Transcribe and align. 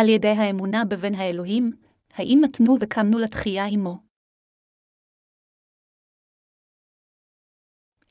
על 0.00 0.08
ידי 0.08 0.28
האמונה 0.28 0.84
בבן 0.84 1.14
האלוהים, 1.14 1.72
האם 2.12 2.38
מתנו 2.44 2.76
וקמנו 2.80 3.18
לתחייה 3.18 3.64
עמו. 3.66 3.98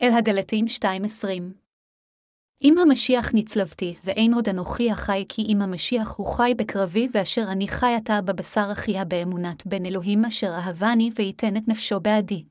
אל 0.02 0.12
הגלתים 0.20 0.66
2.20 0.66 1.28
אם 2.64 2.76
המשיח 2.78 3.32
נצלבתי, 3.34 3.96
ואין 4.04 4.34
עוד 4.34 4.50
אנוכי 4.50 4.92
החי 4.92 5.26
כי 5.30 5.42
אם 5.42 5.62
המשיח 5.62 6.16
הוא 6.18 6.28
חי 6.38 6.52
בקרבי, 6.58 7.08
ואשר 7.14 7.42
אני 7.52 7.68
חי 7.68 7.94
עתה 7.98 8.22
בבשר 8.26 8.68
אחיה 8.72 9.06
באמונת 9.06 9.68
בן 9.68 9.86
אלוהים 9.86 10.26
אשר 10.26 10.48
אהבני 10.48 11.10
וייתן 11.16 11.58
את 11.58 11.68
נפשו 11.68 12.00
בעדי. 12.00 12.44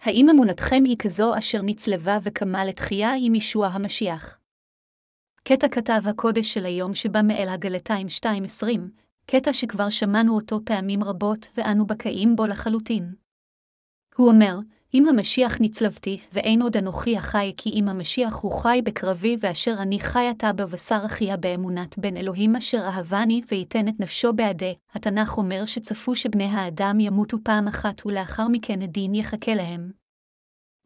האם 0.00 0.26
אמונתכם 0.30 0.82
היא 0.84 0.96
כזו 0.98 1.38
אשר 1.38 1.58
נצלבה 1.62 2.18
וקמה 2.22 2.64
לתחייה 2.64 3.10
עם 3.26 3.34
ישוע 3.34 3.66
המשיח? 3.66 4.38
קטע 5.48 5.68
כתב 5.68 6.00
הקודש 6.04 6.54
של 6.54 6.64
היום 6.64 6.94
שבא 6.94 7.22
מאל 7.22 7.48
הגלתיים 7.48 8.06
2.20, 8.06 8.66
קטע 9.26 9.52
שכבר 9.52 9.90
שמענו 9.90 10.34
אותו 10.34 10.60
פעמים 10.64 11.04
רבות 11.04 11.48
ואנו 11.56 11.86
בקאים 11.86 12.36
בו 12.36 12.46
לחלוטין. 12.46 13.14
הוא 14.16 14.28
אומר, 14.28 14.58
אם 14.94 15.08
המשיח 15.08 15.60
נצלבתי, 15.60 16.20
ואין 16.32 16.62
עוד 16.62 16.76
אנוכי 16.76 17.16
החי, 17.16 17.52
כי 17.56 17.70
אם 17.70 17.88
המשיח 17.88 18.36
הוא 18.36 18.52
חי 18.52 18.80
בקרבי, 18.84 19.36
ואשר 19.40 19.74
אני 19.78 20.00
חי 20.00 20.26
עתה 20.30 20.52
בבשר 20.52 21.00
אחיה 21.06 21.36
באמונת 21.36 21.98
בן 21.98 22.16
אלוהים 22.16 22.56
אשר 22.56 22.80
אהבני, 22.80 23.42
וייתן 23.50 23.88
את 23.88 24.00
נפשו 24.00 24.32
בעדי, 24.32 24.74
התנ"ך 24.94 25.38
אומר 25.38 25.64
שצפו 25.64 26.16
שבני 26.16 26.44
האדם 26.44 27.00
ימותו 27.00 27.36
פעם 27.44 27.68
אחת, 27.68 28.06
ולאחר 28.06 28.48
מכן 28.48 28.82
הדין 28.82 29.14
יחכה 29.14 29.54
להם. 29.54 30.07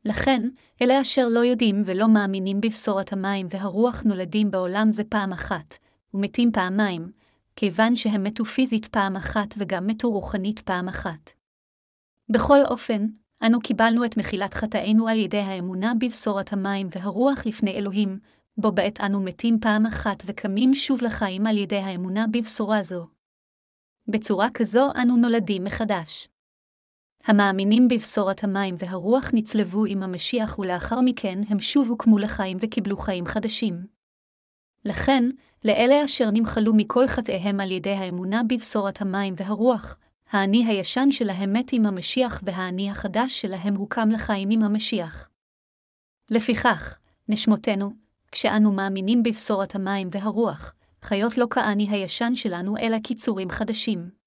לכן, 0.04 0.48
אלה 0.82 1.00
אשר 1.00 1.28
לא 1.28 1.40
יודעים 1.40 1.82
ולא 1.86 2.08
מאמינים 2.08 2.60
בבשורת 2.60 3.12
המים 3.12 3.46
והרוח 3.50 4.02
נולדים 4.02 4.50
בעולם 4.50 4.92
זה 4.92 5.04
פעם 5.04 5.32
אחת, 5.32 5.78
ומתים 6.14 6.52
פעמיים, 6.52 7.12
כיוון 7.56 7.96
שהם 7.96 8.24
מתו 8.24 8.44
פיזית 8.44 8.86
פעם 8.86 9.16
אחת 9.16 9.54
וגם 9.58 9.86
מתו 9.86 10.10
רוחנית 10.10 10.60
פעם 10.60 10.88
אחת. 10.88 11.30
בכל 12.28 12.58
אופן, 12.70 13.06
אנו 13.46 13.60
קיבלנו 13.60 14.04
את 14.04 14.16
מחילת 14.16 14.54
חטאינו 14.54 15.08
על 15.08 15.18
ידי 15.18 15.38
האמונה 15.38 15.92
בבשורת 16.00 16.52
המים 16.52 16.88
והרוח 16.90 17.46
לפני 17.46 17.70
אלוהים, 17.70 18.18
בו 18.56 18.72
בעת 18.72 19.00
אנו 19.00 19.20
מתים 19.20 19.60
פעם 19.60 19.86
אחת 19.86 20.22
וקמים 20.26 20.74
שוב 20.74 21.02
לחיים 21.02 21.46
על 21.46 21.58
ידי 21.58 21.78
האמונה 21.78 22.26
בבשורה 22.32 22.82
זו. 22.82 23.06
בצורה 24.08 24.48
כזו 24.54 24.90
אנו 25.02 25.16
נולדים 25.16 25.64
מחדש. 25.64 26.28
המאמינים 27.24 27.88
בבשורת 27.88 28.44
המים 28.44 28.74
והרוח 28.78 29.30
נצלבו 29.32 29.84
עם 29.84 30.02
המשיח 30.02 30.58
ולאחר 30.58 31.00
מכן 31.00 31.40
הם 31.48 31.60
שוב 31.60 31.88
הוקמו 31.88 32.18
לחיים 32.18 32.58
וקיבלו 32.60 32.96
חיים 32.96 33.26
חדשים. 33.26 33.86
לכן, 34.84 35.24
לאלה 35.64 36.04
אשר 36.04 36.30
נמחלו 36.30 36.74
מכל 36.74 37.06
חטאיהם 37.06 37.60
על 37.60 37.70
ידי 37.70 37.90
האמונה 37.90 38.42
בבשורת 38.48 39.00
המים 39.00 39.34
והרוח, 39.36 39.96
האני 40.30 40.66
הישן 40.66 41.10
שלהם 41.10 41.52
מת 41.52 41.72
עם 41.72 41.86
המשיח 41.86 42.40
והאני 42.44 42.90
החדש 42.90 43.40
שלהם 43.40 43.74
הוקם 43.74 44.08
לחיים 44.08 44.48
עם 44.50 44.62
המשיח. 44.62 45.28
לפיכך, 46.30 46.98
נשמותינו, 47.28 47.90
כשאנו 48.32 48.72
מאמינים 48.72 49.22
בבשורת 49.22 49.74
המים 49.74 50.08
והרוח, 50.12 50.74
חיות 51.02 51.38
לא 51.38 51.46
כאני 51.50 51.88
הישן 51.90 52.32
שלנו 52.36 52.76
אלא 52.76 52.98
קיצורים 52.98 53.50
חדשים. 53.50 54.21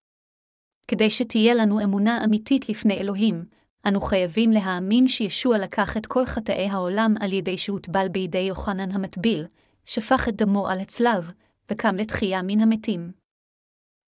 כדי 0.88 1.09
שתהיה 1.09 1.53
לנו 1.53 1.83
אמונה 1.83 2.23
אמיתית 2.23 2.69
לפני 2.69 2.97
אלוהים, 2.97 3.45
אנו 3.88 4.02
חייבים 4.02 4.52
להאמין 4.52 5.08
שישוע 5.08 5.58
לקח 5.58 5.97
את 5.97 6.05
כל 6.05 6.25
חטאי 6.25 6.67
העולם 6.69 7.16
על 7.19 7.33
ידי 7.33 7.58
שהוטבל 7.58 8.08
בידי 8.08 8.38
יוחנן 8.38 8.91
המטביל, 8.91 9.45
שפך 9.86 10.28
את 10.30 10.36
דמו 10.36 10.67
על 10.67 10.80
הצלב, 10.80 11.31
וקם 11.72 11.95
לתחייה 11.95 12.41
מן 12.41 12.59
המתים. 12.59 13.11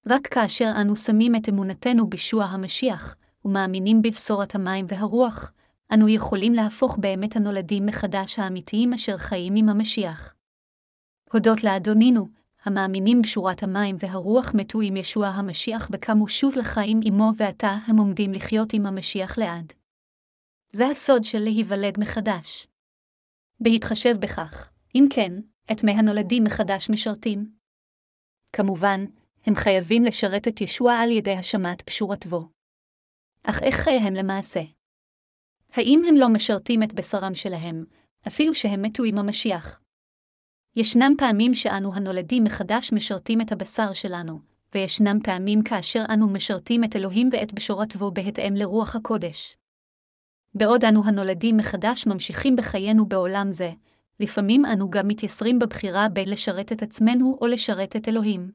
רק 0.08 0.28
כאשר 0.28 0.72
אנו 0.82 0.96
שמים 0.96 1.36
את 1.36 1.50
אמונתנו 1.50 2.08
בישוע 2.08 2.46
המשיח, 2.46 3.16
ומאמינים 3.46 4.02
בבשורת 4.02 4.56
המים 4.56 4.86
והרוח, 4.90 5.52
אנו 5.94 6.10
יכולים 6.10 6.54
להפוך 6.54 6.98
באמת 6.98 7.36
הנולדים 7.36 7.86
מחדש 7.86 8.40
האמיתיים 8.40 8.94
אשר 8.94 9.18
חיים 9.18 9.56
עם 9.56 9.70
המשיח. 9.70 10.34
הודות 11.34 11.64
לאדונינו, 11.64 12.28
המאמינים 12.68 13.22
בשורת 13.22 13.64
המים 13.64 13.96
והרוח 14.00 14.52
מתו 14.54 14.82
עם 14.82 14.98
ישוע 14.98 15.28
המשיח 15.28 15.90
וקמו 15.92 16.28
שוב 16.28 16.56
לחיים 16.58 17.00
עמו 17.04 17.32
ועתה 17.38 17.78
הם 17.88 17.98
עומדים 17.98 18.32
לחיות 18.32 18.74
עם 18.74 18.86
המשיח 18.86 19.38
לעד. 19.38 19.74
זה 20.72 20.88
הסוד 20.88 21.24
של 21.24 21.40
להיוולד 21.40 22.00
מחדש. 22.00 22.68
בהתחשב 23.60 24.16
בכך, 24.20 24.72
אם 24.96 25.06
כן, 25.10 25.32
את 25.72 25.84
מי 25.84 25.92
הנולדים 25.92 26.44
מחדש 26.44 26.90
משרתים? 26.90 27.52
כמובן, 28.54 29.06
הם 29.46 29.56
חייבים 29.56 30.04
לשרת 30.04 30.48
את 30.48 30.62
ישוע 30.62 30.94
על 30.94 31.12
ידי 31.12 31.34
השמת 31.34 31.82
פשורתו. 31.82 32.50
אך 33.44 33.64
איך 33.64 33.76
חייהם 33.76 34.14
למעשה? 34.14 34.62
האם 35.74 36.02
הם 36.08 36.16
לא 36.16 36.30
משרתים 36.30 36.84
את 36.84 36.94
בשרם 36.94 37.36
שלהם, 37.36 37.86
אפילו 38.28 38.54
שהם 38.56 38.82
מתו 38.82 39.04
עם 39.04 39.18
המשיח? 39.18 39.80
ישנם 40.76 41.14
פעמים 41.18 41.54
שאנו 41.54 41.94
הנולדים 41.94 42.44
מחדש 42.44 42.94
משרתים 42.94 43.42
את 43.42 43.52
הבשר 43.52 43.94
שלנו, 43.94 44.40
וישנם 44.76 45.20
פעמים 45.24 45.62
כאשר 45.62 46.04
אנו 46.14 46.28
משרתים 46.28 46.84
את 46.84 46.96
אלוהים 46.96 47.30
ואת 47.32 47.54
בשורתו 47.54 48.12
בהתאם 48.12 48.54
לרוח 48.56 48.96
הקודש. 48.96 49.58
בעוד 50.54 50.86
אנו 50.86 51.06
הנולדים 51.06 51.58
מחדש 51.58 52.08
ממשיכים 52.08 52.56
בחיינו 52.56 53.06
בעולם 53.06 53.52
זה, 53.52 53.72
לפעמים 54.20 54.66
אנו 54.66 54.90
גם 54.90 55.08
מתייסרים 55.08 55.60
בבחירה 55.60 56.10
בין 56.10 56.30
לשרת 56.30 56.72
את 56.72 56.84
עצמנו 56.84 57.38
או 57.42 57.48
לשרת 57.48 57.96
את 57.96 58.08
אלוהים. 58.08 58.52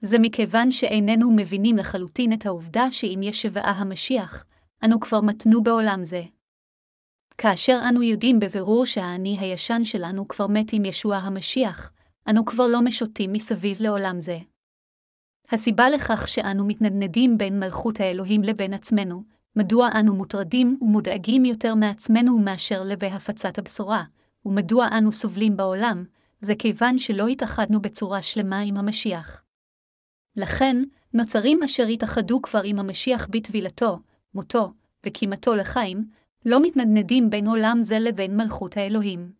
זה 0.00 0.18
מכיוון 0.18 0.70
שאיננו 0.72 1.32
מבינים 1.36 1.76
לחלוטין 1.76 2.32
את 2.32 2.46
העובדה 2.46 2.90
שאם 2.90 3.20
יש 3.22 3.42
שבעה 3.42 3.72
המשיח, 3.72 4.44
אנו 4.84 5.00
כבר 5.00 5.20
מתנו 5.20 5.62
בעולם 5.62 6.02
זה. 6.02 6.22
כאשר 7.38 7.78
אנו 7.88 8.02
יודעים 8.02 8.40
בבירור 8.40 8.86
שהאני 8.86 9.38
הישן 9.40 9.84
שלנו 9.84 10.28
כבר 10.28 10.46
מת 10.46 10.72
עם 10.72 10.84
ישוע 10.84 11.16
המשיח, 11.16 11.92
אנו 12.30 12.44
כבר 12.44 12.66
לא 12.66 12.82
משוטים 12.82 13.32
מסביב 13.32 13.76
לעולם 13.80 14.20
זה. 14.20 14.38
הסיבה 15.52 15.90
לכך 15.90 16.28
שאנו 16.28 16.66
מתנדנדים 16.66 17.38
בין 17.38 17.58
מלכות 17.58 18.00
האלוהים 18.00 18.42
לבין 18.42 18.74
עצמנו, 18.74 19.22
מדוע 19.56 19.88
אנו 20.00 20.14
מוטרדים 20.14 20.78
ומודאגים 20.80 21.44
יותר 21.44 21.74
מעצמנו 21.74 22.38
מאשר 22.38 22.82
לבי 22.82 23.06
הפצת 23.06 23.58
הבשורה, 23.58 24.04
ומדוע 24.44 24.88
אנו 24.98 25.12
סובלים 25.12 25.56
בעולם, 25.56 26.04
זה 26.40 26.54
כיוון 26.54 26.98
שלא 26.98 27.26
התאחדנו 27.26 27.80
בצורה 27.80 28.22
שלמה 28.22 28.60
עם 28.60 28.76
המשיח. 28.76 29.42
לכן, 30.36 30.76
נוצרים 31.14 31.62
אשר 31.62 31.86
התאחדו 31.86 32.42
כבר 32.42 32.60
עם 32.64 32.78
המשיח 32.78 33.28
בטבילתו, 33.30 33.98
מותו 34.34 34.72
וקימתו 35.06 35.54
לחיים, 35.54 36.04
לא 36.46 36.60
מתנדנדים 36.62 37.30
בין 37.30 37.46
עולם 37.46 37.78
זה 37.82 37.98
לבין 37.98 38.36
מלכות 38.36 38.76
האלוהים. 38.76 39.32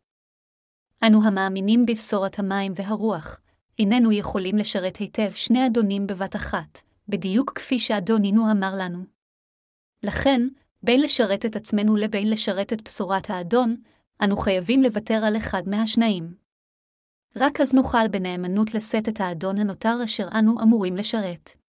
אנו 1.06 1.25
המאמינים 1.25 1.87
בבשורת 1.87 2.39
המים 2.39 2.72
והרוח, 2.77 3.41
איננו 3.78 4.12
יכולים 4.12 4.56
לשרת 4.56 4.97
היטב 4.97 5.31
שני 5.31 5.66
אדונים 5.66 6.06
בבת 6.06 6.37
אחת, 6.37 6.81
בדיוק 7.09 7.53
כפי 7.55 7.78
שאדונינו 7.78 8.50
אמר 8.50 8.72
לנו. 8.78 9.05
לכן, 10.03 10.49
בין 10.83 11.00
לשרת 11.00 11.47
את 11.47 11.56
עצמנו 11.56 11.97
לבין 11.97 12.31
לשרת 12.31 12.72
את 12.72 12.83
בשורת 12.83 13.31
האדון, 13.31 13.77
אנו 14.25 14.37
חייבים 14.37 14.83
לוותר 14.83 15.21
על 15.25 15.37
אחד 15.37 15.62
מהשניים. 15.66 16.34
רק 17.37 17.61
אז 17.61 17.75
נוכל 17.75 18.09
בנאמנות 18.09 18.75
לשאת 18.75 19.09
את 19.09 19.21
האדון 19.21 19.59
הנותר 19.59 20.05
אשר 20.05 20.28
אנו 20.39 20.61
אמורים 20.62 20.97
לשרת. 20.97 21.66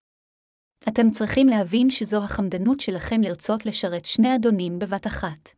אתם 0.90 1.10
צריכים 1.10 1.48
להבין 1.48 1.90
שזו 1.90 2.24
החמדנות 2.24 2.80
שלכם 2.80 3.22
לרצות 3.22 3.66
לשרת 3.66 4.06
שני 4.06 4.36
אדונים 4.36 4.80
בבת 4.80 5.08
אחת. 5.08 5.50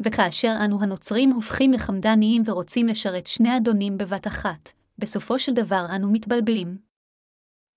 וכאשר 0.00 0.52
אנו 0.64 0.82
הנוצרים 0.82 1.30
הופכים 1.30 1.72
לחמדניים 1.72 2.42
ורוצים 2.46 2.86
לשרת 2.86 3.26
שני 3.26 3.56
אדונים 3.56 3.98
בבת 3.98 4.26
אחת, 4.26 4.70
בסופו 4.98 5.38
של 5.38 5.52
דבר 5.52 5.86
אנו 5.96 6.12
מתבלבלים. 6.12 6.78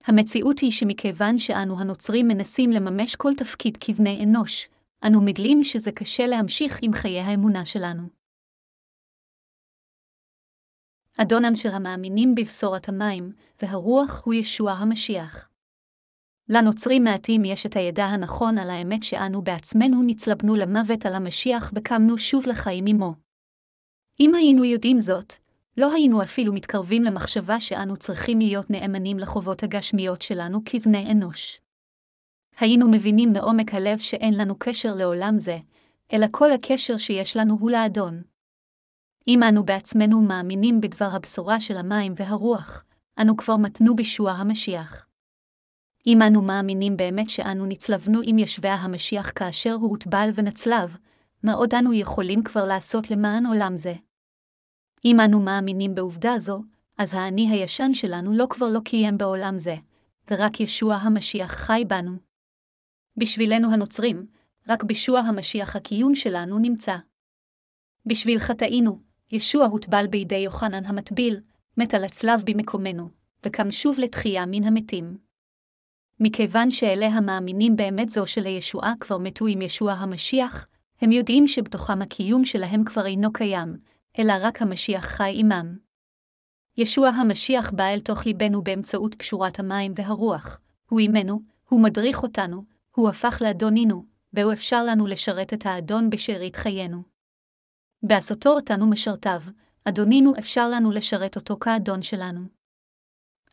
המציאות 0.03 0.59
היא 0.59 0.71
שמכיוון 0.71 1.39
שאנו 1.39 1.79
הנוצרים 1.79 2.27
מנסים 2.27 2.69
לממש 2.69 3.15
כל 3.15 3.31
תפקיד 3.37 3.77
כבני 3.79 4.23
אנוש, 4.23 4.69
אנו 5.07 5.21
מדלים 5.21 5.63
שזה 5.63 5.91
קשה 5.91 6.27
להמשיך 6.27 6.79
עם 6.81 6.93
חיי 6.93 7.19
האמונה 7.19 7.65
שלנו. 7.65 8.03
אדונם 11.17 11.55
של 11.55 11.69
המאמינים 11.69 12.35
בבשורת 12.35 12.89
המים, 12.89 13.31
והרוח 13.61 14.21
הוא 14.25 14.33
ישוע 14.33 14.71
המשיח. 14.71 15.50
לנוצרים 16.53 17.03
מעטים 17.03 17.45
יש 17.45 17.65
את 17.65 17.75
הידע 17.75 18.05
הנכון 18.05 18.57
על 18.57 18.69
האמת 18.69 19.03
שאנו 19.03 19.41
בעצמנו 19.41 20.03
נצלבנו 20.03 20.55
למוות 20.55 21.05
על 21.05 21.15
המשיח 21.15 21.71
וקמנו 21.75 22.17
שוב 22.17 22.47
לחיים 22.47 22.85
עמו. 22.87 23.13
אם 24.19 24.35
היינו 24.35 24.65
יודעים 24.65 24.99
זאת, 24.99 25.33
לא 25.77 25.93
היינו 25.93 26.23
אפילו 26.23 26.53
מתקרבים 26.53 27.03
למחשבה 27.03 27.59
שאנו 27.59 27.97
צריכים 27.97 28.39
להיות 28.39 28.69
נאמנים 28.69 29.19
לחובות 29.19 29.63
הגשמיות 29.63 30.21
שלנו 30.21 30.59
כבני 30.65 31.11
אנוש. 31.11 31.61
היינו 32.59 32.89
מבינים 32.91 33.33
מעומק 33.33 33.73
הלב 33.73 33.99
שאין 33.99 34.33
לנו 34.33 34.55
קשר 34.59 34.95
לעולם 34.95 35.39
זה, 35.39 35.57
אלא 36.13 36.27
כל 36.31 36.51
הקשר 36.51 36.97
שיש 36.97 37.37
לנו 37.37 37.57
הוא 37.59 37.71
לאדון. 37.71 38.21
אם 39.27 39.43
אנו 39.43 39.63
בעצמנו 39.65 40.21
מאמינים 40.21 40.81
בדבר 40.81 41.09
הבשורה 41.13 41.61
של 41.61 41.77
המים 41.77 42.13
והרוח, 42.15 42.83
אנו 43.21 43.37
כבר 43.37 43.57
מתנו 43.57 43.95
בישוע 43.95 44.31
המשיח. 44.31 45.10
אם 46.07 46.21
אנו 46.21 46.41
מאמינים 46.41 46.97
באמת 46.97 47.29
שאנו 47.29 47.65
נצלבנו 47.65 48.19
עם 48.23 48.39
ישבי 48.39 48.67
המשיח 48.67 49.31
כאשר 49.35 49.73
הוא 49.73 49.89
הוטבל 49.89 50.29
ונצלב, 50.35 50.97
מה 51.43 51.53
עוד 51.53 51.73
אנו 51.73 51.93
יכולים 51.93 52.43
כבר 52.43 52.65
לעשות 52.65 53.11
למען 53.11 53.45
עולם 53.45 53.75
זה? 53.75 53.93
אם 55.05 55.19
אנו 55.19 55.41
מאמינים 55.41 55.95
בעובדה 55.95 56.39
זו, 56.39 56.63
אז 56.97 57.13
האני 57.13 57.49
הישן 57.49 57.93
שלנו 57.93 58.33
לא 58.33 58.47
כבר 58.49 58.67
לא 58.69 58.79
קיים 58.79 59.17
בעולם 59.17 59.57
זה, 59.57 59.75
ורק 60.31 60.59
ישוע 60.59 60.95
המשיח 60.95 61.51
חי 61.51 61.83
בנו. 61.87 62.11
בשבילנו 63.17 63.73
הנוצרים, 63.73 64.27
רק 64.67 64.83
בישוע 64.83 65.19
המשיח 65.19 65.75
הקיום 65.75 66.15
שלנו 66.15 66.59
נמצא. 66.59 66.97
בשביל 68.05 68.39
חטאינו, 68.39 68.99
ישוע 69.31 69.65
הוטבל 69.65 70.07
בידי 70.07 70.35
יוחנן 70.35 70.85
המטביל, 70.85 71.39
מת 71.77 71.93
על 71.93 72.03
הצלב 72.03 72.41
במקומנו, 72.45 73.09
וקם 73.45 73.71
שוב 73.71 73.99
לתחייה 73.99 74.45
מן 74.45 74.63
המתים. 74.63 75.30
מכיוון 76.23 76.71
שאלה 76.71 77.07
המאמינים 77.07 77.75
באמת 77.75 78.09
זו 78.09 78.27
שלישועה 78.27 78.93
כבר 78.99 79.17
מתו 79.17 79.47
עם 79.47 79.61
ישוע 79.61 79.93
המשיח, 79.93 80.67
הם 81.01 81.11
יודעים 81.11 81.47
שבתוכם 81.47 82.01
הקיום 82.01 82.45
שלהם 82.45 82.83
כבר 82.83 83.05
אינו 83.05 83.33
קיים, 83.33 83.77
אלא 84.19 84.33
רק 84.41 84.61
המשיח 84.61 85.05
חי 85.05 85.33
עמם. 85.35 85.77
ישוע 86.77 87.09
המשיח 87.09 87.71
בא 87.71 87.83
אל 87.83 87.99
תוך 87.99 88.25
ליבנו 88.25 88.63
באמצעות 88.63 89.15
קשורת 89.15 89.59
המים 89.59 89.93
והרוח, 89.95 90.59
הוא 90.89 90.99
עמנו, 90.99 91.41
הוא 91.69 91.83
מדריך 91.83 92.23
אותנו, 92.23 92.63
הוא 92.95 93.09
הפך 93.09 93.41
לאדונינו, 93.41 94.05
והוא 94.33 94.53
אפשר 94.53 94.83
לנו 94.83 95.07
לשרת 95.07 95.53
את 95.53 95.65
האדון 95.65 96.09
בשארית 96.09 96.55
חיינו. 96.55 97.03
בעשותו 98.03 98.49
אותנו 98.49 98.89
משרתיו, 98.89 99.41
אדונינו 99.85 100.33
אפשר 100.39 100.69
לנו 100.69 100.91
לשרת 100.91 101.35
אותו 101.35 101.57
כאדון 101.59 102.01
שלנו. 102.01 102.41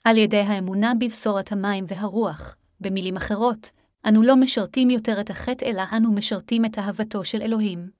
על 0.05 0.17
ידי 0.17 0.41
האמונה 0.41 0.93
בבשורת 1.01 1.53
המים 1.53 1.85
והרוח, 1.89 2.57
במילים 2.81 3.17
אחרות, 3.17 3.71
אנו 4.09 4.23
לא 4.23 4.37
משרתים 4.37 4.91
יותר 4.91 5.21
את 5.21 5.31
החטא 5.31 5.65
אלא 5.65 5.83
אנו 5.97 6.13
משרתים 6.13 6.65
את 6.65 6.79
אהבתו 6.79 7.25
של 7.25 7.43
אלוהים. 7.43 7.91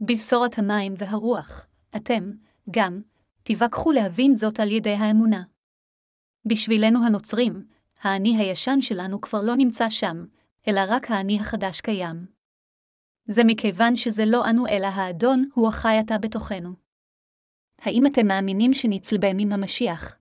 בבשורת 0.00 0.58
המים 0.58 0.94
והרוח, 0.98 1.66
אתם, 1.96 2.30
גם, 2.70 3.00
תיווכחו 3.42 3.92
להבין 3.92 4.36
זאת 4.36 4.60
על 4.60 4.70
ידי 4.70 4.94
האמונה. 4.94 5.42
בשבילנו 6.46 7.06
הנוצרים, 7.06 7.66
האני 8.02 8.36
הישן 8.36 8.80
שלנו 8.80 9.20
כבר 9.20 9.42
לא 9.42 9.56
נמצא 9.56 9.90
שם, 9.90 10.24
אלא 10.68 10.80
רק 10.88 11.10
האני 11.10 11.40
החדש 11.40 11.80
קיים. 11.80 12.26
זה 13.26 13.42
מכיוון 13.44 13.96
שזה 13.96 14.22
לא 14.26 14.50
אנו 14.50 14.66
אלא 14.66 14.86
האדון, 14.86 15.48
הוא 15.54 15.68
החי 15.68 15.96
עתה 16.00 16.18
בתוכנו. 16.18 16.74
האם 17.78 18.06
אתם 18.06 18.26
מאמינים 18.26 18.74
שנצלבם 18.74 19.36
עם 19.38 19.52
המשיח? 19.52 20.19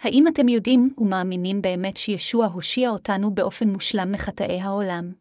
האם 0.00 0.28
אתם 0.28 0.48
יודעים 0.48 0.94
ומאמינים 0.98 1.62
באמת 1.62 1.96
שישוע 1.96 2.46
הושיע 2.46 2.90
אותנו 2.90 3.34
באופן 3.34 3.68
מושלם 3.68 4.12
מחטאי 4.12 4.60
העולם? 4.60 5.12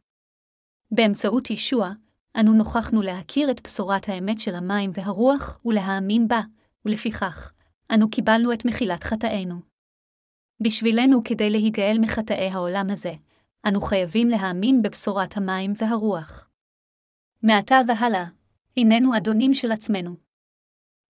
באמצעות 0.91 1.49
ישוע, 1.49 1.91
אנו 2.39 2.53
נוכחנו 2.53 3.01
להכיר 3.01 3.51
את 3.51 3.61
בשורת 3.63 4.09
האמת 4.09 4.41
של 4.41 4.55
המים 4.55 4.91
והרוח 4.93 5.59
ולהאמין 5.65 6.27
בה, 6.27 6.41
ולפיכך, 6.85 7.51
אנו 7.93 8.09
קיבלנו 8.09 8.53
את 8.53 8.65
מחילת 8.65 9.03
חטאינו. 9.03 9.55
בשבילנו, 10.59 11.23
כדי 11.23 11.49
להיגאל 11.49 11.97
מחטאי 12.01 12.49
העולם 12.49 12.89
הזה, 12.89 13.13
אנו 13.67 13.81
חייבים 13.81 14.27
להאמין 14.27 14.81
בבשורת 14.81 15.37
המים 15.37 15.73
והרוח. 15.77 16.49
מעתה 17.43 17.75
והלאה, 17.87 18.25
הננו 18.77 19.17
אדונים 19.17 19.53
של 19.53 19.71
עצמנו. 19.71 20.24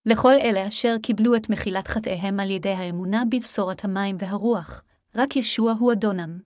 לכל 0.05 0.33
אלה 0.41 0.67
אשר 0.67 0.95
קיבלו 1.03 1.35
את 1.35 1.49
מחילת 1.49 1.87
חטאיהם 1.87 2.39
על 2.39 2.51
ידי 2.51 2.69
האמונה 2.69 3.23
בבשורת 3.31 3.85
המים 3.85 4.17
והרוח, 4.19 4.83
רק 5.15 5.35
ישוע 5.35 5.71
הוא 5.79 5.93
אדונם. 5.93 6.39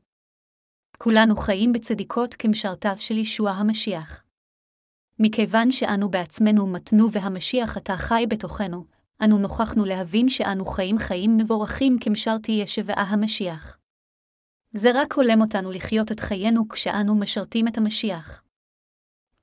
כולנו 0.98 1.36
חיים 1.38 1.74
בצדיקות 1.74 2.34
כמשרתיו 2.34 2.96
של 3.00 3.18
ישוע 3.18 3.52
המשיח. 3.52 4.24
מכיוון 5.20 5.72
שאנו 5.72 6.10
בעצמנו 6.10 6.68
מתנו 6.68 7.12
והמשיח 7.12 7.78
עתה 7.78 7.98
חי 7.98 8.26
בתוכנו, 8.30 8.86
אנו 9.24 9.38
נוכחנו 9.38 9.86
להבין 9.86 10.30
שאנו 10.30 10.66
חיים 10.66 10.98
חיים 10.98 11.38
מבורכים 11.38 11.98
כמשרתי 12.02 12.52
ישבעה 12.52 13.04
המשיח. 13.04 13.78
זה 14.74 14.92
רק 14.94 15.14
הולם 15.14 15.42
אותנו 15.42 15.72
לחיות 15.72 16.12
את 16.12 16.20
חיינו 16.20 16.70
כשאנו 16.70 17.16
משרתים 17.16 17.68
את 17.68 17.78
המשיח. 17.78 18.44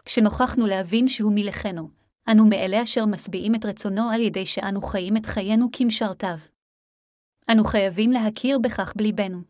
כשנוכחנו 0.05 0.67
להבין 0.67 1.09
שהוא 1.09 1.33
מלכנו, 1.35 1.89
אנו 2.31 2.47
מאלה 2.47 2.83
אשר 2.83 3.07
משביעים 3.07 3.55
את 3.55 3.65
רצונו 3.65 4.11
על 4.11 4.21
ידי 4.21 4.47
שאנו 4.47 4.83
חיים 4.83 5.17
את 5.17 5.27
חיינו 5.27 5.69
כמשרתיו. 5.73 6.39
אנו 7.51 7.65
חייבים 7.65 8.11
להכיר 8.11 8.59
בכך 8.59 8.93
בליבנו. 8.97 9.43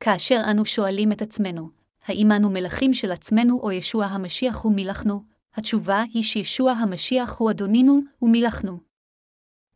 כאשר 0.00 0.42
אנו 0.50 0.64
שואלים 0.64 1.12
את 1.12 1.22
עצמנו, 1.22 1.70
האם 2.04 2.32
אנו 2.32 2.50
מלכים 2.50 2.94
של 2.94 3.12
עצמנו 3.12 3.60
או 3.60 3.72
ישוע 3.72 4.04
המשיח 4.04 4.56
הוא 4.56 4.72
מלכנו, 4.76 5.24
התשובה 5.54 6.02
היא 6.14 6.22
שישוע 6.22 6.72
המשיח 6.72 7.36
הוא 7.38 7.50
אדונינו 7.50 8.00
ומלכנו. 8.22 8.80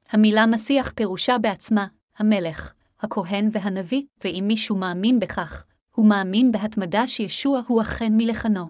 המילה 0.08 0.46
מסיח 0.46 0.92
פירושה 0.96 1.38
בעצמה, 1.38 1.86
המלך, 2.16 2.72
הכהן 3.00 3.48
והנביא, 3.52 4.02
ואם 4.24 4.44
מישהו 4.46 4.76
מאמין 4.76 5.20
בכך, 5.20 5.64
הוא 5.94 6.08
מאמין 6.08 6.52
בהתמדה 6.52 7.08
שישוע 7.08 7.60
הוא 7.66 7.82
אכן 7.82 8.12
מלכנו. 8.16 8.66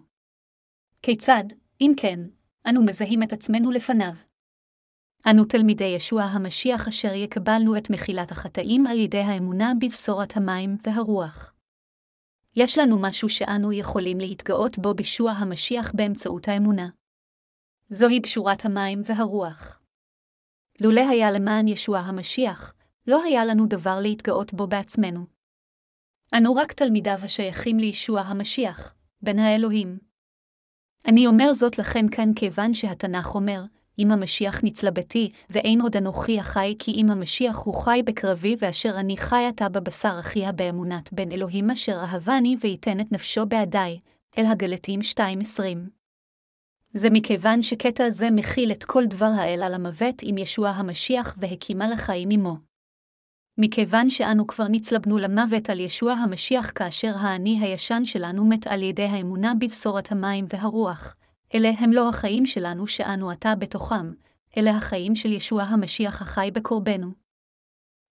כיצד, 1.03 1.45
אם 1.81 1.93
כן, 1.97 2.21
אנו 2.69 2.85
מזהים 2.85 3.23
את 3.23 3.33
עצמנו 3.33 3.71
לפניו? 3.71 4.13
אנו 5.31 5.45
תלמידי 5.45 5.85
ישוע 5.85 6.23
המשיח 6.23 6.89
אשר 6.89 7.15
יקבלנו 7.15 7.77
את 7.77 7.91
מחילת 7.91 8.33
החטאים 8.33 8.87
על 8.87 8.99
ידי 8.99 9.19
האמונה 9.21 9.73
בבשורת 9.81 10.37
המים 10.37 10.77
והרוח. 10.83 11.55
יש 12.57 12.79
לנו 12.79 13.03
משהו 13.03 13.29
שאנו 13.29 13.73
יכולים 13.73 14.19
להתגאות 14.19 14.79
בו 14.79 14.95
בישוע 14.95 15.31
המשיח 15.31 15.93
באמצעות 15.95 16.49
האמונה. 16.49 16.89
זוהי 17.91 18.23
קשורת 18.23 18.65
המים 18.65 19.03
והרוח. 19.05 19.81
לולא 20.81 21.09
היה 21.11 21.31
למען 21.31 21.69
ישוע 21.69 21.99
המשיח, 21.99 22.75
לא 23.07 23.23
היה 23.23 23.45
לנו 23.45 23.67
דבר 23.67 23.99
להתגאות 24.03 24.55
בו 24.55 24.67
בעצמנו. 24.67 25.27
אנו 26.39 26.55
רק 26.55 26.73
תלמידיו 26.73 27.19
השייכים 27.23 27.79
לישוע 27.79 28.21
המשיח, 28.21 28.95
בן 29.23 29.39
האלוהים. 29.39 30.06
אני 31.07 31.27
אומר 31.27 31.53
זאת 31.53 31.79
לכם 31.79 32.09
כאן 32.09 32.35
כיוון 32.35 32.75
שהתנ"ך 32.75 33.35
אומר, 33.35 33.63
אם 33.99 34.11
המשיח 34.11 34.61
נצלבתי, 34.65 35.33
ואין 35.51 35.81
עוד 35.81 35.97
אנוכי 35.97 36.41
החי 36.41 36.75
כי 36.79 36.93
אם 36.93 37.11
המשיח 37.11 37.59
הוא 37.59 37.75
חי 37.75 38.03
בקרבי 38.05 38.57
ואשר 38.59 38.95
אני 38.97 39.17
חי 39.17 39.45
עתה 39.49 39.69
בבשר 39.69 40.17
אחיה 40.21 40.53
באמונת 40.53 41.13
בן 41.13 41.33
אלוהים 41.33 41.71
אשר 41.71 41.93
אהבני 41.93 42.57
וייתן 42.61 43.01
את 43.01 43.13
נפשו 43.13 43.47
בעדי, 43.47 44.01
אל 44.39 44.47
הגלתים 44.47 45.01
2.20. 45.01 45.61
זה 46.93 47.11
מכיוון 47.11 47.63
שקטע 47.63 48.11
זה 48.11 48.31
מכיל 48.31 48.73
את 48.73 48.85
כל 48.85 49.07
דבר 49.07 49.31
האל 49.37 49.63
על 49.63 49.75
המוות 49.75 50.23
עם 50.23 50.39
ישוע 50.39 50.69
המשיח 50.69 51.37
והקימה 51.39 51.89
לחיים 51.89 52.29
עמו. 52.31 52.66
מכיוון 53.59 54.11
שאנו 54.11 54.47
כבר 54.47 54.69
נצלבנו 54.69 55.19
למוות 55.19 55.71
על 55.71 55.81
ישוע 55.81 56.13
המשיח 56.13 56.73
כאשר 56.75 57.13
האני 57.17 57.59
הישן 57.61 58.05
שלנו 58.05 58.45
מת 58.45 58.67
על 58.67 58.83
ידי 58.83 59.03
האמונה 59.03 59.53
בבשורת 59.61 60.13
המים 60.13 60.47
והרוח, 60.49 61.17
אלה 61.55 61.71
הם 61.79 61.93
לא 61.93 62.09
החיים 62.09 62.47
שלנו 62.47 62.87
שאנו 62.87 63.31
עתה 63.31 63.55
בתוכם, 63.55 64.13
אלה 64.57 64.71
החיים 64.71 65.15
של 65.15 65.33
ישוע 65.33 65.63
המשיח 65.63 66.23
החי 66.23 66.51
בקורבנו. 66.53 67.13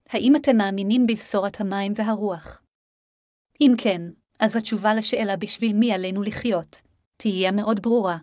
האם 0.10 0.36
אתם 0.36 0.58
מאמינים 0.58 1.08
בבשורת 1.08 1.62
המים 1.62 1.94
והרוח? 1.96 2.62
אם 3.62 3.72
כן, 3.78 4.02
אז 4.40 4.56
התשובה 4.56 4.96
לשאלה 4.96 5.38
בשביל 5.38 5.74
מי 5.74 5.94
עלינו 5.94 6.24
לחיות, 6.24 6.82
תהיה 7.18 7.52
מאוד 7.52 7.82
ברורה. 7.82 8.18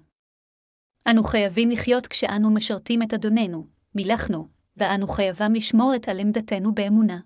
אנו 1.10 1.24
חייבים 1.24 1.70
לחיות 1.70 2.06
כשאנו 2.06 2.50
משרתים 2.50 3.02
את 3.02 3.14
אדוננו, 3.14 3.66
מלכנו, 3.94 4.48
ואנו 4.76 5.08
חייבים 5.08 5.54
לשמור 5.54 5.92
את 5.96 6.08
על 6.08 6.18
עמדתנו 6.18 6.74
באמונה. 6.74 7.20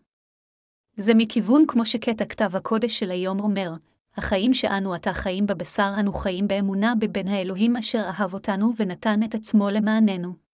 זה 0.96 1.12
מכיוון 1.14 1.64
כמו 1.68 1.86
שקטע 1.86 2.24
כתב 2.24 2.56
הקודש 2.56 2.98
של 2.98 3.10
היום 3.10 3.40
אומר, 3.40 3.70
החיים 4.16 4.54
שאנו 4.54 4.94
עתה 4.94 5.12
חיים 5.12 5.46
בבשר 5.46 5.92
אנו 6.00 6.12
חיים 6.12 6.48
באמונה 6.48 6.92
בבן 7.00 7.28
האלוהים 7.28 7.76
אשר 7.76 7.98
אהב 7.98 8.34
אותנו 8.34 8.72
ונתן 8.76 9.20
את 9.24 9.34
עצמו 9.34 9.70
למעננו. 9.70 10.46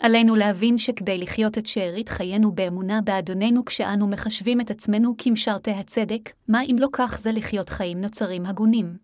עלינו 0.00 0.34
להבין 0.34 0.78
שכדי 0.78 1.18
לחיות 1.18 1.58
את 1.58 1.66
שארית 1.66 2.08
חיינו 2.08 2.52
באמונה 2.52 3.00
באדוננו 3.04 3.64
כשאנו 3.64 4.08
מחשבים 4.08 4.60
את 4.60 4.70
עצמנו 4.70 5.14
כמשרתי 5.18 5.70
הצדק, 5.70 6.32
מה 6.48 6.62
אם 6.62 6.76
לא 6.78 6.88
כך 6.92 7.18
זה 7.18 7.30
לחיות 7.32 7.68
חיים 7.68 8.00
נוצרים 8.00 8.46
הגונים. 8.46 8.98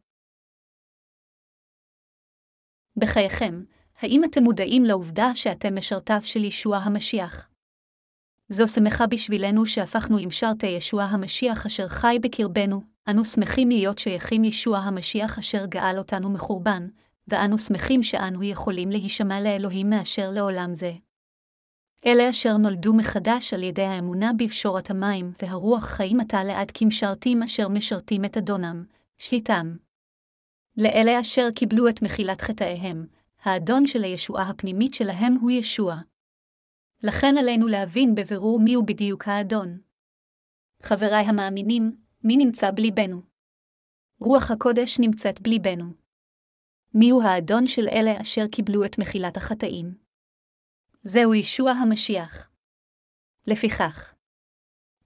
בחייכם, 2.97 3.65
האם 4.01 4.25
אתם 4.25 4.43
מודעים 4.43 4.85
לעובדה 4.85 5.35
שאתם 5.35 5.79
משרתיו 5.79 6.21
של 6.25 6.45
ישוע 6.45 6.77
המשיח? 6.77 7.49
זו 8.49 8.69
שמחה 8.69 9.07
בשבילנו 9.07 9.67
שהפכנו 9.67 10.19
עם 10.19 10.31
שרתי 10.31 10.67
ישוע 10.67 11.03
המשיח 11.03 11.67
אשר 11.67 11.89
חי 11.89 12.19
בקרבנו, 12.23 12.83
אנו 13.09 13.25
שמחים 13.25 13.69
להיות 13.69 13.99
שייכים 13.99 14.45
ישוע 14.45 14.79
המשיח 14.79 15.39
אשר 15.39 15.67
גאל 15.67 15.99
אותנו 15.99 16.31
מחורבן, 16.31 16.89
ואנו 17.29 17.59
שמחים 17.59 18.03
שאנו 18.03 18.43
יכולים 18.43 18.91
להישמע 18.91 19.41
לאלוהים 19.41 19.91
מאשר 19.91 20.31
לעולם 20.31 20.75
זה. 20.75 20.93
אלה 22.07 22.31
אשר 22.31 22.57
נולדו 22.57 22.95
מחדש 22.95 23.55
על 23.55 23.63
ידי 23.63 23.83
האמונה 23.83 24.31
בפשורת 24.39 24.91
המים, 24.91 25.33
והרוח 25.43 25.85
חיים 25.85 26.21
עתה 26.21 26.45
לעד 26.45 26.71
כמשרתים 26.71 27.43
אשר 27.43 27.69
משרתים 27.69 28.25
את 28.25 28.37
אדונם, 28.37 28.85
שליטם. 29.19 29.77
לאלה 30.77 31.21
אשר 31.21 31.51
קיבלו 31.55 31.89
את 31.89 32.03
מחילת 32.03 32.41
חטאיהם, 32.41 33.07
האדון 33.45 33.87
של 33.87 34.05
הישועה 34.05 34.51
הפנימית 34.51 34.95
שלהם 34.95 35.35
הוא 35.41 35.51
ישוע. 35.51 35.97
לכן 37.03 37.35
עלינו 37.39 37.67
להבין 37.67 38.15
בבירור 38.15 38.61
מיהו 38.61 38.87
בדיוק 38.87 39.29
האדון. 39.29 39.81
חבריי 40.83 41.25
המאמינים, 41.25 41.97
מי 42.25 42.37
נמצא 42.37 42.71
בליבנו? 42.71 43.23
רוח 44.21 44.51
הקודש 44.51 45.01
נמצאת 45.01 45.41
בליבנו. 45.41 45.85
מיהו 46.95 47.23
האדון 47.23 47.67
של 47.67 47.89
אלה 47.89 48.21
אשר 48.21 48.47
קיבלו 48.53 48.85
את 48.85 48.99
מחילת 48.99 49.37
החטאים? 49.37 49.99
זהו 51.03 51.35
ישוע 51.35 51.71
המשיח. 51.71 52.51
לפיכך, 53.47 54.15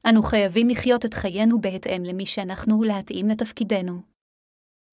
אנו 0.08 0.22
חייבים 0.22 0.68
לחיות 0.68 1.04
את 1.04 1.14
חיינו 1.14 1.60
בהתאם 1.60 2.02
למי 2.04 2.26
שאנחנו 2.26 2.80
ולהתאים 2.80 3.28
לתפקידנו. 3.28 4.02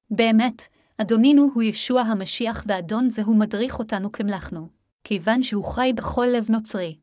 באמת, 0.10 0.62
אדונינו 1.02 1.50
הוא 1.54 1.64
ישוע 1.64 2.02
המשיח 2.02 2.64
ואדון 2.68 3.10
זה 3.10 3.24
הוא 3.24 3.36
מדריך 3.36 3.80
אותנו 3.80 4.12
כמלאכנו, 4.12 4.70
כיוון 5.04 5.44
שהוא 5.44 5.66
חי 5.66 5.92
בכל 5.96 6.28
לב 6.34 6.52
נוצרי. 6.52 7.00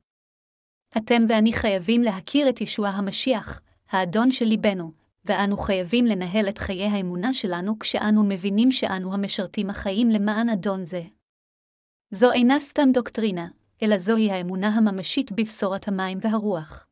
אתם 0.96 1.22
ואני 1.28 1.52
חייבים 1.52 2.02
להכיר 2.02 2.48
את 2.48 2.60
ישוע 2.60 2.88
המשיח, 2.88 3.60
האדון 3.90 4.30
של 4.30 4.44
ליבנו, 4.44 4.92
ואנו 5.24 5.56
חייבים 5.56 6.06
לנהל 6.06 6.48
את 6.48 6.58
חיי 6.58 6.86
האמונה 6.86 7.34
שלנו 7.34 7.78
כשאנו 7.78 8.24
מבינים 8.24 8.72
שאנו 8.72 9.14
המשרתים 9.14 9.70
החיים 9.70 10.08
למען 10.08 10.48
אדון 10.48 10.84
זה. 10.84 11.02
זו 12.10 12.32
אינה 12.32 12.60
סתם 12.60 12.88
דוקטרינה, 12.92 13.48
אלא 13.82 13.98
זוהי 13.98 14.30
האמונה 14.30 14.68
הממשית 14.68 15.32
בבשורת 15.32 15.88
המים 15.88 16.18
והרוח. 16.20 16.86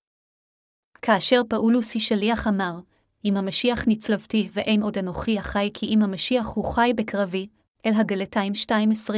כאשר 1.03 1.41
פאולוס 1.49 1.99
שליח 1.99 2.47
אמר, 2.47 2.81
אם 3.25 3.37
המשיח 3.37 3.85
נצלבתי 3.87 4.49
ואין 4.53 4.83
עוד 4.83 4.99
אנוכי 4.99 5.39
החי 5.39 5.71
כי 5.75 5.87
אם 5.87 6.03
המשיח 6.03 6.47
הוא 6.47 6.75
חי 6.75 6.93
בקרבי, 6.97 7.49
אל 7.87 7.93
הגלתיים 8.01 8.53
2.20, 8.53 9.15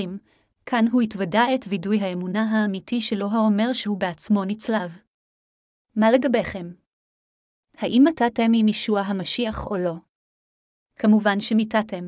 כאן 0.66 0.85
הוא 0.92 1.02
התוודה 1.02 1.44
את 1.54 1.64
וידוי 1.68 2.00
האמונה 2.00 2.42
האמיתי 2.42 3.00
שלו 3.00 3.28
האומר 3.30 3.73
שהוא 3.73 3.99
בעצמו 3.99 4.44
נצלב. 4.44 4.99
מה 5.97 6.11
לגביכם? 6.11 6.73
האם 7.76 8.04
מתתם 8.09 8.52
עם 8.54 8.68
ישוע 8.68 9.00
המשיח 9.00 9.66
או 9.66 9.76
לא? 9.76 9.94
כמובן 10.99 11.40
שמיתתם. 11.40 12.04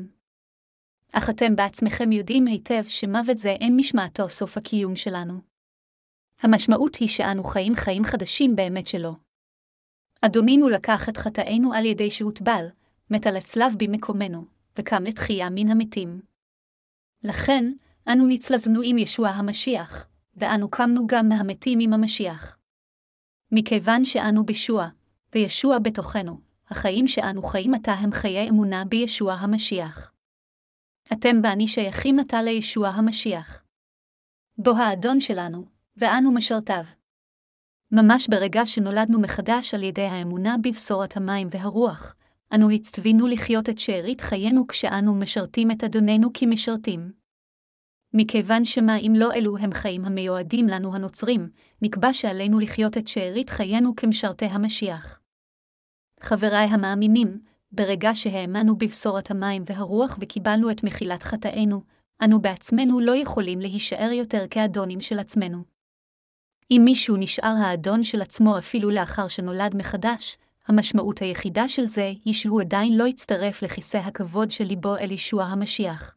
אך 1.13 1.29
אתם 1.29 1.55
בעצמכם 1.55 2.11
יודעים 2.11 2.47
היטב 2.47 2.83
שמוות 2.87 3.37
זה 3.37 3.49
אין 3.49 3.75
משמעתו 3.77 4.29
סוף 4.29 4.57
הקיום 4.57 4.95
שלנו. 4.95 5.41
המשמעות 6.41 6.95
היא 6.95 7.09
שאנו 7.09 7.43
חיים 7.43 7.73
חיים 7.75 8.03
חדשים 8.03 8.55
באמת 8.55 8.87
שלו. 8.87 9.24
אדונינו 10.25 10.69
לקח 10.69 11.09
את 11.09 11.17
חטאינו 11.17 11.73
על 11.73 11.85
ידי 11.85 12.11
שהוטבל, 12.11 12.65
מת 13.09 13.27
על 13.27 13.35
הצלב 13.35 13.75
במקומנו, 13.77 14.45
וקם 14.79 15.03
לתחייה 15.03 15.49
מן 15.49 15.71
המתים. 15.71 16.21
לכן, 17.23 17.73
אנו 18.07 18.27
נצלבנו 18.27 18.81
עם 18.83 18.97
ישוע 18.97 19.29
המשיח, 19.29 20.07
ואנו 20.35 20.69
קמנו 20.69 21.07
גם 21.07 21.29
מהמתים 21.29 21.79
עם 21.81 21.93
המשיח. 21.93 22.57
מכיוון 23.51 24.05
שאנו 24.05 24.45
בישוע, 24.45 24.87
וישוע 25.35 25.79
בתוכנו, 25.79 26.39
החיים 26.69 27.07
שאנו 27.07 27.43
חיים 27.43 27.73
עתה 27.73 27.93
הם 27.93 28.11
חיי 28.11 28.49
אמונה 28.49 28.85
בישוע 28.85 29.33
המשיח. 29.33 30.11
אתם 31.13 31.35
ואני 31.43 31.67
שייכים 31.67 32.19
עתה 32.19 32.41
לישוע 32.41 32.89
המשיח. 32.89 33.63
בו 34.57 34.71
האדון 34.77 35.19
שלנו, 35.19 35.65
ואנו 35.97 36.31
משרתיו. 36.31 36.85
ממש 37.97 38.27
ברגע 38.27 38.65
שנולדנו 38.65 39.19
מחדש 39.19 39.73
על 39.73 39.83
ידי 39.83 40.01
האמונה 40.01 40.55
בבשורת 40.63 41.17
המים 41.17 41.47
והרוח, 41.51 42.15
אנו 42.53 42.69
הצטווינו 42.69 43.27
לחיות 43.27 43.69
את 43.69 43.79
שארית 43.79 44.21
חיינו 44.21 44.67
כשאנו 44.67 45.15
משרתים 45.15 45.71
את 45.71 45.83
אדוננו 45.83 46.29
כמשרתים. 46.33 47.11
מכיוון 48.13 48.65
שמה 48.65 48.97
אם 48.97 49.13
לא 49.15 49.33
אלו 49.33 49.57
הם 49.57 49.73
חיים 49.73 50.05
המיועדים 50.05 50.67
לנו 50.67 50.95
הנוצרים, 50.95 51.49
נקבע 51.81 52.13
שעלינו 52.13 52.59
לחיות 52.59 52.97
את 52.97 53.07
שארית 53.07 53.49
חיינו 53.49 53.95
כמשרתי 53.95 54.45
המשיח. 54.45 55.19
חבריי 56.19 56.67
המאמינים, 56.67 57.39
ברגע 57.71 58.11
שהאמנו 58.13 58.77
בבשורת 58.77 59.31
המים 59.31 59.63
והרוח 59.65 60.17
וקיבלנו 60.21 60.71
את 60.71 60.83
מחילת 60.83 61.23
חטאינו, 61.23 61.81
אנו 62.23 62.41
בעצמנו 62.41 62.99
לא 62.99 63.15
יכולים 63.15 63.59
להישאר 63.59 64.11
יותר 64.11 64.45
כאדונים 64.49 65.01
של 65.01 65.19
עצמנו. 65.19 65.74
אם 66.71 66.81
מישהו 66.85 67.17
נשאר 67.17 67.55
האדון 67.63 68.03
של 68.03 68.21
עצמו 68.21 68.57
אפילו 68.57 68.89
לאחר 68.89 69.27
שנולד 69.27 69.75
מחדש, 69.75 70.37
המשמעות 70.67 71.19
היחידה 71.19 71.67
של 71.67 71.85
זה 71.85 72.11
היא 72.25 72.33
שהוא 72.33 72.61
עדיין 72.61 72.97
לא 72.97 73.07
יצטרף 73.07 73.63
לכיסא 73.63 73.97
הכבוד 73.97 74.51
של 74.51 74.63
ליבו 74.63 74.97
אל 74.97 75.11
ישוע 75.11 75.43
המשיח. 75.43 76.15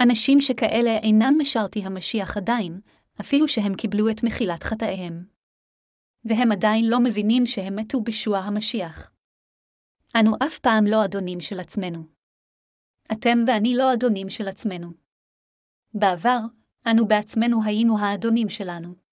אנשים 0.00 0.40
שכאלה 0.40 0.98
אינם 0.98 1.34
משרתי 1.38 1.82
המשיח 1.84 2.36
עדיין, 2.36 2.80
אפילו 3.20 3.48
שהם 3.48 3.74
קיבלו 3.74 4.10
את 4.10 4.22
מחילת 4.22 4.62
חטאיהם. 4.62 5.24
והם 6.24 6.52
עדיין 6.52 6.84
לא 6.88 7.00
מבינים 7.00 7.46
שהם 7.46 7.76
מתו 7.76 8.00
בשוע 8.00 8.38
המשיח. 8.38 9.10
אנו 10.20 10.36
אף 10.46 10.58
פעם 10.58 10.84
לא 10.86 11.04
אדונים 11.04 11.40
של 11.40 11.60
עצמנו. 11.60 12.04
אתם 13.12 13.38
ואני 13.46 13.74
לא 13.76 13.92
אדונים 13.92 14.28
של 14.28 14.48
עצמנו. 14.48 14.90
בעבר, 15.94 16.38
אנו 16.90 17.08
בעצמנו 17.08 17.64
היינו 17.64 17.98
האדונים 17.98 18.48
שלנו. 18.48 19.05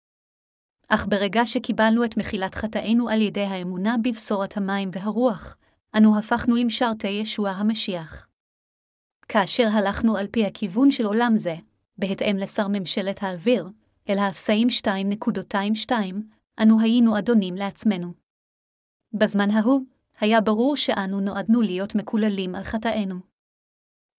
אך 0.89 1.07
ברגע 1.07 1.47
שקיבלנו 1.47 2.05
את 2.05 2.17
מחילת 2.17 2.55
חטאינו 2.55 3.09
על 3.09 3.21
ידי 3.21 3.45
האמונה 3.45 3.97
בבשורת 4.03 4.57
המים 4.57 4.91
והרוח, 4.93 5.57
אנו 5.97 6.19
הפכנו 6.19 6.57
למשרתי 6.57 7.09
ישוע 7.09 7.51
המשיח. 7.51 8.27
כאשר 9.29 9.69
הלכנו 9.73 10.17
על 10.17 10.27
פי 10.27 10.47
הכיוון 10.47 10.91
של 10.91 11.05
עולם 11.05 11.33
זה, 11.37 11.55
בהתאם 11.99 12.37
לשר 12.37 12.69
ממשלת 12.69 13.23
האוויר, 13.23 13.69
אל 14.09 14.19
האפסאים 14.19 14.69
2.22, 14.69 15.93
אנו 16.63 16.81
היינו 16.81 17.19
אדונים 17.19 17.55
לעצמנו. 17.55 18.13
בזמן 19.13 19.51
ההוא, 19.51 19.81
היה 20.21 20.41
ברור 20.41 20.77
שאנו 20.77 21.21
נועדנו 21.21 21.61
להיות 21.61 21.95
מקוללים 21.95 22.55
על 22.55 22.63
חטאינו. 22.63 23.15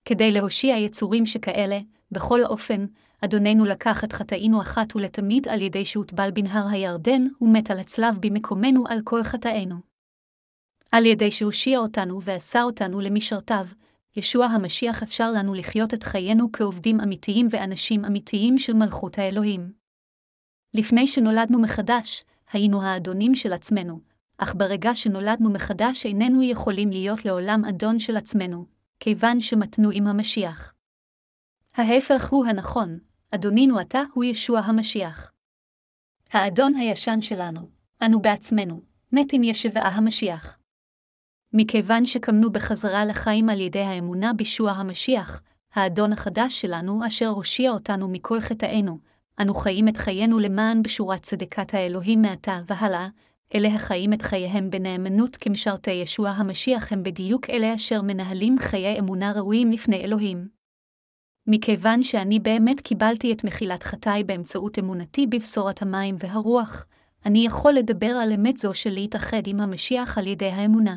כדי 0.05 0.31
להושיע 0.31 0.77
יצורים 0.77 1.25
שכאלה, 1.25 1.79
בכל 2.11 2.43
אופן, 2.43 2.85
אדוננו 3.21 3.65
לקח 3.65 4.03
את 4.03 4.13
חטאינו 4.13 4.61
אחת 4.61 4.95
ולתמיד 4.95 5.47
על 5.47 5.61
ידי 5.61 5.85
שהוטבל 5.85 6.31
בנהר 6.31 6.67
הירדן, 6.67 7.23
ומת 7.41 7.71
על 7.71 7.79
הצלב 7.79 8.17
במקומנו 8.19 8.83
על 8.87 8.99
כל 9.03 9.23
חטאינו. 9.23 9.75
על 10.91 11.05
ידי 11.05 11.31
שהושיע 11.31 11.79
אותנו 11.79 12.21
ועשה 12.21 12.63
אותנו 12.63 12.99
למשרתיו, 12.99 13.67
ישוע 14.15 14.45
המשיח 14.45 15.03
אפשר 15.03 15.31
לנו 15.31 15.53
לחיות 15.53 15.93
את 15.93 16.03
חיינו 16.03 16.51
כעובדים 16.53 16.99
אמיתיים 16.99 17.47
ואנשים 17.51 18.05
אמיתיים 18.05 18.57
של 18.57 18.73
מלכות 18.73 19.19
האלוהים. 19.19 19.71
לפני 20.73 21.07
שנולדנו 21.07 21.59
מחדש, 21.59 22.23
היינו 22.51 22.83
האדונים 22.83 23.35
של 23.35 23.53
עצמנו, 23.53 23.99
אך 24.37 24.55
ברגע 24.55 24.95
שנולדנו 24.95 25.49
מחדש 25.49 26.05
איננו 26.05 26.43
יכולים 26.43 26.89
להיות 26.89 27.25
לעולם 27.25 27.65
אדון 27.65 27.99
של 27.99 28.17
עצמנו, 28.17 28.65
כיוון 28.99 29.41
שמתנו 29.41 29.89
עם 29.93 30.07
המשיח. 30.07 30.74
ההפך 31.77 32.29
הוא 32.29 32.45
הנכון, 32.45 32.97
אדונינו 33.31 33.81
אתה 33.81 34.01
הוא 34.13 34.23
ישוע 34.23 34.59
המשיח. 34.59 35.31
האדון 36.31 36.75
הישן 36.75 37.21
שלנו, 37.21 37.69
אנו 38.05 38.21
בעצמנו, 38.21 38.81
מת 39.11 39.33
ישבעה 39.33 39.89
המשיח. 39.89 40.57
מכיוון 41.53 42.05
שקמנו 42.05 42.51
בחזרה 42.51 43.05
לחיים 43.05 43.49
על 43.49 43.61
ידי 43.61 43.79
האמונה 43.81 44.33
בישוע 44.33 44.71
המשיח, 44.71 45.41
האדון 45.73 46.13
החדש 46.13 46.61
שלנו 46.61 47.07
אשר 47.07 47.27
הושיע 47.27 47.71
אותנו 47.71 48.07
מכל 48.07 48.41
חטאינו, 48.41 48.99
אנו 49.41 49.53
חיים 49.53 49.87
את 49.87 49.97
חיינו 49.97 50.39
למען 50.39 50.83
בשורת 50.83 51.23
צדקת 51.23 51.73
האלוהים 51.73 52.21
מעתה 52.21 52.61
והלאה, 52.67 53.07
אלה 53.55 53.67
החיים 53.67 54.13
את 54.13 54.21
חייהם 54.21 54.69
בנאמנות 54.69 55.37
כמשרתי 55.37 55.91
ישוע 55.91 56.29
המשיח 56.29 56.91
הם 56.91 57.03
בדיוק 57.03 57.49
אלה 57.49 57.75
אשר 57.75 58.01
מנהלים 58.01 58.59
חיי 58.59 58.99
אמונה 58.99 59.31
ראויים 59.31 59.71
לפני 59.71 60.01
אלוהים. 60.03 60.54
מכיוון 61.47 62.03
שאני 62.03 62.39
באמת 62.39 62.81
קיבלתי 62.81 63.33
את 63.33 63.43
מחילת 63.43 63.83
חטאי 63.83 64.23
באמצעות 64.23 64.79
אמונתי 64.79 65.27
בבשורת 65.27 65.81
המים 65.81 66.15
והרוח, 66.19 66.85
אני 67.25 67.45
יכול 67.45 67.73
לדבר 67.73 68.11
על 68.23 68.33
אמת 68.33 68.57
זו 68.57 68.73
של 68.73 68.89
להתאחד 68.89 69.47
עם 69.47 69.59
המשיח 69.59 70.17
על 70.17 70.27
ידי 70.27 70.49
האמונה. 70.49 70.95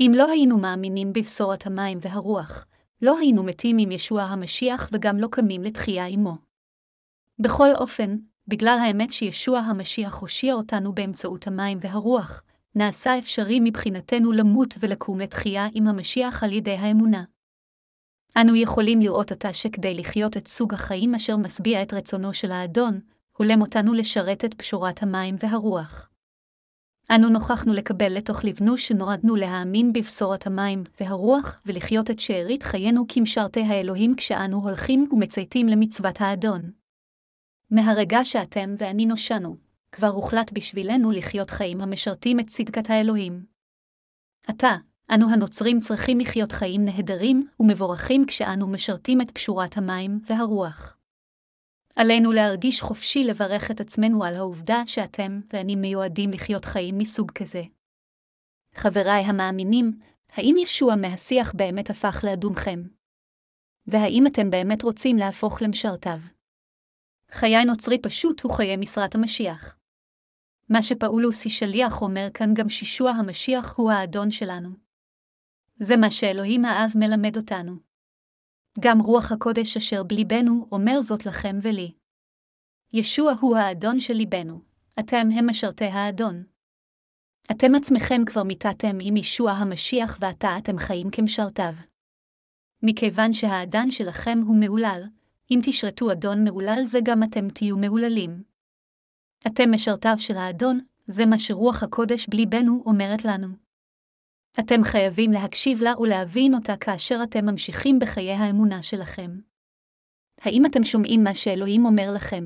אם 0.00 0.12
לא 0.14 0.30
היינו 0.30 0.58
מאמינים 0.58 1.12
בבשורת 1.12 1.66
המים 1.66 1.98
והרוח, 2.00 2.66
לא 3.02 3.18
היינו 3.18 3.42
מתים 3.42 3.76
עם 3.78 3.90
ישוע 3.90 4.22
המשיח 4.22 4.90
וגם 4.92 5.18
לא 5.18 5.28
קמים 5.30 5.62
לתחייה 5.62 6.06
עמו. 6.06 6.34
בכל 7.38 7.68
אופן, 7.74 8.16
בגלל 8.48 8.78
האמת 8.82 9.12
שישוע 9.12 9.58
המשיח 9.58 10.14
הושיע 10.14 10.54
אותנו 10.54 10.92
באמצעות 10.94 11.46
המים 11.46 11.78
והרוח, 11.80 12.42
נעשה 12.74 13.18
אפשרי 13.18 13.60
מבחינתנו 13.60 14.32
למות 14.32 14.74
ולקום 14.80 15.20
לתחייה 15.20 15.68
עם 15.74 15.88
המשיח 15.88 16.44
על 16.44 16.52
ידי 16.52 16.74
האמונה. 16.74 17.24
אנו 18.40 18.56
יכולים 18.56 19.00
לראות 19.00 19.32
עתה 19.32 19.52
שכדי 19.52 19.94
לחיות 19.94 20.36
את 20.36 20.48
סוג 20.48 20.74
החיים 20.74 21.14
אשר 21.14 21.36
משביע 21.36 21.82
את 21.82 21.94
רצונו 21.94 22.34
של 22.34 22.52
האדון, 22.52 23.00
הולם 23.36 23.60
אותנו 23.60 23.92
לשרת 23.92 24.44
את 24.44 24.54
פשורת 24.54 25.02
המים 25.02 25.36
והרוח. 25.38 26.08
אנו 27.10 27.28
נוכחנו 27.28 27.72
לקבל 27.72 28.16
לתוך 28.16 28.44
לבנו 28.44 28.78
שנועדנו 28.78 29.36
להאמין 29.36 29.92
בבשורת 29.92 30.46
המים 30.46 30.84
והרוח 31.00 31.60
ולחיות 31.66 32.10
את 32.10 32.20
שארית 32.20 32.62
חיינו 32.62 33.04
כמשרתי 33.08 33.60
האלוהים 33.60 34.14
כשאנו 34.16 34.60
הולכים 34.60 35.08
ומצייתים 35.12 35.66
למצוות 35.66 36.20
האדון. 36.20 36.70
מהרגע 37.70 38.24
שאתם 38.24 38.74
ואני 38.78 39.06
נושענו, 39.06 39.56
כבר 39.92 40.06
הוחלט 40.06 40.52
בשבילנו 40.52 41.10
לחיות 41.10 41.50
חיים 41.50 41.80
המשרתים 41.80 42.40
את 42.40 42.46
צדקת 42.48 42.90
האלוהים. 42.90 43.44
עתה, 44.46 44.76
אנו 45.14 45.30
הנוצרים 45.30 45.80
צריכים 45.80 46.18
לחיות 46.20 46.52
חיים 46.52 46.84
נהדרים 46.84 47.48
ומבורכים 47.60 48.24
כשאנו 48.26 48.66
משרתים 48.66 49.20
את 49.20 49.30
פשורת 49.30 49.76
המים 49.76 50.20
והרוח. 50.26 50.96
עלינו 51.96 52.32
להרגיש 52.32 52.80
חופשי 52.82 53.24
לברך 53.24 53.70
את 53.70 53.80
עצמנו 53.80 54.24
על 54.24 54.34
העובדה 54.34 54.82
שאתם 54.86 55.40
ואני 55.52 55.76
מיועדים 55.76 56.30
לחיות 56.30 56.64
חיים 56.64 56.98
מסוג 56.98 57.30
כזה. 57.30 57.62
חבריי 58.74 59.24
המאמינים, 59.24 59.98
האם 60.32 60.54
ישוע 60.58 60.94
מהשיח 60.96 61.52
באמת 61.54 61.90
הפך 61.90 62.24
לאדומכם? 62.26 62.82
והאם 63.86 64.26
אתם 64.26 64.50
באמת 64.50 64.82
רוצים 64.82 65.16
להפוך 65.16 65.62
למשרתיו? 65.62 66.20
חיי 67.30 67.64
נוצרי 67.64 67.98
פשוט 67.98 68.40
הוא 68.40 68.52
חיי 68.52 68.76
משרת 68.76 69.14
המשיח. 69.14 69.76
מה 70.68 70.82
שפאולוס 70.82 71.48
שליח 71.48 72.02
אומר 72.02 72.28
כאן 72.34 72.54
גם 72.54 72.68
שישוע 72.68 73.10
המשיח 73.10 73.74
הוא 73.76 73.92
האדון 73.92 74.30
שלנו. 74.30 74.91
זה 75.76 75.96
מה 75.96 76.10
שאלוהים 76.10 76.64
האב 76.64 76.92
מלמד 76.94 77.36
אותנו. 77.36 77.76
גם 78.80 79.00
רוח 79.00 79.32
הקודש 79.32 79.76
אשר 79.76 80.02
בליבנו 80.02 80.68
אומר 80.72 81.00
זאת 81.00 81.26
לכם 81.26 81.58
ולי. 81.62 81.92
ישוע 82.92 83.32
הוא 83.40 83.56
האדון 83.56 84.00
של 84.00 84.14
ליבנו, 84.14 84.60
אתם 85.00 85.28
הם 85.38 85.50
משרתי 85.50 85.84
האדון. 85.84 86.44
אתם 87.50 87.74
עצמכם 87.74 88.22
כבר 88.26 88.42
מיתתם 88.42 88.98
עם 89.00 89.16
ישוע 89.16 89.50
המשיח 89.50 90.18
ועתה 90.20 90.58
אתם 90.58 90.78
חיים 90.78 91.10
כמשרתיו. 91.10 91.74
מכיוון 92.82 93.32
שהאדן 93.32 93.90
שלכם 93.90 94.38
הוא 94.46 94.56
מהולל, 94.60 95.02
אם 95.50 95.60
תשרתו 95.62 96.12
אדון 96.12 96.44
מהולל 96.44 96.82
זה 96.84 96.98
גם 97.04 97.22
אתם 97.22 97.48
תהיו 97.48 97.76
מהוללים. 97.76 98.42
אתם 99.46 99.74
משרתיו 99.74 100.14
של 100.18 100.36
האדון, 100.36 100.80
זה 101.06 101.26
מה 101.26 101.38
שרוח 101.38 101.82
הקודש 101.82 102.26
בליבנו 102.28 102.82
אומרת 102.86 103.24
לנו. 103.24 103.61
אתם 104.60 104.84
חייבים 104.84 105.30
להקשיב 105.30 105.82
לה 105.82 105.92
ולהבין 106.00 106.54
אותה 106.54 106.76
כאשר 106.76 107.20
אתם 107.22 107.46
ממשיכים 107.46 107.98
בחיי 107.98 108.32
האמונה 108.32 108.82
שלכם. 108.82 109.30
האם 110.40 110.66
אתם 110.66 110.84
שומעים 110.84 111.24
מה 111.24 111.34
שאלוהים 111.34 111.84
אומר 111.84 112.10
לכם? 112.14 112.44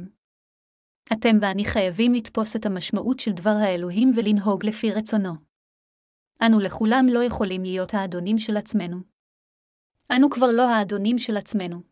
אתם 1.13 1.37
ואני 1.41 1.65
חייבים 1.65 2.13
לתפוס 2.15 2.57
את 2.57 2.67
המשמעות 2.67 3.21
של 3.21 3.31
דבר 3.31 3.51
האלוהים 3.51 4.11
ולנהוג 4.17 4.67
לפי 4.67 4.93
רצונו. 4.93 5.35
אנו 6.47 6.61
לכולם 6.61 7.07
לא 7.11 7.25
יכולים 7.25 7.63
להיות 7.63 7.95
האדונים 7.95 8.39
של 8.39 8.57
עצמנו. 8.57 8.97
אנו 10.17 10.31
כבר 10.31 10.47
לא 10.57 10.71
האדונים 10.71 11.19
של 11.19 11.37
עצמנו. 11.37 11.83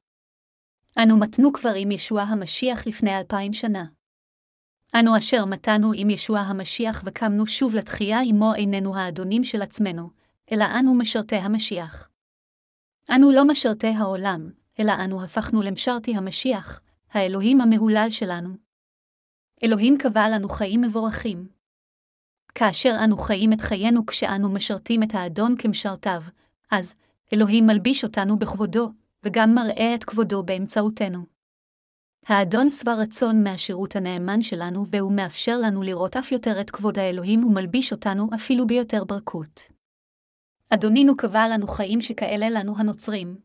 אנו 1.03 1.19
מתנו 1.19 1.53
כבר 1.53 1.73
עם 1.77 1.91
ישוע 1.91 2.23
המשיח 2.23 2.87
לפני 2.87 3.19
אלפיים 3.19 3.53
שנה. 3.53 3.85
אנו 5.01 5.17
אשר 5.17 5.45
מתנו 5.45 5.93
עם 5.97 6.11
ישוע 6.11 6.41
המשיח 6.41 7.03
וקמנו 7.07 7.47
שוב 7.47 7.75
לתחייה 7.75 8.21
עמו 8.21 8.55
איננו 8.55 8.97
האדונים 8.97 9.45
של 9.45 9.63
עצמנו, 9.63 10.11
אלא 10.53 10.65
אנו 10.79 10.95
משרתי 10.95 11.37
המשיח. 11.37 12.09
אנו 13.11 13.31
לא 13.31 13.45
משרתי 13.45 13.87
העולם, 13.87 14.51
אלא 14.81 14.93
אנו 15.05 15.25
הפכנו 15.25 15.63
למשרתי 15.63 16.17
המשיח, 16.17 16.81
האלוהים 17.11 17.61
המהולל 17.61 18.07
שלנו. 18.11 18.51
אלוהים 19.63 19.99
קבע 19.99 20.29
לנו 20.29 20.49
חיים 20.49 20.81
מבורכים. 20.81 21.49
כאשר 22.55 22.97
אנו 23.05 23.17
חיים 23.17 23.53
את 23.53 23.61
חיינו 23.61 24.07
כשאנו 24.07 24.53
משרתים 24.53 25.03
את 25.03 25.15
האדון 25.15 25.55
כמשרתיו, 25.59 26.23
אז 26.71 26.95
אלוהים 27.33 27.67
מלביש 27.67 28.05
אותנו 28.05 28.39
בכבודו, 28.39 28.91
וגם 29.23 29.55
מראה 29.55 29.95
את 29.95 30.05
כבודו 30.05 30.43
באמצעותנו. 30.43 31.34
האדון 32.27 32.71
שבע 32.71 32.95
רצון 32.95 33.45
מהשירות 33.45 33.97
הנאמן 33.97 34.43
שלנו, 34.43 34.87
והוא 34.87 35.13
מאפשר 35.13 35.57
לנו 35.63 35.83
לראות 35.83 36.17
אף 36.17 36.33
יותר 36.33 36.61
את 36.61 36.71
כבוד 36.71 36.99
האלוהים 36.99 37.45
ומלביש 37.45 37.93
אותנו 37.93 38.29
אפילו 38.35 38.67
ביותר 38.67 39.05
ברכות. 39.05 39.61
אדונינו 40.71 41.17
קבע 41.17 41.49
לנו 41.49 41.67
חיים 41.67 42.01
שכאלה 42.01 42.51
לנו 42.51 42.79
הנוצרים. 42.79 43.37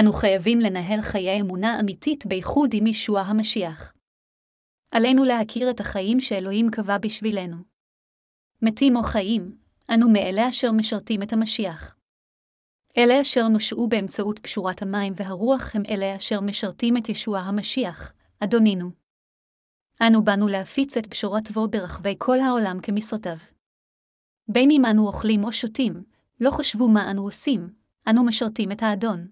אנו 0.00 0.12
חייבים 0.12 0.60
לנהל 0.60 1.00
חיי 1.02 1.40
אמונה 1.40 1.80
אמיתית 1.80 2.26
בייחוד 2.26 2.70
עם 2.74 2.86
ישוע 2.86 3.20
המשיח. 3.20 3.92
עלינו 4.92 5.24
להכיר 5.24 5.70
את 5.70 5.80
החיים 5.80 6.20
שאלוהים 6.20 6.70
קבע 6.70 6.98
בשבילנו. 6.98 7.56
מתים 8.62 8.96
או 8.96 9.02
חיים, 9.02 9.56
אנו 9.94 10.08
מאלה 10.08 10.48
אשר 10.48 10.72
משרתים 10.72 11.22
את 11.22 11.32
המשיח. 11.32 11.96
אלה 12.98 13.20
אשר 13.20 13.48
נושעו 13.48 13.88
באמצעות 13.88 14.38
קשורת 14.38 14.82
המים 14.82 15.12
והרוח 15.16 15.76
הם 15.76 15.82
אלה 15.88 16.16
אשר 16.16 16.40
משרתים 16.40 16.96
את 16.96 17.08
ישוע 17.08 17.38
המשיח, 17.38 18.12
אדונינו. 18.40 18.90
אנו 20.02 20.24
באנו 20.24 20.48
להפיץ 20.48 20.96
את 20.96 21.06
בשורתו 21.06 21.68
ברחבי 21.68 22.14
כל 22.18 22.40
העולם 22.40 22.80
כמשרתיו. 22.82 23.36
בין 24.48 24.70
אם 24.70 24.82
אנו 24.90 25.06
אוכלים 25.06 25.44
או 25.44 25.52
שותים, 25.52 26.04
לא 26.40 26.50
חשבו 26.50 26.88
מה 26.88 27.10
אנו 27.10 27.22
עושים, 27.22 27.74
אנו 28.10 28.24
משרתים 28.24 28.72
את 28.72 28.82
האדון. 28.82 29.28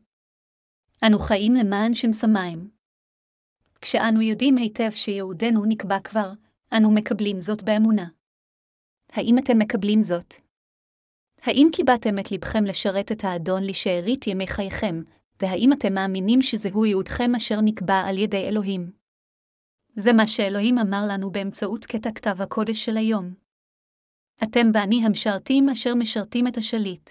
אנו 1.06 1.18
חיים 1.18 1.54
למען 1.54 1.94
שם 1.94 2.12
שמיים. 2.12 2.70
כשאנו 3.80 4.22
יודעים 4.22 4.56
היטב 4.56 4.90
שיהודנו 4.90 5.64
נקבע 5.68 6.00
כבר, 6.04 6.32
אנו 6.76 6.94
מקבלים 6.94 7.40
זאת 7.40 7.62
באמונה. 7.62 8.06
האם 9.12 9.38
אתם 9.38 9.58
מקבלים 9.58 10.02
זאת? 10.02 10.34
האם 11.42 11.68
קיבעתם 11.72 12.18
את 12.18 12.32
לבכם 12.32 12.64
לשרת 12.64 13.12
את 13.12 13.24
האדון 13.24 13.62
לשארית 13.62 14.26
ימי 14.26 14.46
חייכם, 14.46 15.02
והאם 15.42 15.72
אתם 15.72 15.94
מאמינים 15.94 16.42
שזהו 16.42 16.84
ייעודכם 16.84 17.34
אשר 17.36 17.60
נקבע 17.64 18.00
על 18.08 18.18
ידי 18.18 18.48
אלוהים? 18.48 18.92
זה 19.96 20.12
מה 20.12 20.26
שאלוהים 20.26 20.78
אמר 20.78 21.02
לנו 21.08 21.30
באמצעות 21.30 21.84
קטע 21.84 22.10
כתב 22.14 22.42
הקודש 22.42 22.84
של 22.84 22.96
היום. 22.96 23.34
אתם 24.44 24.66
ואני 24.74 25.06
המשרתים 25.06 25.68
אשר 25.68 25.94
משרתים 25.94 26.46
את 26.46 26.56
השליט. 26.56 27.10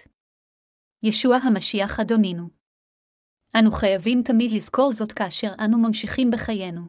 ישוע 1.02 1.36
המשיח 1.36 2.00
אדונינו. 2.00 2.48
אנו 3.58 3.70
חייבים 3.70 4.22
תמיד 4.24 4.50
לזכור 4.52 4.92
זאת 4.92 5.12
כאשר 5.12 5.52
אנו 5.64 5.78
ממשיכים 5.78 6.30
בחיינו. 6.30 6.80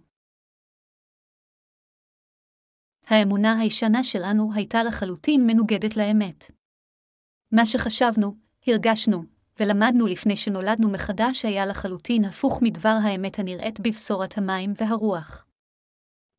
האמונה 3.07 3.59
הישנה 3.59 4.03
שלנו 4.03 4.53
הייתה 4.55 4.83
לחלוטין 4.83 5.47
מנוגדת 5.47 5.97
לאמת. 5.97 6.62
מה 7.53 7.65
שחשבנו, 7.65 8.35
הרגשנו, 8.67 9.23
ולמדנו 9.59 10.07
לפני 10.07 10.37
שנולדנו 10.37 10.89
מחדש 10.89 11.45
היה 11.45 11.65
לחלוטין 11.65 12.25
הפוך 12.25 12.61
מדבר 12.61 12.97
האמת 13.03 13.39
הנראית 13.39 13.79
בבשורת 13.79 14.37
המים 14.37 14.73
והרוח. 14.77 15.45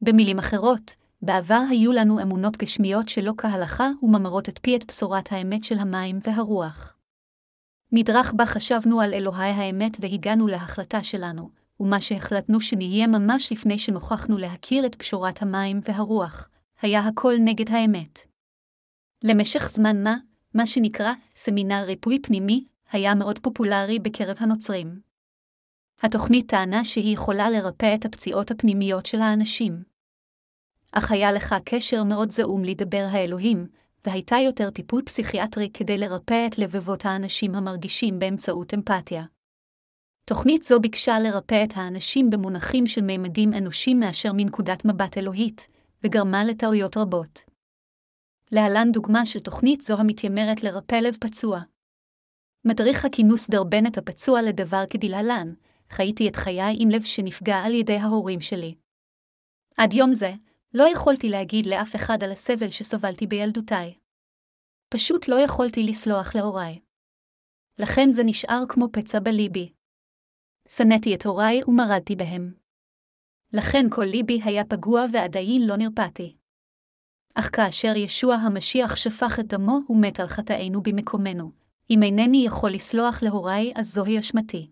במילים 0.01 0.39
אחרות, 0.39 0.95
בעבר 1.23 1.63
היו 1.71 1.93
לנו 1.93 2.23
אמונות 2.23 2.57
גשמיות 2.57 3.09
שלא 3.09 3.33
כהלכה 3.39 3.91
וממרות 4.03 4.49
את 4.49 4.59
פי 4.59 4.77
את 4.77 4.85
בשורת 4.89 5.33
האמת 5.33 5.65
של 5.65 5.79
המים 5.79 6.19
והרוח. 6.27 6.97
נדרך 7.93 8.33
בה 8.37 8.47
חשבנו 8.47 9.01
על 9.01 9.15
אלוהי 9.15 9.51
האמת 9.51 9.97
והגענו 10.01 10.47
להחלטה 10.47 11.03
שלנו, 11.03 11.51
ומה 11.81 12.01
שהחלטנו 12.01 12.61
שנהיה 12.61 13.07
ממש 13.07 13.53
לפני 13.53 13.79
שנוכחנו 13.79 14.39
להכיר 14.39 14.87
את 14.87 14.95
פשורת 14.95 15.43
המים 15.43 15.81
והרוח, 15.85 16.49
היה 16.83 17.01
הכל 17.01 17.35
נגד 17.41 17.71
האמת. 17.71 18.19
למשך 19.25 19.69
זמן 19.71 20.03
מה, 20.03 20.17
מה 20.55 20.67
שנקרא 20.67 21.13
סמינר 21.37 21.83
ריפוי 21.87 22.19
פנימי, 22.23 22.65
היה 22.93 23.15
מאוד 23.15 23.39
פופולרי 23.39 23.99
בקרב 23.99 24.37
הנוצרים. 24.41 25.01
התוכנית 26.03 26.49
טענה 26.49 26.85
שהיא 26.85 27.15
יכולה 27.15 27.51
לרפא 27.51 27.95
את 27.95 28.05
הפציעות 28.05 28.51
הפנימיות 28.51 29.07
של 29.07 29.21
האנשים. 29.21 29.83
אך 30.93 31.11
היה 31.11 31.33
לך 31.33 31.55
קשר 31.65 32.05
מאוד 32.05 32.31
זעום 32.31 32.65
לדבר 32.65 33.07
האלוהים, 33.11 33.67
והייתה 34.07 34.37
יותר 34.37 34.71
טיפול 34.71 35.03
פסיכיאטרי 35.03 35.71
כדי 35.75 35.97
לרפא 35.97 36.47
את 36.47 36.59
לבבות 36.59 37.07
האנשים 37.07 37.55
המרגישים 37.55 38.19
באמצעות 38.19 38.75
אמפתיה. 38.75 39.25
תוכנית 40.25 40.63
זו 40.63 40.81
ביקשה 40.81 41.19
לרפא 41.19 41.65
את 41.65 41.73
האנשים 41.77 42.31
במונחים 42.31 42.87
של 42.87 43.01
מימדים 43.01 43.55
אנושיים 43.55 44.01
מאשר 44.01 44.33
מנקודת 44.33 44.85
מבט 44.85 45.19
אלוהית, 45.19 45.69
וגרמה 46.05 46.45
לטעויות 46.45 46.97
רבות. 46.97 47.54
להלן 48.55 48.93
דוגמה 48.93 49.27
של 49.27 49.41
תוכנית 49.41 49.81
זו 49.81 50.01
המתיימרת 50.01 50.63
לרפא 50.63 50.95
לב 50.95 51.17
פצוע. 51.21 51.61
מדריך 52.65 53.05
הכינוס 53.05 53.51
דרבן 53.51 53.87
את 53.87 53.99
הפצוע 53.99 54.43
לדבר 54.43 54.85
כדלהלן, 54.91 55.55
חייתי 55.91 56.29
את 56.29 56.37
חיי 56.37 56.77
עם 56.79 56.89
לב 56.89 57.03
שנפגע 57.03 57.57
על 57.57 57.75
ידי 57.75 57.97
ההורים 57.97 58.41
שלי. 58.41 58.75
עד 59.77 59.93
יום 59.93 60.15
זה, 60.15 60.33
לא 60.75 60.85
יכולתי 60.93 61.29
להגיד 61.29 61.67
לאף 61.67 61.97
אחד 61.97 62.23
על 62.25 62.33
הסבל 62.33 62.71
שסבלתי 62.71 63.27
בילדותיי. 63.27 63.95
פשוט 64.89 65.29
לא 65.29 65.37
יכולתי 65.45 65.83
לסלוח 65.83 66.37
להוריי. 66.37 66.81
לכן 67.81 68.13
זה 68.13 68.23
נשאר 68.25 68.63
כמו 68.69 68.87
פצע 68.93 69.21
בליבי. 69.21 69.73
שנאתי 70.69 71.15
את 71.15 71.27
הוריי 71.27 71.61
ומרדתי 71.67 72.17
בהם. 72.17 72.55
לכן 73.53 73.85
כל 73.91 74.05
ליבי 74.05 74.41
היה 74.45 74.65
פגוע 74.65 75.05
ועדיין 75.13 75.63
לא 75.67 75.77
נרפאתי. 75.77 76.37
אך 77.35 77.51
כאשר 77.53 77.97
ישוע 77.97 78.35
המשיח 78.35 78.97
שפך 78.97 79.39
את 79.41 79.47
דמו 79.47 79.81
ומת 79.89 80.21
על 80.21 80.27
חטאינו 80.27 80.83
במקומנו, 80.83 81.51
אם 81.91 82.03
אינני 82.03 82.45
יכול 82.47 82.71
לסלוח 82.71 83.23
להוריי, 83.23 83.73
אז 83.77 83.95
זוהי 83.95 84.19
אשמתי. 84.19 84.71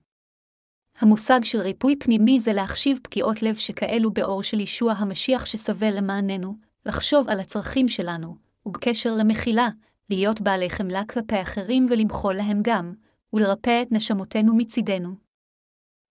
המושג 0.99 1.41
של 1.45 1.61
ריפוי 1.61 1.97
פנימי 1.97 2.41
זה 2.41 2.53
להחשיב 2.53 2.99
פגיעות 3.03 3.43
לב 3.43 3.55
שכאלו 3.55 4.11
באור 4.11 4.43
של 4.43 4.61
ישוע 4.61 4.93
המשיח 4.93 5.47
שסבל 5.47 5.97
למעננו, 5.97 6.57
לחשוב 6.87 7.29
על 7.29 7.41
הצרכים 7.41 7.89
שלנו, 7.89 8.37
ובקשר 8.67 9.15
למחילה, 9.15 9.69
להיות 10.11 10.41
בעלי 10.41 10.71
חמלה 10.71 11.03
כלפי 11.05 11.43
אחרים 11.43 11.87
ולמחול 11.91 12.35
להם 12.35 12.61
גם, 12.63 12.93
ולרפא 13.33 13.83
את 13.83 13.93
נשמותינו 13.93 14.57
מצידנו. 14.57 15.15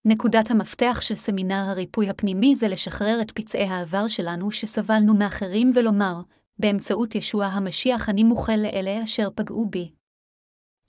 נקודת 0.06 0.52
המפתח 0.52 0.98
של 1.02 1.16
סמינר 1.16 1.66
הריפוי 1.68 2.10
הפנימי 2.10 2.56
זה 2.56 2.68
לשחרר 2.68 3.22
את 3.22 3.32
פצעי 3.32 3.64
העבר 3.68 4.08
שלנו 4.08 4.52
שסבלנו 4.52 5.14
מאחרים 5.14 5.72
ולומר, 5.76 6.22
באמצעות 6.60 7.16
ישוע 7.16 7.46
המשיח 7.46 8.10
אני 8.10 8.24
מוחל 8.24 8.56
לאלה 8.56 9.04
אשר 9.04 9.30
פגעו 9.36 9.70
בי. 9.70 9.92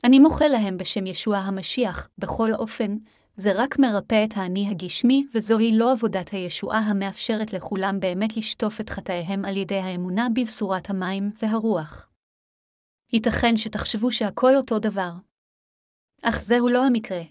אני 0.04 0.18
מוחל 0.18 0.48
להם 0.48 0.76
בשם 0.76 1.06
ישוע 1.06 1.36
המשיח, 1.36 2.08
בכל 2.18 2.54
אופן, 2.54 2.96
זה 3.36 3.52
רק 3.54 3.78
מרפא 3.78 4.24
את 4.24 4.36
האני 4.36 4.70
הגשמי, 4.70 5.26
וזוהי 5.34 5.78
לא 5.78 5.92
עבודת 5.92 6.28
הישועה 6.30 6.78
המאפשרת 6.78 7.52
לכולם 7.52 8.00
באמת 8.00 8.36
לשטוף 8.36 8.80
את 8.80 8.90
חטאיהם 8.90 9.44
על 9.44 9.56
ידי 9.56 9.78
האמונה 9.78 10.28
בבשורת 10.34 10.90
המים 10.90 11.30
והרוח. 11.42 12.08
ייתכן 13.12 13.56
שתחשבו 13.56 14.12
שהכל 14.12 14.56
אותו 14.56 14.78
דבר. 14.78 15.12
אך 16.22 16.40
זהו 16.40 16.68
לא 16.68 16.84
המקרה. 16.84 17.22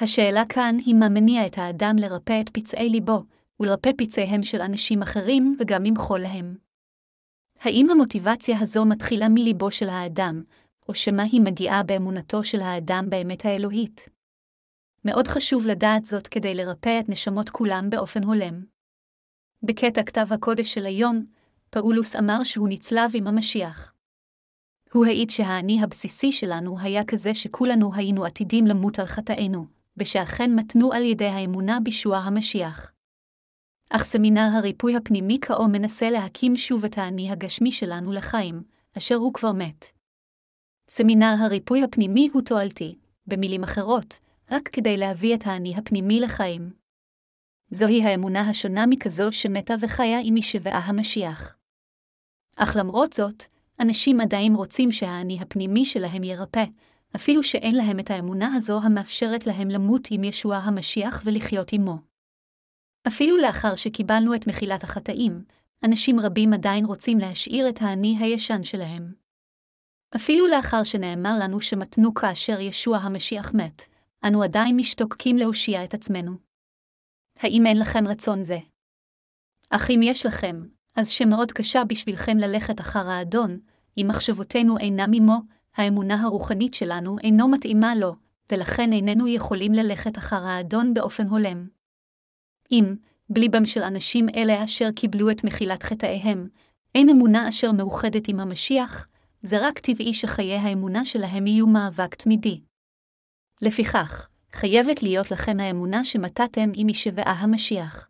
השאלה 0.00 0.42
כאן 0.48 0.76
היא 0.86 0.94
מה 0.94 1.08
מניע 1.08 1.46
את 1.46 1.58
האדם 1.58 1.96
לרפא 1.98 2.40
את 2.40 2.48
פצעי 2.48 2.88
ליבו, 2.88 3.24
ולרפא 3.60 3.90
פצעיהם 3.98 4.42
של 4.42 4.60
אנשים 4.60 5.02
אחרים 5.02 5.56
וגם 5.60 5.84
למחול 5.84 6.20
להם. 6.20 6.56
האם 7.64 7.90
המוטיבציה 7.90 8.60
הזו 8.60 8.84
מתחילה 8.84 9.28
מליבו 9.28 9.70
של 9.70 9.88
האדם, 9.88 10.42
או 10.88 10.94
שמא 10.94 11.22
היא 11.22 11.40
מגיעה 11.40 11.82
באמונתו 11.82 12.44
של 12.44 12.60
האדם 12.60 13.06
באמת 13.08 13.44
האלוהית? 13.44 14.08
מאוד 15.04 15.28
חשוב 15.28 15.66
לדעת 15.66 16.04
זאת 16.04 16.26
כדי 16.26 16.54
לרפא 16.54 17.00
את 17.00 17.08
נשמות 17.08 17.50
כולם 17.50 17.90
באופן 17.90 18.24
הולם. 18.24 18.64
בקטע 19.62 20.02
כתב 20.02 20.26
הקודש 20.30 20.74
של 20.74 20.86
היום, 20.86 21.26
פאולוס 21.70 22.16
אמר 22.16 22.44
שהוא 22.44 22.68
נצלב 22.68 23.10
עם 23.14 23.26
המשיח. 23.26 23.92
הוא 24.92 25.06
העיד 25.06 25.30
שהאני 25.30 25.82
הבסיסי 25.82 26.32
שלנו 26.32 26.78
היה 26.80 27.04
כזה 27.04 27.34
שכולנו 27.34 27.94
היינו 27.94 28.24
עתידים 28.24 28.66
למות 28.66 28.98
על 28.98 29.06
חטאינו, 29.06 29.66
ושאכן 29.96 30.54
מתנו 30.54 30.92
על 30.92 31.02
ידי 31.02 31.28
האמונה 31.28 31.80
בישוע 31.80 32.16
המשיח. 32.16 32.92
אך 33.94 34.04
סמינר 34.04 34.48
הריפוי 34.52 34.96
הפנימי 34.96 35.38
כאו 35.40 35.68
מנסה 35.68 36.10
להקים 36.10 36.56
שוב 36.56 36.84
את 36.84 36.98
האני 36.98 37.30
הגשמי 37.30 37.72
שלנו 37.72 38.12
לחיים, 38.12 38.62
אשר 38.98 39.14
הוא 39.14 39.34
כבר 39.34 39.52
מת. 39.52 39.84
סמינר 40.88 41.34
הריפוי 41.38 41.84
הפנימי 41.84 42.28
הוא 42.32 42.42
תועלתי, 42.42 42.98
במילים 43.26 43.62
אחרות, 43.62 44.18
רק 44.50 44.68
כדי 44.68 44.96
להביא 44.96 45.34
את 45.34 45.46
האני 45.46 45.76
הפנימי 45.76 46.20
לחיים. 46.20 46.72
זוהי 47.70 48.04
האמונה 48.04 48.40
השונה 48.40 48.86
מכזו 48.86 49.32
שמתה 49.32 49.74
וחיה 49.80 50.18
עם 50.24 50.34
משבעה 50.34 50.78
המשיח. 50.78 51.56
אך 52.56 52.76
למרות 52.78 53.12
זאת, 53.12 53.44
אנשים 53.80 54.20
עדיין 54.20 54.54
רוצים 54.54 54.92
שהאני 54.92 55.38
הפנימי 55.40 55.84
שלהם 55.84 56.22
ירפא, 56.22 56.64
אפילו 57.16 57.42
שאין 57.42 57.74
להם 57.74 57.98
את 57.98 58.10
האמונה 58.10 58.54
הזו 58.54 58.80
המאפשרת 58.82 59.46
להם 59.46 59.68
למות 59.68 60.08
עם 60.10 60.24
ישוע 60.24 60.56
המשיח 60.56 61.22
ולחיות 61.24 61.72
עמו. 61.72 62.11
אפילו 63.06 63.36
לאחר 63.36 63.74
שקיבלנו 63.74 64.34
את 64.34 64.46
מחילת 64.46 64.84
החטאים, 64.84 65.44
אנשים 65.84 66.20
רבים 66.20 66.52
עדיין 66.52 66.84
רוצים 66.84 67.18
להשאיר 67.18 67.68
את 67.68 67.82
האני 67.82 68.16
הישן 68.20 68.62
שלהם. 68.62 69.12
אפילו 70.16 70.46
לאחר 70.46 70.84
שנאמר 70.84 71.34
לנו 71.40 71.60
שמתנו 71.60 72.14
כאשר 72.14 72.60
ישוע 72.60 72.96
המשיח 72.96 73.54
מת, 73.54 73.82
אנו 74.26 74.42
עדיין 74.42 74.76
משתוקקים 74.76 75.36
להושיע 75.36 75.84
את 75.84 75.94
עצמנו. 75.94 76.32
האם 77.38 77.66
אין 77.66 77.78
לכם 77.78 78.06
רצון 78.06 78.42
זה? 78.42 78.58
אך 79.70 79.90
אם 79.90 80.00
יש 80.02 80.26
לכם, 80.26 80.62
אז 80.96 81.08
שמאוד 81.08 81.52
קשה 81.52 81.84
בשבילכם 81.84 82.36
ללכת 82.38 82.80
אחר 82.80 83.08
האדון, 83.08 83.58
אם 83.96 84.06
מחשבותינו 84.08 84.78
אינם 84.78 85.10
עמו, 85.14 85.38
האמונה 85.76 86.22
הרוחנית 86.22 86.74
שלנו 86.74 87.18
אינו 87.18 87.48
מתאימה 87.48 87.94
לו, 87.94 88.14
ולכן 88.52 88.92
איננו 88.92 89.28
יכולים 89.28 89.72
ללכת 89.72 90.18
אחר 90.18 90.44
האדון 90.44 90.94
באופן 90.94 91.26
הולם. 91.26 91.68
אם, 92.72 92.94
בליבם 93.30 93.66
של 93.66 93.82
אנשים 93.82 94.28
אלה 94.36 94.64
אשר 94.64 94.90
קיבלו 94.90 95.30
את 95.30 95.44
מחילת 95.44 95.82
חטאיהם, 95.82 96.48
אין 96.94 97.08
אמונה 97.08 97.48
אשר 97.48 97.72
מאוחדת 97.72 98.28
עם 98.28 98.40
המשיח, 98.40 99.06
זה 99.42 99.66
רק 99.66 99.78
טבעי 99.78 100.14
שחיי 100.14 100.56
האמונה 100.56 101.04
שלהם 101.04 101.46
יהיו 101.46 101.66
מאבק 101.66 102.14
תמידי. 102.14 102.60
לפיכך, 103.62 104.28
חייבת 104.52 105.02
להיות 105.02 105.30
לכם 105.30 105.60
האמונה 105.60 106.04
שמתתם 106.04 106.70
עם 106.74 106.86
משבעה 106.86 107.32
המשיח. 107.32 108.08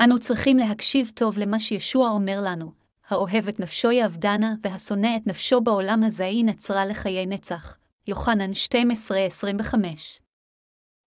אנו 0.00 0.18
צריכים 0.18 0.56
להקשיב 0.56 1.10
טוב 1.14 1.38
למה 1.38 1.60
שישוע 1.60 2.10
אומר 2.10 2.40
לנו, 2.44 2.72
האוהב 3.08 3.48
את 3.48 3.60
נפשו 3.60 3.90
יעבדנה, 3.90 4.54
והשונא 4.62 5.16
את 5.16 5.26
נפשו 5.26 5.60
בעולם 5.60 6.04
הזה 6.04 6.24
היא 6.24 6.44
נצרה 6.44 6.86
לחיי 6.86 7.26
נצח. 7.26 7.76
יוחנן 8.08 8.50
12-25 8.52 9.74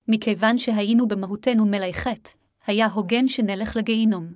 מכיוון 0.07 0.57
שהיינו 0.57 1.07
במהותנו 1.07 1.65
מלאי 1.65 1.93
חטא, 1.93 2.31
היה 2.67 2.88
הוגן 2.88 3.28
שנלך 3.28 3.76
לגיהינום. 3.76 4.34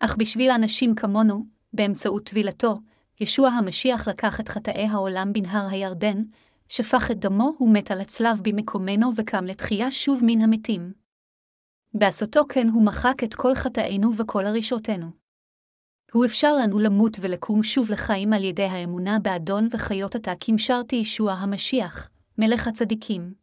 אך 0.00 0.16
בשביל 0.16 0.50
אנשים 0.50 0.94
כמונו, 0.94 1.46
באמצעות 1.72 2.24
טבילתו, 2.24 2.78
ישוע 3.20 3.48
המשיח 3.48 4.08
לקח 4.08 4.40
את 4.40 4.48
חטאי 4.48 4.86
העולם 4.86 5.32
בנהר 5.32 5.68
הירדן, 5.70 6.22
שפך 6.68 7.10
את 7.10 7.18
דמו 7.18 7.56
ומת 7.60 7.90
על 7.90 8.00
הצלב 8.00 8.40
במקומנו 8.42 9.10
וקם 9.16 9.44
לתחייה 9.44 9.90
שוב 9.90 10.20
מן 10.24 10.40
המתים. 10.40 10.92
בעשותו 11.94 12.42
כן 12.48 12.68
הוא 12.68 12.84
מחק 12.84 13.24
את 13.24 13.34
כל 13.34 13.54
חטאינו 13.54 14.16
וכל 14.16 14.46
הרישותינו. 14.46 15.06
הוא 16.12 16.24
אפשר 16.24 16.52
לנו 16.56 16.78
למות 16.78 17.16
ולקום 17.20 17.62
שוב 17.62 17.90
לחיים 17.90 18.32
על 18.32 18.44
ידי 18.44 18.62
האמונה 18.62 19.18
באדון 19.18 19.68
וחיות 19.70 20.14
עתה 20.14 20.32
כמשרתי 20.40 20.96
ישוע 20.96 21.32
המשיח, 21.32 22.08
מלך 22.38 22.68
הצדיקים. 22.68 23.34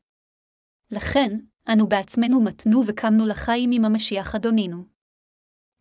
לכן, 0.92 1.40
אנו 1.71 1.88
בעצמנו 1.88 2.41
מתנו 2.41 2.84
וקמנו 2.88 3.26
לחיים 3.26 3.69
עם 3.73 3.86
המשיח 3.86 4.36
אדונינו. 4.36 4.84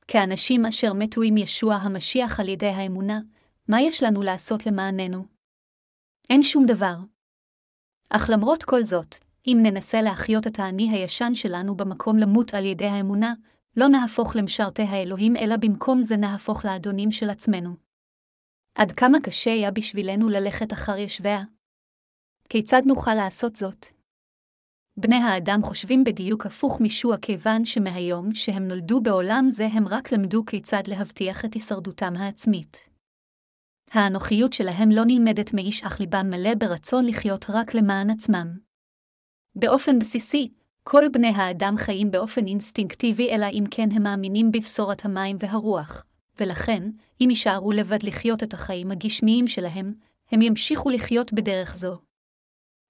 כאנשים 0.08 0.66
אשר 0.66 0.92
מתו 0.92 1.22
עם 1.22 1.36
ישוע 1.36 1.74
המשיח 1.74 2.40
על 2.40 2.48
ידי 2.48 2.66
האמונה, 2.66 3.20
מה 3.68 3.80
יש 3.80 4.02
לנו 4.02 4.22
לעשות 4.22 4.66
למעננו? 4.66 5.24
אין 6.30 6.42
שום 6.42 6.66
דבר. 6.66 6.94
אך 8.10 8.30
למרות 8.32 8.62
כל 8.62 8.84
זאת, 8.84 9.16
אם 9.46 9.58
ננסה 9.62 10.02
להחיות 10.02 10.46
את 10.46 10.58
האני 10.58 10.90
הישן 10.90 11.34
שלנו 11.34 11.76
במקום 11.76 12.18
למות 12.18 12.54
על 12.54 12.64
ידי 12.64 12.86
האמונה, 12.86 13.34
לא 13.76 13.88
נהפוך 13.88 14.36
למשרתי 14.36 14.82
האלוהים, 14.82 15.36
אלא 15.36 15.56
במקום 15.56 16.02
זה 16.02 16.16
נהפוך 16.16 16.64
לאדונים 16.64 17.12
של 17.12 17.30
עצמנו. 17.30 17.76
עד 18.74 18.92
כמה 18.92 19.18
קשה 19.22 19.52
היה 19.52 19.70
בשבילנו 19.70 20.28
ללכת 20.28 20.72
אחר 20.72 20.98
ישביה? 20.98 21.42
כיצד 22.48 22.82
נוכל 22.86 23.14
לעשות 23.14 23.56
זאת? 23.56 23.86
בני 24.96 25.16
האדם 25.16 25.62
חושבים 25.62 26.04
בדיוק 26.04 26.46
הפוך 26.46 26.80
משוע 26.80 27.16
כיוון 27.16 27.64
שמהיום 27.64 28.34
שהם 28.34 28.68
נולדו 28.68 29.00
בעולם 29.00 29.46
זה 29.50 29.66
הם 29.66 29.88
רק 29.88 30.12
למדו 30.12 30.44
כיצד 30.46 30.82
להבטיח 30.86 31.44
את 31.44 31.54
הישרדותם 31.54 32.14
העצמית. 32.16 32.88
האנוכיות 33.92 34.52
שלהם 34.52 34.90
לא 34.90 35.02
נלמדת 35.06 35.54
מאיש 35.54 35.82
אך 35.82 36.00
ליבם 36.00 36.30
מלא 36.30 36.54
ברצון 36.54 37.06
לחיות 37.06 37.46
רק 37.48 37.74
למען 37.74 38.10
עצמם. 38.10 38.58
באופן 39.54 39.98
בסיסי, 39.98 40.52
כל 40.84 41.08
בני 41.12 41.28
האדם 41.28 41.74
חיים 41.76 42.10
באופן 42.10 42.46
אינסטינקטיבי, 42.46 43.30
אלא 43.30 43.46
אם 43.52 43.64
כן 43.70 43.88
הם 43.92 44.02
מאמינים 44.02 44.52
בבשורת 44.52 45.04
המים 45.04 45.36
והרוח, 45.40 46.04
ולכן, 46.40 46.82
אם 47.20 47.30
יישארו 47.30 47.72
לבד 47.72 48.02
לחיות 48.02 48.42
את 48.42 48.54
החיים 48.54 48.90
הגשמיים 48.90 49.46
שלהם, 49.46 49.94
הם 50.30 50.42
ימשיכו 50.42 50.90
לחיות 50.90 51.32
בדרך 51.32 51.76
זו. 51.76 51.98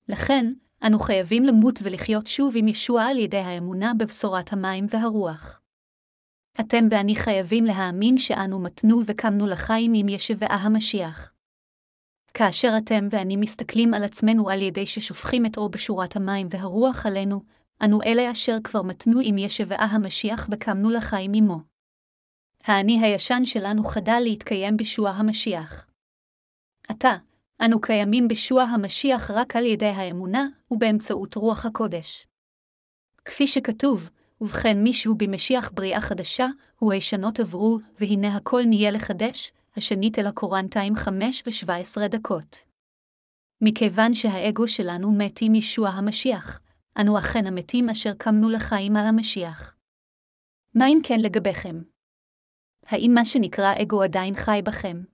לכן, 0.09 0.53
אנו 0.87 0.99
חייבים 0.99 1.43
למות 1.43 1.79
ולחיות 1.83 2.27
שוב 2.27 2.55
עם 2.57 2.69
ישוע 2.69 3.03
על 3.03 3.19
ידי 3.19 3.37
האמונה 3.37 3.93
בבשורת 3.99 4.53
המים 4.53 4.87
והרוח. 4.91 5.61
אתם 6.61 6.85
ואני 6.91 7.17
חייבים 7.17 7.65
להאמין 7.65 8.19
שאנו 8.19 8.59
מתנו 8.59 9.03
וקמנו 9.07 9.47
לחיים 9.47 9.93
עם 9.95 10.09
ישבעה 10.09 10.57
המשיח. 10.57 11.33
כאשר 12.35 12.73
אתם 12.79 13.09
ואני 13.11 13.37
מסתכלים 13.37 13.95
על 13.95 14.05
עצמנו 14.05 14.51
על 14.51 14.63
ידי 14.63 14.87
ששופכים 14.87 15.47
את 15.47 15.57
אור 15.57 15.69
בשורת 15.69 16.17
המים 16.17 16.47
והרוח 16.51 17.07
עלינו, 17.07 17.41
אנו 17.85 18.03
אלה 18.03 18.33
אשר 18.33 18.57
כבר 18.65 18.83
מתנו 18.83 19.21
עם 19.23 19.39
ישבעה 19.39 19.87
המשיח 19.91 20.49
וקמנו 20.53 20.91
לחיים 20.91 21.33
עמו. 21.35 21.61
האני 22.65 23.01
הישן 23.03 23.45
שלנו 23.45 23.85
חדל 23.85 24.21
להתקיים 24.23 24.77
בשוע 24.77 25.11
המשיח. 25.11 25.87
עתה, 26.89 27.17
אנו 27.65 27.81
קיימים 27.81 28.29
בישוע 28.29 28.63
המשיח 28.63 29.31
רק 29.31 29.57
על 29.57 29.65
ידי 29.65 29.87
האמונה 29.87 30.47
ובאמצעות 30.71 31.35
רוח 31.35 31.67
הקודש. 31.67 32.27
כפי 33.25 33.47
שכתוב, 33.47 34.11
ובכן 34.41 34.83
מישהו 34.83 35.15
במשיח 35.15 35.71
בריאה 35.75 36.01
חדשה, 36.01 36.47
הוא 36.79 36.93
הישנות 36.93 37.41
עברו, 37.41 37.79
והנה 38.01 38.37
הכל 38.37 38.63
נהיה 38.67 38.91
לחדש, 38.91 39.53
השנית 39.77 40.19
אל 40.19 40.27
הקורנטיים 40.27 40.97
חמש 40.97 41.43
ושבע 41.47 41.77
עשרה 41.77 42.09
דקות. 42.09 42.57
מכיוון 43.61 44.15
שהאגו 44.15 44.69
שלנו 44.69 45.13
מת 45.13 45.39
עם 45.43 45.55
ישוע 45.55 45.89
המשיח, 45.89 46.61
אנו 47.01 47.19
אכן 47.19 47.47
המתים 47.47 47.89
אשר 47.89 48.13
קמנו 48.19 48.49
לחיים 48.49 48.97
על 48.97 49.07
המשיח. 49.07 49.77
מה 50.75 50.87
אם 50.89 50.99
כן 51.03 51.21
לגביכם? 51.21 51.83
האם 52.87 53.11
מה 53.15 53.25
שנקרא 53.25 53.73
אגו 53.83 54.03
עדיין 54.03 54.35
חי 54.35 54.61
בכם? 54.65 55.12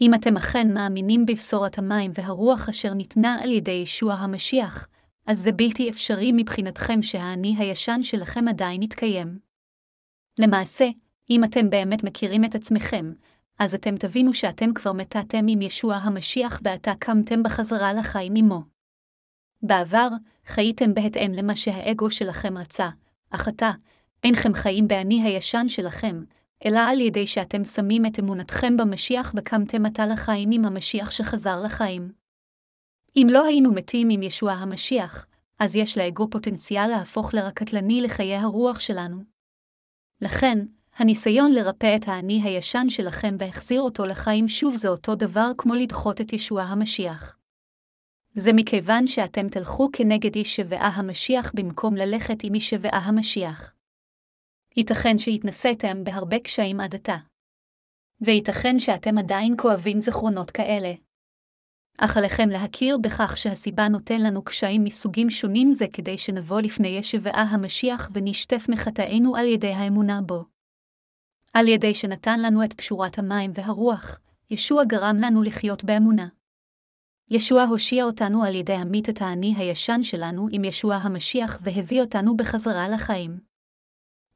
אם 0.00 0.14
אתם 0.14 0.36
אכן 0.36 0.74
מאמינים 0.74 1.26
בבשורת 1.26 1.78
המים 1.78 2.10
והרוח 2.14 2.68
אשר 2.68 2.94
ניתנה 2.94 3.36
על 3.42 3.52
ידי 3.52 3.70
ישוע 3.70 4.14
המשיח, 4.14 4.88
אז 5.26 5.38
זה 5.38 5.52
בלתי 5.52 5.90
אפשרי 5.90 6.32
מבחינתכם 6.34 7.02
שהאני 7.02 7.54
הישן 7.58 8.02
שלכם 8.02 8.48
עדיין 8.48 8.82
יתקיים. 8.82 9.38
למעשה, 10.38 10.88
אם 11.30 11.44
אתם 11.44 11.70
באמת 11.70 12.04
מכירים 12.04 12.44
את 12.44 12.54
עצמכם, 12.54 13.12
אז 13.58 13.74
אתם 13.74 13.96
תבינו 13.96 14.34
שאתם 14.34 14.74
כבר 14.74 14.92
מתעתם 14.92 15.46
עם 15.48 15.62
ישוע 15.62 15.94
המשיח 15.94 16.60
ועתה 16.64 16.92
קמתם 16.98 17.42
בחזרה 17.42 17.92
לחיים 17.92 18.32
עמו. 18.36 18.62
בעבר, 19.62 20.08
חייתם 20.46 20.94
בהתאם 20.94 21.32
למה 21.32 21.56
שהאגו 21.56 22.10
שלכם 22.10 22.58
רצה, 22.58 22.88
אך 23.30 23.48
עתה, 23.48 23.70
אינכם 24.24 24.54
חיים 24.54 24.88
באני 24.88 25.22
הישן 25.22 25.68
שלכם, 25.68 26.24
אלא 26.64 26.78
על 26.78 27.00
ידי 27.00 27.26
שאתם 27.26 27.64
שמים 27.64 28.06
את 28.06 28.18
אמונתכם 28.18 28.76
במשיח 28.76 29.34
וקמתם 29.36 29.86
עתה 29.86 30.06
לחיים 30.06 30.50
עם 30.52 30.64
המשיח 30.64 31.10
שחזר 31.10 31.62
לחיים. 31.64 32.12
אם 33.16 33.26
לא 33.30 33.44
היינו 33.44 33.72
מתים 33.72 34.08
עם 34.10 34.22
ישוע 34.22 34.52
המשיח, 34.52 35.26
אז 35.58 35.76
יש 35.76 35.98
לאגו 35.98 36.30
פוטנציאל 36.30 36.86
להפוך 36.86 37.34
לרקטלני 37.34 38.02
לחיי 38.02 38.36
הרוח 38.36 38.80
שלנו. 38.80 39.22
לכן, 40.20 40.58
הניסיון 40.96 41.52
לרפא 41.52 41.96
את 41.96 42.08
האני 42.08 42.42
הישן 42.42 42.86
שלכם 42.88 43.36
והחזיר 43.38 43.80
אותו 43.80 44.06
לחיים 44.06 44.48
שוב 44.48 44.76
זה 44.76 44.88
אותו 44.88 45.14
דבר 45.14 45.50
כמו 45.58 45.74
לדחות 45.74 46.20
את 46.20 46.32
ישוע 46.32 46.62
המשיח. 46.62 47.36
זה 48.34 48.52
מכיוון 48.52 49.06
שאתם 49.06 49.48
תלכו 49.48 49.88
כנגד 49.92 50.36
איש 50.36 50.56
שבעה 50.56 50.88
המשיח 50.88 51.52
במקום 51.54 51.94
ללכת 51.94 52.44
עם 52.44 52.54
איש 52.54 52.70
שבעה 52.70 52.98
המשיח. 53.04 53.75
ייתכן 54.76 55.18
שהתנסיתם 55.18 56.04
בהרבה 56.04 56.38
קשיים 56.38 56.80
עד 56.80 56.94
עתה. 56.94 57.16
וייתכן 58.20 58.78
שאתם 58.78 59.18
עדיין 59.18 59.54
כואבים 59.58 60.00
זיכרונות 60.00 60.50
כאלה. 60.50 60.92
אך 61.98 62.16
עליכם 62.16 62.48
להכיר 62.48 62.98
בכך 62.98 63.36
שהסיבה 63.36 63.88
נותן 63.88 64.20
לנו 64.20 64.44
קשיים 64.44 64.84
מסוגים 64.84 65.30
שונים 65.30 65.72
זה 65.72 65.86
כדי 65.92 66.18
שנבוא 66.18 66.60
לפני 66.60 66.88
ישבעה 66.88 67.42
המשיח 67.42 68.10
ונשטף 68.12 68.66
מחטאינו 68.68 69.36
על 69.36 69.46
ידי 69.46 69.72
האמונה 69.72 70.20
בו. 70.20 70.44
על 71.54 71.68
ידי 71.68 71.94
שנתן 71.94 72.40
לנו 72.40 72.64
את 72.64 72.72
פשורת 72.72 73.18
המים 73.18 73.50
והרוח, 73.54 74.20
ישוע 74.50 74.84
גרם 74.84 75.16
לנו 75.20 75.42
לחיות 75.42 75.84
באמונה. 75.84 76.28
ישוע 77.30 77.62
הושיע 77.62 78.04
אותנו 78.04 78.44
על 78.44 78.54
ידי 78.54 78.76
את 79.10 79.22
האני 79.22 79.54
הישן 79.56 80.02
שלנו 80.02 80.48
עם 80.52 80.64
ישוע 80.64 80.94
המשיח 80.94 81.58
והביא 81.62 82.00
אותנו 82.00 82.36
בחזרה 82.36 82.88
לחיים. 82.88 83.55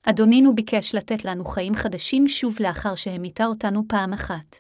אדונינו 0.03 0.55
ביקש 0.55 0.95
לתת 0.95 1.25
לנו 1.25 1.45
חיים 1.45 1.75
חדשים 1.75 2.29
שוב 2.29 2.57
לאחר 2.61 2.95
שהמיתה 2.95 3.47
אותנו 3.47 3.83
פעם 3.89 4.13
אחת. 4.13 4.57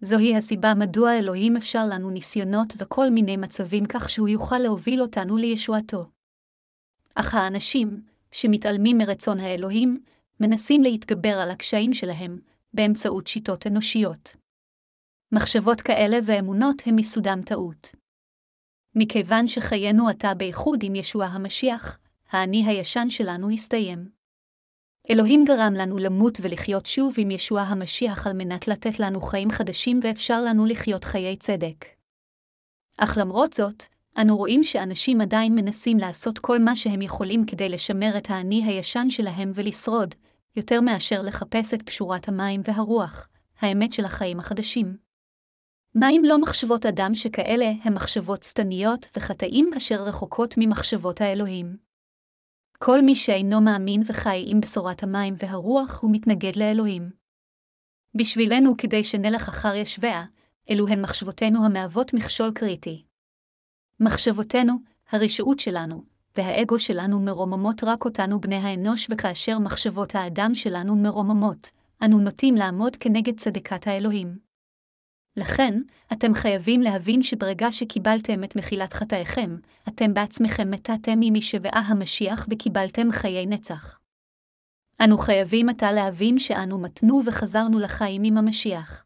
זוהי 0.00 0.36
הסיבה 0.36 0.74
מדוע 0.74 1.18
אלוהים 1.18 1.56
אפשר 1.56 1.82
לנו 1.90 2.10
ניסיונות 2.10 2.72
וכל 2.78 3.10
מיני 3.10 3.36
מצבים 3.36 3.84
כך 3.84 4.10
שהוא 4.10 4.28
יוכל 4.28 4.58
להוביל 4.58 5.02
אותנו 5.02 5.36
לישועתו. 5.36 6.10
אך 7.14 7.34
האנשים, 7.34 8.02
שמתעלמים 8.32 8.98
מרצון 8.98 9.40
האלוהים, 9.40 10.00
מנסים 10.40 10.82
להתגבר 10.82 11.38
על 11.42 11.50
הקשיים 11.50 11.92
שלהם 11.94 12.38
באמצעות 12.74 13.26
שיטות 13.26 13.66
אנושיות. 13.66 14.36
מחשבות 15.32 15.80
כאלה 15.80 16.18
ואמונות 16.24 16.82
הם 16.86 16.96
מסודם 16.96 17.40
טעות. 17.46 17.94
מכיוון 18.94 19.48
שחיינו 19.48 20.08
עתה 20.08 20.34
באיחוד 20.34 20.80
עם 20.82 20.94
ישוע 20.94 21.24
המשיח, 21.24 21.98
האני 22.30 22.66
הישן 22.66 23.10
שלנו 23.10 23.50
הסתיים. 23.50 24.15
אלוהים 25.10 25.44
גרם 25.44 25.72
לנו 25.76 25.98
למות 25.98 26.38
ולחיות 26.42 26.86
שוב 26.86 27.14
עם 27.18 27.30
ישוע 27.30 27.60
המשיח 27.60 28.26
על 28.26 28.32
מנת 28.32 28.68
לתת 28.68 29.00
לנו 29.00 29.20
חיים 29.20 29.50
חדשים 29.50 30.00
ואפשר 30.02 30.40
לנו 30.40 30.66
לחיות 30.66 31.04
חיי 31.04 31.36
צדק. 31.36 31.84
אך 32.98 33.18
למרות 33.20 33.52
זאת, 33.52 33.82
אנו 34.20 34.36
רואים 34.36 34.64
שאנשים 34.64 35.20
עדיין 35.20 35.54
מנסים 35.54 35.98
לעשות 35.98 36.38
כל 36.38 36.58
מה 36.58 36.76
שהם 36.76 37.02
יכולים 37.02 37.46
כדי 37.46 37.68
לשמר 37.68 38.18
את 38.18 38.30
האני 38.30 38.64
הישן 38.64 39.10
שלהם 39.10 39.52
ולשרוד, 39.54 40.14
יותר 40.56 40.80
מאשר 40.80 41.22
לחפש 41.22 41.74
את 41.74 41.82
פשורת 41.82 42.28
המים 42.28 42.60
והרוח, 42.64 43.28
האמת 43.60 43.92
של 43.92 44.04
החיים 44.04 44.40
החדשים. 44.40 44.96
מה 45.94 46.10
אם 46.10 46.22
לא 46.24 46.40
מחשבות 46.40 46.86
אדם 46.86 47.14
שכאלה 47.14 47.72
הם 47.82 47.94
מחשבות 47.94 48.42
שטניות 48.42 49.08
וחטאים 49.16 49.70
אשר 49.76 50.02
רחוקות 50.02 50.54
ממחשבות 50.58 51.20
האלוהים? 51.20 51.85
כל 52.78 53.02
מי 53.02 53.14
שאינו 53.14 53.60
מאמין 53.60 54.02
וחי 54.06 54.44
עם 54.46 54.60
בשורת 54.60 55.02
המים 55.02 55.34
והרוח 55.38 56.00
הוא 56.02 56.10
מתנגד 56.12 56.56
לאלוהים. 56.56 57.10
בשבילנו, 58.14 58.76
כדי 58.78 59.04
שנלך 59.04 59.48
אחר 59.48 59.74
ישביה, 59.74 60.24
אלו 60.70 60.88
הן 60.88 61.02
מחשבותינו 61.02 61.64
המהוות 61.64 62.14
מכשול 62.14 62.50
קריטי. 62.54 63.04
מחשבותינו, 64.00 64.74
הרשעות 65.10 65.60
שלנו, 65.60 66.02
והאגו 66.36 66.78
שלנו 66.78 67.20
מרוממות 67.20 67.84
רק 67.84 68.04
אותנו 68.04 68.40
בני 68.40 68.56
האנוש, 68.56 69.06
וכאשר 69.10 69.58
מחשבות 69.58 70.14
האדם 70.14 70.54
שלנו 70.54 70.96
מרוממות, 70.96 71.70
אנו 72.04 72.20
נוטים 72.20 72.54
לעמוד 72.54 72.96
כנגד 72.96 73.38
צדקת 73.38 73.86
האלוהים. 73.86 74.45
לכן, 75.36 75.80
אתם 76.12 76.34
חייבים 76.34 76.80
להבין 76.80 77.22
שברגע 77.22 77.72
שקיבלתם 77.72 78.44
את 78.44 78.56
מחילת 78.56 78.92
חטאיכם, 78.92 79.56
אתם 79.88 80.14
בעצמכם 80.14 80.70
מתתם 80.70 81.20
עם 81.22 81.34
משבעה 81.34 81.82
המשיח 81.86 82.46
וקיבלתם 82.50 83.12
חיי 83.12 83.46
נצח. 83.46 83.98
אנו 85.04 85.18
חייבים 85.18 85.68
עתה 85.68 85.92
להבין 85.92 86.38
שאנו 86.38 86.78
מתנו 86.78 87.22
וחזרנו 87.26 87.78
לחיים 87.78 88.22
עם 88.24 88.38
המשיח. 88.38 89.04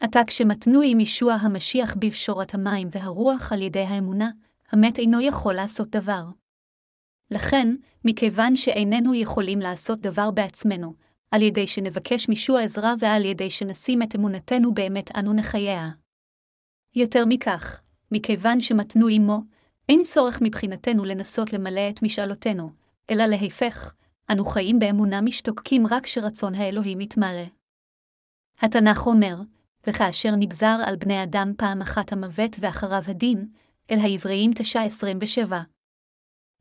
עתה 0.00 0.20
כשמתנו 0.26 0.80
עם 0.84 1.00
ישוע 1.00 1.32
המשיח 1.32 1.96
בפשורת 1.98 2.54
המים 2.54 2.88
והרוח 2.90 3.52
על 3.52 3.62
ידי 3.62 3.82
האמונה, 3.82 4.30
המת 4.72 4.98
אינו 4.98 5.20
יכול 5.20 5.54
לעשות 5.54 5.90
דבר. 5.90 6.24
לכן, 7.30 7.74
מכיוון 8.04 8.56
שאיננו 8.56 9.14
יכולים 9.14 9.58
לעשות 9.58 10.00
דבר 10.00 10.30
בעצמנו, 10.30 10.94
על 11.34 11.42
ידי 11.42 11.66
שנבקש 11.66 12.28
מישוע 12.28 12.62
עזרה 12.62 12.94
ועל 12.98 13.24
ידי 13.24 13.50
שנשים 13.50 14.02
את 14.02 14.16
אמונתנו 14.16 14.74
באמת 14.74 15.16
אנו 15.16 15.32
נחיה. 15.32 15.90
יותר 16.94 17.24
מכך, 17.28 17.80
מכיוון 18.10 18.60
שמתנו 18.60 19.06
עמו, 19.08 19.40
אין 19.88 20.02
צורך 20.04 20.38
מבחינתנו 20.42 21.04
לנסות 21.04 21.52
למלא 21.52 21.90
את 21.90 22.02
משאלותינו, 22.02 22.70
אלא 23.10 23.26
להפך, 23.26 23.94
אנו 24.32 24.44
חיים 24.44 24.78
באמונה 24.78 25.20
משתוקקים 25.20 25.86
רק 25.86 26.06
שרצון 26.06 26.54
האלוהים 26.54 27.00
יתמלא. 27.00 27.46
התנ"ך 28.60 29.06
אומר, 29.06 29.36
וכאשר 29.86 30.30
נגזר 30.36 30.76
על 30.86 30.96
בני 30.96 31.22
אדם 31.22 31.52
פעם 31.56 31.82
אחת 31.82 32.12
המוות 32.12 32.56
ואחריו 32.60 33.02
הדין, 33.06 33.48
אל 33.90 33.98
העבריים 33.98 34.50
9.27. 35.48 35.54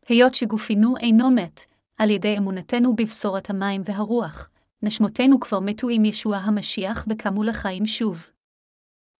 היות 0.07 0.33
שגופינו 0.33 0.97
אינו 0.97 1.31
מת, 1.31 1.61
על 1.97 2.09
ידי 2.09 2.37
אמונתנו 2.37 2.95
בבשורת 2.95 3.49
המים 3.49 3.81
והרוח, 3.85 4.49
נשמותינו 4.83 5.39
כבר 5.39 5.59
מתו 5.59 5.89
עם 5.89 6.05
ישוע 6.05 6.37
המשיח 6.37 7.05
וקמו 7.09 7.43
לחיים 7.43 7.85
שוב. 7.85 8.29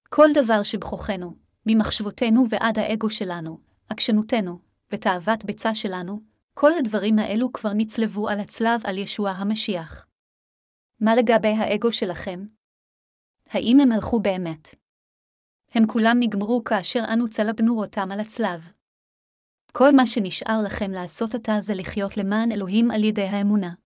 כל 0.09 0.27
דבר 0.33 0.63
שבכוחנו, 0.63 1.35
ממחשבותינו 1.65 2.45
ועד 2.49 2.79
האגו 2.79 3.09
שלנו, 3.09 3.59
עקשנותנו, 3.89 4.59
ותאוות 4.91 5.45
ביצה 5.45 5.75
שלנו, 5.75 6.21
כל 6.53 6.71
הדברים 6.79 7.19
האלו 7.19 7.53
כבר 7.53 7.73
נצלבו 7.73 8.29
על 8.29 8.39
הצלב 8.39 8.81
על 8.83 8.97
ישוע 8.97 9.29
המשיח. 9.29 10.07
מה 10.99 11.15
לגבי 11.15 11.47
האגו 11.47 11.91
שלכם? 11.91 12.45
האם 13.49 13.79
הם 13.79 13.91
הלכו 13.91 14.19
באמת? 14.19 14.75
הם 15.71 15.87
כולם 15.87 16.17
נגמרו 16.19 16.63
כאשר 16.63 17.03
אנו 17.13 17.29
צלבנו 17.29 17.79
אותם 17.81 18.11
על 18.11 18.19
הצלב. 18.19 18.71
כל 19.71 19.95
מה 19.95 20.07
שנשאר 20.07 20.61
לכם 20.65 20.91
לעשות 20.91 21.35
עתה 21.35 21.61
זה 21.61 21.73
לחיות 21.73 22.17
למען 22.17 22.51
אלוהים 22.51 22.91
על 22.91 23.03
ידי 23.03 23.27
האמונה. 23.27 23.82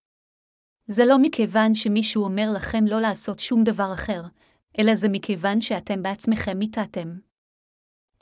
זה 0.87 1.05
לא 1.05 1.17
מכיוון 1.21 1.75
שמישהו 1.75 2.23
אומר 2.23 2.49
לכם 2.55 2.85
לא 2.85 3.01
לעשות 3.01 3.39
שום 3.39 3.63
דבר 3.63 3.93
אחר, 3.93 4.21
אלא 4.79 4.95
זה 4.95 5.09
מכיוון 5.09 5.61
שאתם 5.61 6.03
בעצמכם 6.03 6.57
מיתתם. 6.57 7.19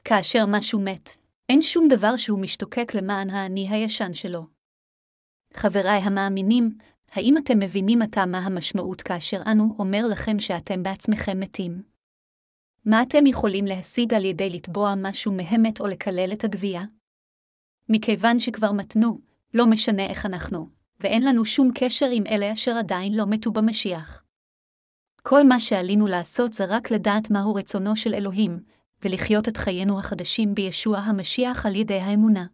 כאשר 0.04 0.46
משהו 0.48 0.80
מת, 0.80 1.10
אין 1.50 1.62
שום 1.62 1.88
דבר 1.88 2.18
שהוא 2.18 2.40
משתוקק 2.40 2.92
למען 2.96 3.30
האני 3.30 3.70
הישן 3.70 4.14
שלו. 4.14 4.46
חבריי 5.54 6.00
המאמינים, 6.00 6.78
האם 7.12 7.38
אתם 7.38 7.60
מבינים 7.60 8.02
עתה 8.02 8.26
מה 8.26 8.38
המשמעות 8.38 9.02
כאשר 9.02 9.42
אנו 9.52 9.76
אומר 9.80 10.08
לכם 10.12 10.40
שאתם 10.40 10.84
בעצמכם 10.84 11.40
מתים? 11.40 11.84
מה 12.86 13.02
אתם 13.02 13.28
יכולים 13.28 13.66
להשיג 13.66 14.14
על 14.14 14.26
ידי 14.26 14.50
לתבוע 14.50 14.94
משהו 14.98 15.32
מהמת 15.32 15.82
או 15.82 15.88
לקלל 15.88 16.30
את 16.34 16.44
הגבייה? 16.44 16.84
מכיוון 17.90 18.40
שכבר 18.40 18.72
מתנו, 18.72 19.20
לא 19.54 19.66
משנה 19.68 20.06
איך 20.06 20.26
אנחנו, 20.26 20.75
ואין 21.06 21.24
לנו 21.24 21.46
שום 21.46 21.72
קשר 21.76 22.10
עם 22.12 22.24
אלה 22.28 22.54
אשר 22.54 22.72
עדיין 22.72 23.14
לא 23.14 23.26
מתו 23.26 23.52
במשיח. 23.52 24.24
כל 25.22 25.48
מה 25.48 25.60
שעלינו 25.60 26.08
לעשות 26.08 26.54
זה 26.54 26.66
רק 26.66 26.92
לדעת 26.92 27.32
מהו 27.32 27.56
רצונו 27.56 27.96
של 27.96 28.14
אלוהים, 28.14 28.60
ולחיות 29.04 29.48
את 29.48 29.58
חיינו 29.58 30.00
החדשים 30.00 30.56
בישוע 30.56 30.98
המשיח 30.98 31.66
על 31.66 31.76
ידי 31.76 32.00
האמונה. 32.00 32.46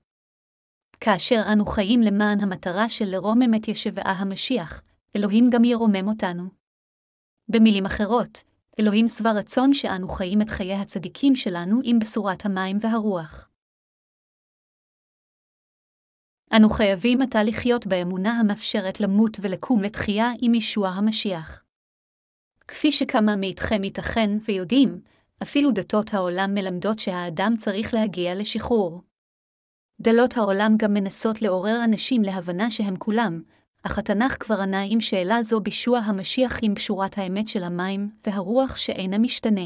כאשר 0.99 1.41
אנו 1.53 1.65
חיים 1.65 2.01
למען 2.01 2.39
המטרה 2.39 2.89
של 2.89 3.05
לרומם 3.05 3.55
את 3.55 3.67
ישבעה 3.67 4.11
המשיח, 4.11 4.81
אלוהים 5.15 5.49
גם 5.49 5.63
ירומם 5.63 6.07
אותנו. 6.07 6.43
במילים 7.49 7.85
אחרות, 7.85 8.43
אלוהים 8.79 9.07
שבע 9.07 9.31
רצון 9.31 9.73
שאנו 9.73 10.09
חיים 10.09 10.41
את 10.41 10.49
חיי 10.49 10.75
הצדיקים 10.75 11.35
שלנו 11.35 11.81
עם 11.83 11.99
בשורת 11.99 12.45
המים 12.45 12.77
והרוח. 12.81 13.50
אנו 16.55 16.69
חייבים 16.69 17.21
עתה 17.21 17.43
לחיות 17.43 17.87
באמונה 17.87 18.39
המאפשרת 18.39 18.99
למות 18.99 19.37
ולקום 19.41 19.83
לתחייה 19.83 20.31
עם 20.41 20.53
ישוע 20.53 20.89
המשיח. 20.89 21.63
כפי 22.67 22.91
שכמה 22.91 23.35
מאיתכם 23.35 23.83
ייתכן 23.83 24.29
ויודעים, 24.45 25.01
אפילו 25.43 25.71
דתות 25.71 26.13
העולם 26.13 26.53
מלמדות 26.53 26.99
שהאדם 26.99 27.53
צריך 27.57 27.93
להגיע 27.93 28.35
לשחרור. 28.35 29.01
דלות 30.01 30.37
העולם 30.37 30.73
גם 30.77 30.93
מנסות 30.93 31.41
לעורר 31.41 31.83
אנשים 31.83 32.21
להבנה 32.21 32.71
שהם 32.71 32.95
כולם, 32.95 33.41
אך 33.83 33.97
התנ"ך 33.97 34.37
כבר 34.39 34.61
ענה 34.61 34.81
עם 34.89 35.01
שאלה 35.01 35.43
זו 35.43 35.59
בישוע 35.59 35.99
המשיח 35.99 36.59
עם 36.61 36.73
שורת 36.77 37.17
האמת 37.17 37.47
של 37.47 37.63
המים 37.63 38.09
והרוח 38.27 38.77
שאינה 38.77 39.17
משתנה. 39.17 39.65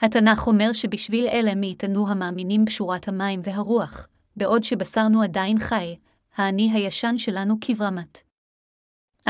התנ"ך 0.00 0.46
אומר 0.46 0.72
שבשביל 0.72 1.26
אלה 1.26 1.54
מאיתנו 1.54 2.08
המאמינים 2.08 2.64
בשורת 2.64 3.08
המים 3.08 3.40
והרוח, 3.44 4.08
בעוד 4.38 4.62
שבשרנו 4.62 5.22
עדיין 5.22 5.58
חי, 5.58 5.96
האני 6.36 6.72
הישן 6.72 7.18
שלנו 7.18 7.54
כברמת. 7.60 8.22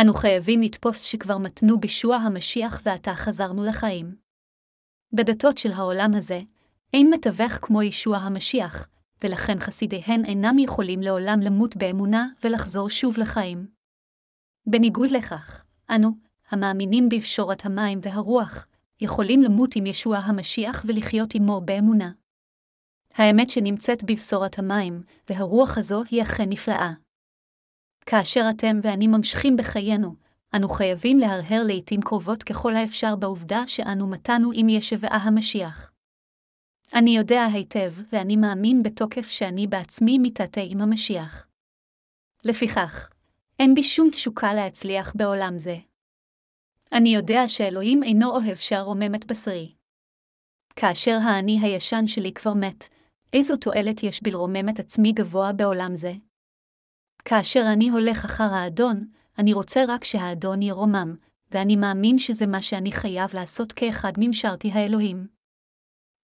אנו 0.00 0.14
חייבים 0.14 0.60
לתפוס 0.60 1.02
שכבר 1.02 1.38
מתנו 1.38 1.80
בישוע 1.80 2.16
המשיח 2.16 2.82
ועתה 2.84 3.14
חזרנו 3.14 3.64
לחיים. 3.64 4.16
בדתות 5.12 5.58
של 5.58 5.72
העולם 5.72 6.14
הזה, 6.14 6.40
אין 6.92 7.10
מתווך 7.10 7.52
כמו 7.62 7.82
ישוע 7.82 8.16
המשיח, 8.16 8.88
ולכן 9.24 9.58
חסידיהן 9.58 10.24
אינם 10.24 10.58
יכולים 10.58 11.00
לעולם 11.00 11.40
למות 11.40 11.76
באמונה 11.76 12.28
ולחזור 12.44 12.90
שוב 12.90 13.18
לחיים. 13.18 13.66
בניגוד 14.66 15.10
לכך, 15.10 15.64
אנו, 15.90 16.10
המאמינים 16.50 17.08
בפשורת 17.08 17.66
המים 17.66 17.98
והרוח, 18.02 18.66
יכולים 19.00 19.42
למות 19.42 19.76
עם 19.76 19.86
ישוע 19.86 20.16
המשיח 20.16 20.84
ולחיות 20.88 21.34
עמו 21.34 21.60
באמונה. 21.60 22.10
האמת 23.18 23.50
שנמצאת 23.50 24.04
בבשורת 24.04 24.58
המים, 24.58 25.02
והרוח 25.30 25.78
הזו 25.78 26.02
היא 26.10 26.22
אכן 26.22 26.48
נפלאה. 26.48 26.92
כאשר 28.06 28.44
אתם 28.50 28.80
ואני 28.82 29.06
ממשיכים 29.06 29.56
בחיינו, 29.56 30.14
אנו 30.56 30.68
חייבים 30.68 31.18
להרהר 31.18 31.62
לעתים 31.66 32.00
קרובות 32.00 32.42
ככל 32.42 32.74
האפשר 32.74 33.16
בעובדה 33.16 33.62
שאנו 33.66 34.06
מתנו 34.06 34.50
עם 34.54 34.68
ישבעה 34.68 35.16
המשיח. 35.16 35.90
אני 36.94 37.16
יודע 37.16 37.44
היטב, 37.52 37.92
ואני 38.12 38.36
מאמין 38.36 38.82
בתוקף 38.82 39.28
שאני 39.28 39.66
בעצמי 39.66 40.18
מתעתה 40.18 40.60
עם 40.64 40.80
המשיח. 40.80 41.46
לפיכך, 42.44 43.10
אין 43.58 43.74
בי 43.74 43.82
שום 43.82 44.10
תשוקה 44.10 44.54
להצליח 44.54 45.12
בעולם 45.16 45.58
זה. 45.58 45.76
אני 46.92 47.08
יודע 47.08 47.48
שאלוהים 47.48 48.02
אינו 48.02 48.30
אוהב 48.30 48.56
שארומם 48.56 49.14
את 49.14 49.24
בשרי. 49.26 49.74
כאשר 50.76 51.18
האני 51.22 51.58
הישן 51.62 52.06
שלי 52.06 52.32
כבר 52.32 52.54
מת, 52.54 52.88
איזו 53.32 53.56
תועלת 53.56 54.02
יש 54.02 54.22
בלרומם 54.22 54.68
את 54.68 54.78
עצמי 54.78 55.12
גבוה 55.12 55.52
בעולם 55.52 55.96
זה? 55.96 56.12
כאשר 57.24 57.62
אני 57.72 57.88
הולך 57.88 58.24
אחר 58.24 58.54
האדון, 58.54 59.04
אני 59.38 59.52
רוצה 59.52 59.84
רק 59.88 60.04
שהאדון 60.04 60.62
ירומם, 60.62 61.16
ואני 61.50 61.76
מאמין 61.76 62.18
שזה 62.18 62.46
מה 62.46 62.62
שאני 62.62 62.92
חייב 62.92 63.30
לעשות 63.34 63.72
כאחד 63.72 64.12
ממשרתי 64.18 64.70
האלוהים. 64.70 65.26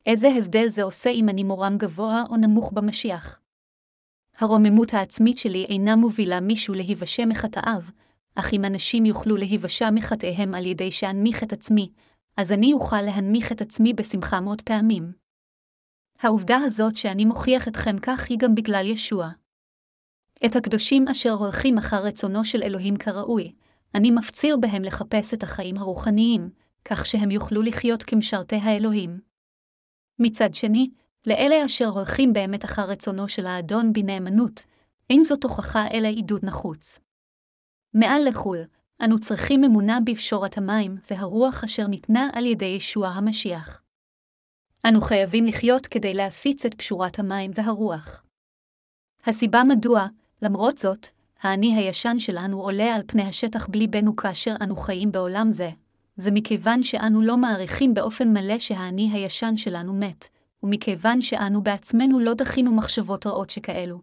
איזה 0.07 0.29
הבדל 0.39 0.69
זה 0.69 0.83
עושה 0.83 1.11
אם 1.11 1.29
אני 1.29 1.45
מורם 1.45 1.79
גבוה 1.79 2.23
או 2.31 2.37
נמוך 2.37 2.73
במשיח? 2.73 3.41
הרוממות 4.39 4.95
העצמית 4.95 5.39
שלי 5.39 5.65
אינה 5.65 5.97
מובילה 5.97 6.41
מישהו 6.41 6.75
להיוושע 6.75 7.25
מחטאיו, 7.25 7.83
אך 8.35 8.53
אם 8.53 8.65
אנשים 8.65 9.07
יוכלו 9.07 9.37
להיוושע 9.37 9.91
מחטאיהם 9.91 10.55
על 10.55 10.67
ידי 10.67 10.93
שאנמיך 10.93 11.43
את 11.43 11.53
עצמי, 11.53 11.91
אז 12.37 12.53
אני 12.53 12.73
אוכל 12.73 13.03
להנמיך 13.03 13.53
את 13.53 13.61
עצמי 13.61 13.93
בשמחה 13.93 14.41
מאות 14.41 14.61
פעמים. 14.61 15.24
העובדה 16.25 16.57
הזאת 16.57 16.97
שאני 16.97 17.25
מוכיח 17.25 17.69
אתכם 17.69 17.99
כך 17.99 18.27
היא 18.29 18.39
גם 18.39 18.55
בגלל 18.55 18.87
ישוע. 18.87 19.31
את 20.47 20.57
הקדושים 20.57 21.09
אשר 21.09 21.33
הולכים 21.33 21.79
אחר 21.79 22.07
רצונו 22.07 22.45
של 22.45 22.63
אלוהים 22.63 22.97
כראוי, 22.97 23.53
אני 23.95 24.11
מפציר 24.11 24.57
בהם 24.57 24.83
לחפש 24.83 25.35
את 25.35 25.43
החיים 25.43 25.79
הרוחניים, 25.79 26.51
כך 26.85 27.07
שהם 27.07 27.31
יוכלו 27.31 27.63
לחיות 27.63 28.03
כמשרתי 28.03 28.57
האלוהים. 28.57 29.21
מצד 30.19 30.55
שני, 30.55 30.91
לאלה 31.27 31.67
אשר 31.67 31.89
הולכים 31.89 32.33
באמת 32.33 32.65
אחר 32.65 32.83
רצונו 32.83 33.29
של 33.29 33.47
האדון 33.47 33.93
בנאמנות, 33.93 34.63
אין 35.11 35.25
זאת 35.25 35.45
הוכחה 35.45 35.85
אלא 35.93 36.09
עידוד 36.09 36.45
נחוץ. 36.45 37.01
מעל 37.95 38.23
לכול, 38.29 38.59
אנו 39.05 39.21
צריכים 39.21 39.65
אמונה 39.65 39.99
בפשורת 40.05 40.59
המים 40.59 40.97
והרוח 41.11 41.65
אשר 41.65 41.87
ניתנה 41.87 42.29
על 42.33 42.47
ידי 42.47 42.65
ישוע 42.65 43.09
המשיח. 43.09 43.84
אנו 44.89 45.01
חייבים 45.01 45.47
לחיות 45.47 45.87
כדי 45.87 46.15
להפיץ 46.15 46.67
את 46.67 46.75
פשורת 46.75 47.19
המים 47.19 47.51
והרוח. 47.55 48.23
הסיבה 49.27 49.65
מדוע, 49.65 50.07
למרות 50.43 50.79
זאת, 50.79 51.07
האני 51.43 51.77
הישן 51.77 52.19
שלנו 52.19 52.61
עולה 52.61 52.95
על 52.95 53.03
פני 53.07 53.23
השטח 53.23 53.67
בלי 53.67 53.87
בנו 53.87 54.17
כאשר 54.17 54.55
אנו 54.61 54.77
חיים 54.77 55.13
בעולם 55.13 55.53
זה, 55.53 55.71
זה 56.17 56.31
מכיוון 56.31 56.83
שאנו 56.83 57.23
לא 57.23 57.37
מעריכים 57.37 57.95
באופן 57.95 58.29
מלא 58.29 58.59
שהאני 58.59 59.11
הישן 59.13 59.57
שלנו 59.57 59.95
מת, 59.95 60.29
ומכיוון 60.63 61.23
שאנו 61.23 61.63
בעצמנו 61.63 62.21
לא 62.21 62.35
דחינו 62.35 62.73
מחשבות 62.73 63.27
רעות 63.27 63.51
שכאלו. 63.51 64.01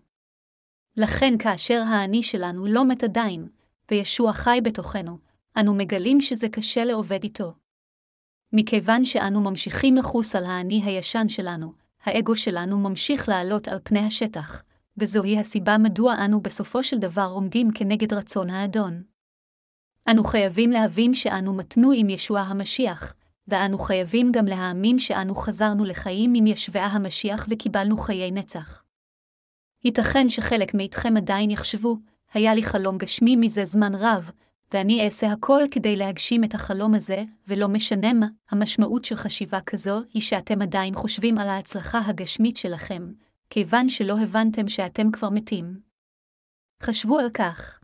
לכן 0.97 1.37
כאשר 1.39 1.83
האני 1.87 2.23
שלנו 2.23 2.65
לא 2.65 2.85
מת 2.85 3.03
עדיין, 3.03 3.47
וישוע 3.91 4.33
חי 4.33 4.59
בתוכנו, 4.63 5.17
אנו 5.57 5.73
מגלים 5.73 6.21
שזה 6.21 6.49
קשה 6.49 6.85
לעובד 6.85 7.23
איתו. 7.23 7.53
מכיוון 8.53 9.05
שאנו 9.05 9.41
ממשיכים 9.41 9.95
לחוס 9.95 10.35
על 10.35 10.45
האני 10.45 10.81
הישן 10.85 11.29
שלנו, 11.29 11.73
האגו 12.03 12.35
שלנו 12.35 12.77
ממשיך 12.77 13.29
לעלות 13.29 13.67
על 13.67 13.79
פני 13.83 13.99
השטח, 13.99 14.63
וזוהי 14.97 15.39
הסיבה 15.39 15.77
מדוע 15.77 16.15
אנו 16.25 16.41
בסופו 16.41 16.83
של 16.83 16.97
דבר 16.97 17.27
עומדים 17.31 17.71
כנגד 17.71 18.13
רצון 18.13 18.49
האדון. 18.49 19.03
אנו 20.09 20.23
חייבים 20.23 20.71
להבין 20.71 21.13
שאנו 21.13 21.53
מתנו 21.53 21.91
עם 21.95 22.09
ישוע 22.09 22.39
המשיח, 22.39 23.13
ואנו 23.47 23.79
חייבים 23.79 24.31
גם 24.31 24.45
להאמין 24.45 24.99
שאנו 24.99 25.35
חזרנו 25.35 25.85
לחיים 25.85 26.33
עם 26.35 26.47
ישבעה 26.47 26.87
המשיח 26.87 27.47
וקיבלנו 27.49 27.97
חיי 27.97 28.31
נצח. 28.31 28.83
ייתכן 29.83 30.29
שחלק 30.29 30.73
מאיתכם 30.73 31.17
עדיין 31.17 31.51
יחשבו, 31.51 31.97
היה 32.33 32.55
לי 32.55 32.63
חלום 32.63 32.97
גשמי 32.97 33.35
מזה 33.35 33.65
זמן 33.65 33.95
רב, 33.95 34.31
ואני 34.73 35.05
אעשה 35.05 35.31
הכל 35.31 35.61
כדי 35.71 35.95
להגשים 35.95 36.43
את 36.43 36.53
החלום 36.53 36.93
הזה, 36.93 37.23
ולא 37.47 37.67
משנה 37.67 38.13
מה, 38.13 38.27
המשמעות 38.49 39.05
של 39.05 39.15
חשיבה 39.15 39.61
כזו 39.61 40.01
היא 40.13 40.21
שאתם 40.21 40.61
עדיין 40.61 40.95
חושבים 40.95 41.37
על 41.37 41.47
ההצלחה 41.47 41.99
הגשמית 42.05 42.57
שלכם, 42.57 43.11
כיוון 43.49 43.89
שלא 43.89 44.19
הבנתם 44.19 44.67
שאתם 44.67 45.11
כבר 45.11 45.29
מתים. 45.29 45.81
חשבו 46.83 47.19
על 47.19 47.29
כך. 47.33 47.79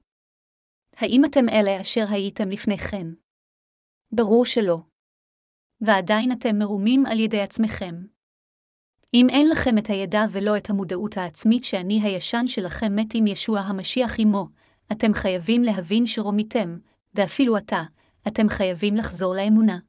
האם 0.98 1.26
אתם 1.26 1.50
אלה 1.50 1.82
אשר 1.82 2.06
הייתם 2.10 2.50
לפני 2.50 2.78
כן? 2.78 3.08
ברור 4.12 4.46
שלא. 4.46 4.78
ועדיין 5.82 6.32
אתם 6.32 6.58
מרומים 6.60 7.06
על 7.06 7.20
ידי 7.20 7.42
עצמכם. 7.42 7.96
אם 9.14 9.28
אין 9.30 9.50
לכם 9.50 9.78
את 9.78 9.90
הידע 9.90 10.22
ולא 10.32 10.58
את 10.58 10.70
המודעות 10.70 11.18
העצמית 11.18 11.64
שאני 11.64 12.02
הישן 12.02 12.48
שלכם 12.48 12.96
מת 12.96 13.08
עם 13.14 13.28
ישוע 13.28 13.60
המשיח 13.60 14.20
עמו, 14.20 14.48
אתם 14.92 15.14
חייבים 15.14 15.64
להבין 15.64 16.06
שרומיתם, 16.06 16.78
ואפילו 17.14 17.58
אתה, 17.58 17.84
אתם 18.28 18.50
חייבים 18.50 18.96
לחזור 18.96 19.36
לאמונה. 19.36 19.80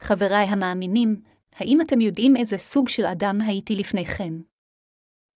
חבריי 0.00 0.46
המאמינים, 0.46 1.22
האם 1.54 1.80
אתם 1.80 2.00
יודעים 2.00 2.36
איזה 2.36 2.58
סוג 2.58 2.88
של 2.88 3.06
אדם 3.06 3.40
הייתי 3.40 3.76
לפני 3.76 4.04
כן? 4.04 4.32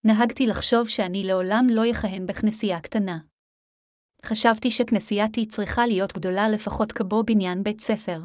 נהגתי 0.04 0.46
לחשוב 0.46 0.88
שאני 0.88 1.24
לעולם 1.26 1.66
לא 1.70 1.86
יכהן 1.86 2.26
בכנסייה 2.26 2.80
קטנה. 2.80 3.18
חשבתי 4.24 4.70
שכנסייתי 4.70 5.46
צריכה 5.46 5.86
להיות 5.86 6.12
גדולה 6.12 6.48
לפחות 6.48 6.92
כבו 6.92 7.22
בניין 7.22 7.62
בית 7.62 7.80
ספר. 7.80 8.20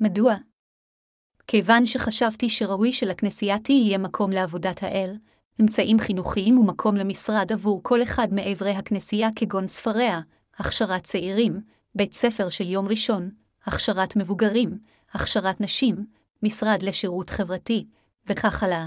מדוע? 0.00 0.34
כיוון 1.46 1.86
שחשבתי 1.86 2.50
שראוי 2.50 2.92
שלכנסייתי 2.92 3.72
יהיה 3.72 3.98
מקום 3.98 4.30
לעבודת 4.30 4.82
האל, 4.82 5.16
אמצעים 5.60 6.00
חינוכיים 6.00 6.58
ומקום 6.58 6.96
למשרד 6.96 7.52
עבור 7.52 7.80
כל 7.82 8.02
אחד 8.02 8.28
מאברי 8.32 8.70
הכנסייה 8.70 9.28
כגון 9.36 9.68
ספריה, 9.68 10.20
הכשרת 10.56 11.04
צעירים, 11.04 11.60
בית 11.94 12.12
ספר 12.12 12.48
של 12.48 12.68
יום 12.68 12.88
ראשון, 12.88 13.30
הכשרת 13.64 14.16
מבוגרים, 14.16 14.78
הכשרת 15.12 15.60
נשים, 15.60 16.06
משרד 16.42 16.82
לשירות 16.82 17.30
חברתי, 17.30 17.86
וכך 18.26 18.62
הלאה. 18.62 18.86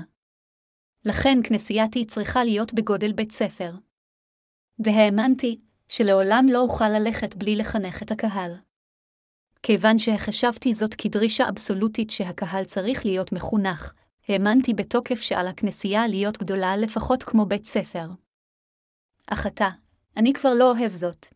לכן 1.06 1.40
כנסייתי 1.44 2.06
צריכה 2.06 2.44
להיות 2.44 2.74
בגודל 2.74 3.14
בית 3.14 3.32
ספר. 3.32 3.76
והאמנתי 4.80 5.60
שלעולם 5.88 6.46
לא 6.50 6.62
אוכל 6.62 6.90
ללכת 6.90 7.36
בלי 7.36 7.56
לחנך 7.56 8.04
את 8.04 8.12
הקהל. 8.12 8.56
כיוון 9.64 10.00
שהחשבתי 10.00 10.74
זאת 10.74 10.94
כדרישה 10.94 11.50
אבסולוטית 11.50 12.10
שהקהל 12.10 12.64
צריך 12.64 13.06
להיות 13.06 13.32
מחונך, 13.32 13.94
האמנתי 14.30 14.74
בתוקף 14.74 15.22
שעל 15.22 15.48
הכנסייה 15.48 16.08
להיות 16.08 16.38
גדולה 16.38 16.78
לפחות 16.78 17.24
כמו 17.24 17.46
בית 17.46 17.66
ספר. 17.66 18.08
אך 19.28 19.46
עתה, 19.46 19.70
אני 20.18 20.34
כבר 20.34 20.54
לא 20.54 20.72
אוהב 20.72 20.92
זאת. 20.94 21.28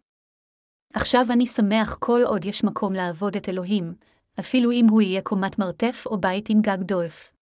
עכשיו 0.94 1.26
אני 1.30 1.48
שמח 1.48 1.98
כל 2.00 2.22
עוד 2.26 2.46
יש 2.46 2.64
מקום 2.64 2.94
לעבוד 2.94 3.36
את 3.36 3.50
אלוהים, 3.50 3.94
אפילו 4.40 4.72
אם 4.72 4.88
הוא 4.90 5.02
יהיה 5.02 5.22
קומת 5.22 5.60
מרתף 5.60 6.04
או 6.06 6.18
בית 6.18 6.50
עם 6.50 6.62
גג 6.62 6.78
דולף. 6.82 7.34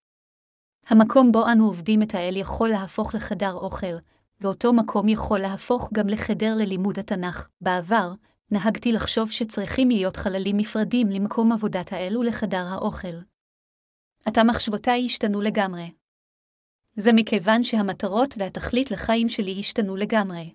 המקום 0.87 1.31
בו 1.31 1.47
אנו 1.51 1.65
עובדים 1.65 2.01
את 2.01 2.15
האל 2.15 2.37
יכול 2.37 2.69
להפוך 2.69 3.15
לחדר 3.15 3.53
אוכל, 3.53 3.95
ואותו 4.41 4.73
מקום 4.73 5.07
יכול 5.07 5.39
להפוך 5.39 5.89
גם 5.93 6.07
לחדר 6.07 6.55
ללימוד 6.55 6.99
התנ"ך. 6.99 7.47
בעבר, 7.61 8.13
נהגתי 8.51 8.91
לחשוב 8.91 9.31
שצריכים 9.31 9.89
להיות 9.89 10.15
חללים 10.15 10.57
נפרדים 10.57 11.09
למקום 11.09 11.51
עבודת 11.51 11.93
האל 11.93 12.17
ולחדר 12.17 12.65
האוכל. 12.67 13.30
עתה 14.25 14.43
מחשבותיי 14.43 15.05
השתנו 15.05 15.41
לגמרי. 15.41 15.91
זה 16.95 17.13
מכיוון 17.13 17.63
שהמטרות 17.63 18.35
והתכלית 18.37 18.91
לחיים 18.91 19.29
שלי 19.29 19.59
השתנו 19.59 19.95
לגמרי. 19.95 20.53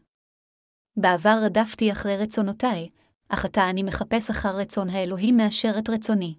בעבר 0.97 1.39
רדפתי 1.45 1.93
אחרי 1.93 2.17
רצונותיי, 2.17 2.89
אך 3.29 3.45
עתה 3.45 3.71
אני 3.71 3.83
מחפש 3.83 4.31
אחר 4.31 4.57
רצון 4.57 4.89
האלוהים 4.89 5.37
מאשר 5.37 5.79
את 5.79 5.89
רצוני. 5.89 6.35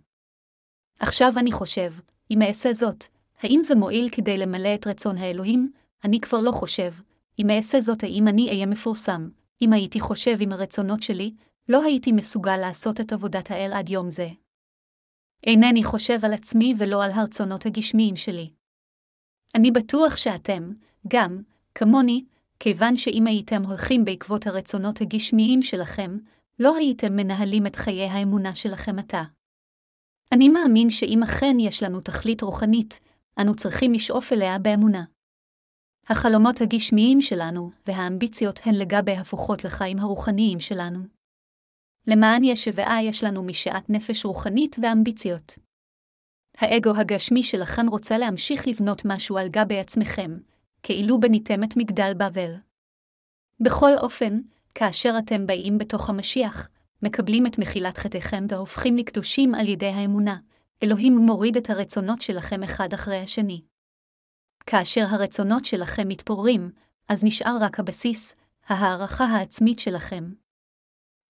עכשיו 0.99 1.33
אני 1.37 1.51
חושב, 1.51 1.93
אם 2.31 2.41
אעשה 2.41 2.73
זאת, 2.73 3.03
האם 3.41 3.59
זה 3.63 3.75
מועיל 3.75 4.09
כדי 4.11 4.37
למלא 4.37 4.75
את 4.75 4.87
רצון 4.87 5.17
האלוהים? 5.17 5.71
אני 6.03 6.19
כבר 6.19 6.41
לא 6.41 6.51
חושב. 6.51 6.93
אם 7.39 7.49
אעשה 7.49 7.81
זאת, 7.81 8.03
האם 8.03 8.27
אני 8.27 8.49
אהיה 8.49 8.65
מפורסם? 8.65 9.29
אם 9.61 9.73
הייתי 9.73 9.99
חושב 9.99 10.37
עם 10.39 10.51
הרצונות 10.51 11.03
שלי, 11.03 11.33
לא 11.69 11.83
הייתי 11.83 12.11
מסוגל 12.11 12.57
לעשות 12.57 13.01
את 13.01 13.13
עבודת 13.13 13.51
האל 13.51 13.71
עד 13.73 13.89
יום 13.89 14.09
זה. 14.09 14.27
אינני 15.43 15.83
חושב 15.83 16.25
על 16.25 16.33
עצמי 16.33 16.73
ולא 16.77 17.03
על 17.03 17.11
הרצונות 17.11 17.65
הגשמיים 17.65 18.15
שלי. 18.15 18.53
אני 19.55 19.71
בטוח 19.71 20.15
שאתם, 20.15 20.71
גם, 21.07 21.41
כמוני, 21.75 22.25
כיוון 22.59 22.97
שאם 22.97 23.27
הייתם 23.27 23.63
הולכים 23.63 24.05
בעקבות 24.05 24.47
הרצונות 24.47 25.01
הגשמיים 25.01 25.61
שלכם, 25.61 26.17
לא 26.59 26.75
הייתם 26.75 27.15
מנהלים 27.15 27.67
את 27.67 27.75
חיי 27.75 28.03
האמונה 28.03 28.55
שלכם 28.55 28.99
עתה. 28.99 29.23
אני 30.31 30.49
מאמין 30.49 30.89
שאם 30.89 31.23
אכן 31.23 31.59
יש 31.59 31.83
לנו 31.83 32.01
תכלית 32.01 32.41
רוחנית, 32.41 32.99
אנו 33.41 33.55
צריכים 33.55 33.93
לשאוף 33.93 34.33
אליה 34.33 34.59
באמונה. 34.59 35.03
החלומות 36.09 36.61
הגשמיים 36.61 37.21
שלנו 37.21 37.71
והאמביציות 37.87 38.59
הן 38.65 38.75
לגבי 38.75 39.11
הפוכות 39.17 39.63
לחיים 39.63 39.99
הרוחניים 39.99 40.59
שלנו. 40.59 41.16
למען 42.07 42.43
ישבעה 42.43 43.03
יש 43.03 43.23
לנו 43.23 43.43
משעת 43.43 43.89
נפש 43.89 44.25
רוחנית 44.25 44.75
ואמביציות. 44.81 45.53
האגו 46.57 46.91
הגשמי 46.95 47.43
שלכם 47.43 47.87
רוצה 47.87 48.17
להמשיך 48.17 48.67
לבנות 48.67 49.01
משהו 49.05 49.37
על 49.37 49.47
גבי 49.47 49.79
עצמכם, 49.79 50.37
כאילו 50.83 51.19
בניתם 51.19 51.63
את 51.63 51.77
מגדל 51.77 52.11
בבל. 52.17 52.53
בכל 53.59 53.91
אופן, 53.97 54.39
כאשר 54.75 55.15
אתם 55.19 55.47
באים 55.47 55.77
בתוך 55.77 56.09
המשיח, 56.09 56.69
מקבלים 57.03 57.47
את 57.47 57.59
מחילת 57.59 57.97
חטאיכם 57.97 58.45
והופכים 58.49 58.97
לקדושים 58.97 59.55
על 59.55 59.67
ידי 59.67 59.87
האמונה, 59.87 60.37
אלוהים 60.83 61.17
מוריד 61.17 61.57
את 61.57 61.69
הרצונות 61.69 62.21
שלכם 62.21 62.63
אחד 62.63 62.93
אחרי 62.93 63.17
השני. 63.17 63.61
כאשר 64.65 65.05
הרצונות 65.09 65.65
שלכם 65.65 66.07
מתפוררים, 66.07 66.71
אז 67.09 67.23
נשאר 67.23 67.57
רק 67.61 67.79
הבסיס, 67.79 68.35
ההערכה 68.67 69.25
העצמית 69.25 69.79
שלכם. 69.79 70.31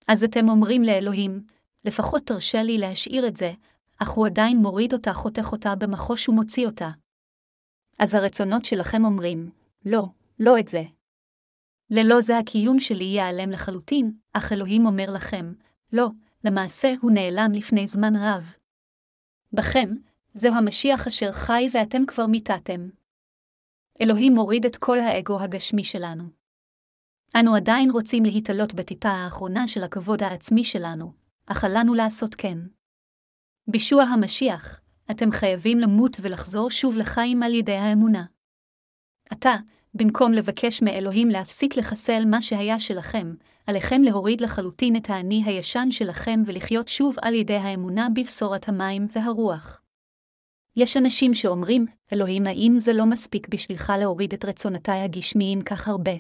אז 0.08 0.24
אתם 0.24 0.50
אומרים 0.50 0.84
לאלוהים, 0.84 1.46
לפחות 1.86 2.24
תרשה 2.24 2.64
לי 2.64 2.78
להשאיר 2.78 3.28
את 3.28 3.38
זה, 3.38 3.52
אך 3.98 4.10
הוא 4.10 4.28
עדיין 4.28 4.58
מוריד 4.58 4.94
אותה, 4.94 5.14
חותך 5.14 5.52
אותה 5.52 5.76
במחוש 5.76 6.30
ומוציא 6.30 6.66
אותה. 6.66 6.90
אז 8.00 8.14
הרצונות 8.14 8.66
שלכם 8.66 9.06
אומרים, 9.06 9.50
לא, 9.86 10.04
לא 10.40 10.60
את 10.60 10.68
זה. 10.68 10.84
ללא 11.90 12.22
זה 12.22 12.38
הקיום 12.38 12.80
שלי 12.80 13.04
ייעלם 13.04 13.50
לחלוטין, 13.50 14.12
אך 14.34 14.54
אלוהים 14.54 14.86
אומר 14.86 15.12
לכם, 15.14 15.54
לא, 15.94 16.08
למעשה 16.44 16.94
הוא 17.02 17.12
נעלם 17.12 17.52
לפני 17.54 17.88
זמן 17.88 18.16
רב. 18.16 18.54
בכם, 19.54 19.90
זהו 20.34 20.54
המשיח 20.54 21.08
אשר 21.08 21.32
חי 21.32 21.70
ואתם 21.74 22.06
כבר 22.06 22.26
מיתתם. 22.26 22.90
אלוהים 24.02 24.34
מוריד 24.34 24.66
את 24.66 24.76
כל 24.76 25.00
האגו 25.00 25.40
הגשמי 25.40 25.84
שלנו. 25.84 26.37
אנו 27.36 27.56
עדיין 27.56 27.92
רוצים 27.92 28.24
להתעלות 28.24 28.74
בטיפה 28.74 29.10
האחרונה 29.10 29.68
של 29.68 29.84
הכבוד 29.84 30.24
העצמי 30.24 30.64
שלנו, 30.64 31.12
אך 31.46 31.64
עלינו 31.64 31.94
לעשות 31.94 32.36
כן. 32.36 32.58
בישוע 33.68 34.04
המשיח, 34.04 34.80
אתם 35.12 35.32
חייבים 35.32 35.80
למות 35.80 36.18
ולחזור 36.22 36.70
שוב 36.70 36.98
לחיים 36.98 37.44
על 37.44 37.54
ידי 37.54 37.76
האמונה. 37.76 38.26
עתה, 39.30 39.56
במקום 39.94 40.32
לבקש 40.34 40.82
מאלוהים 40.82 41.28
להפסיק 41.28 41.78
לחסל 41.78 42.24
מה 42.26 42.42
שהיה 42.42 42.80
שלכם, 42.80 43.34
עליכם 43.68 44.02
להוריד 44.02 44.42
לחלוטין 44.42 44.96
את 44.96 45.10
האני 45.10 45.44
הישן 45.46 45.88
שלכם 45.92 46.42
ולחיות 46.46 46.88
שוב 46.88 47.16
על 47.22 47.34
ידי 47.34 47.56
האמונה 47.56 48.08
בבשורת 48.16 48.70
המים 48.70 49.08
והרוח. 49.16 49.82
יש 50.76 50.98
אנשים 50.98 51.34
שאומרים, 51.34 51.86
אלוהים, 52.14 52.48
האם 52.48 52.74
זה 52.78 52.94
לא 52.94 53.06
מספיק 53.06 53.48
בשבילך 53.48 53.94
להוריד 54.00 54.34
את 54.34 54.46
רצונותיי 54.46 55.02
הגשמיים 55.02 55.62
כך 55.62 55.88
הרבה? 55.88 56.12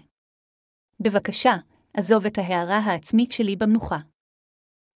בבקשה, 0.99 1.55
עזוב 1.93 2.25
את 2.25 2.37
ההערה 2.37 2.77
העצמית 2.77 3.31
שלי 3.31 3.55
במנוחה. 3.55 3.97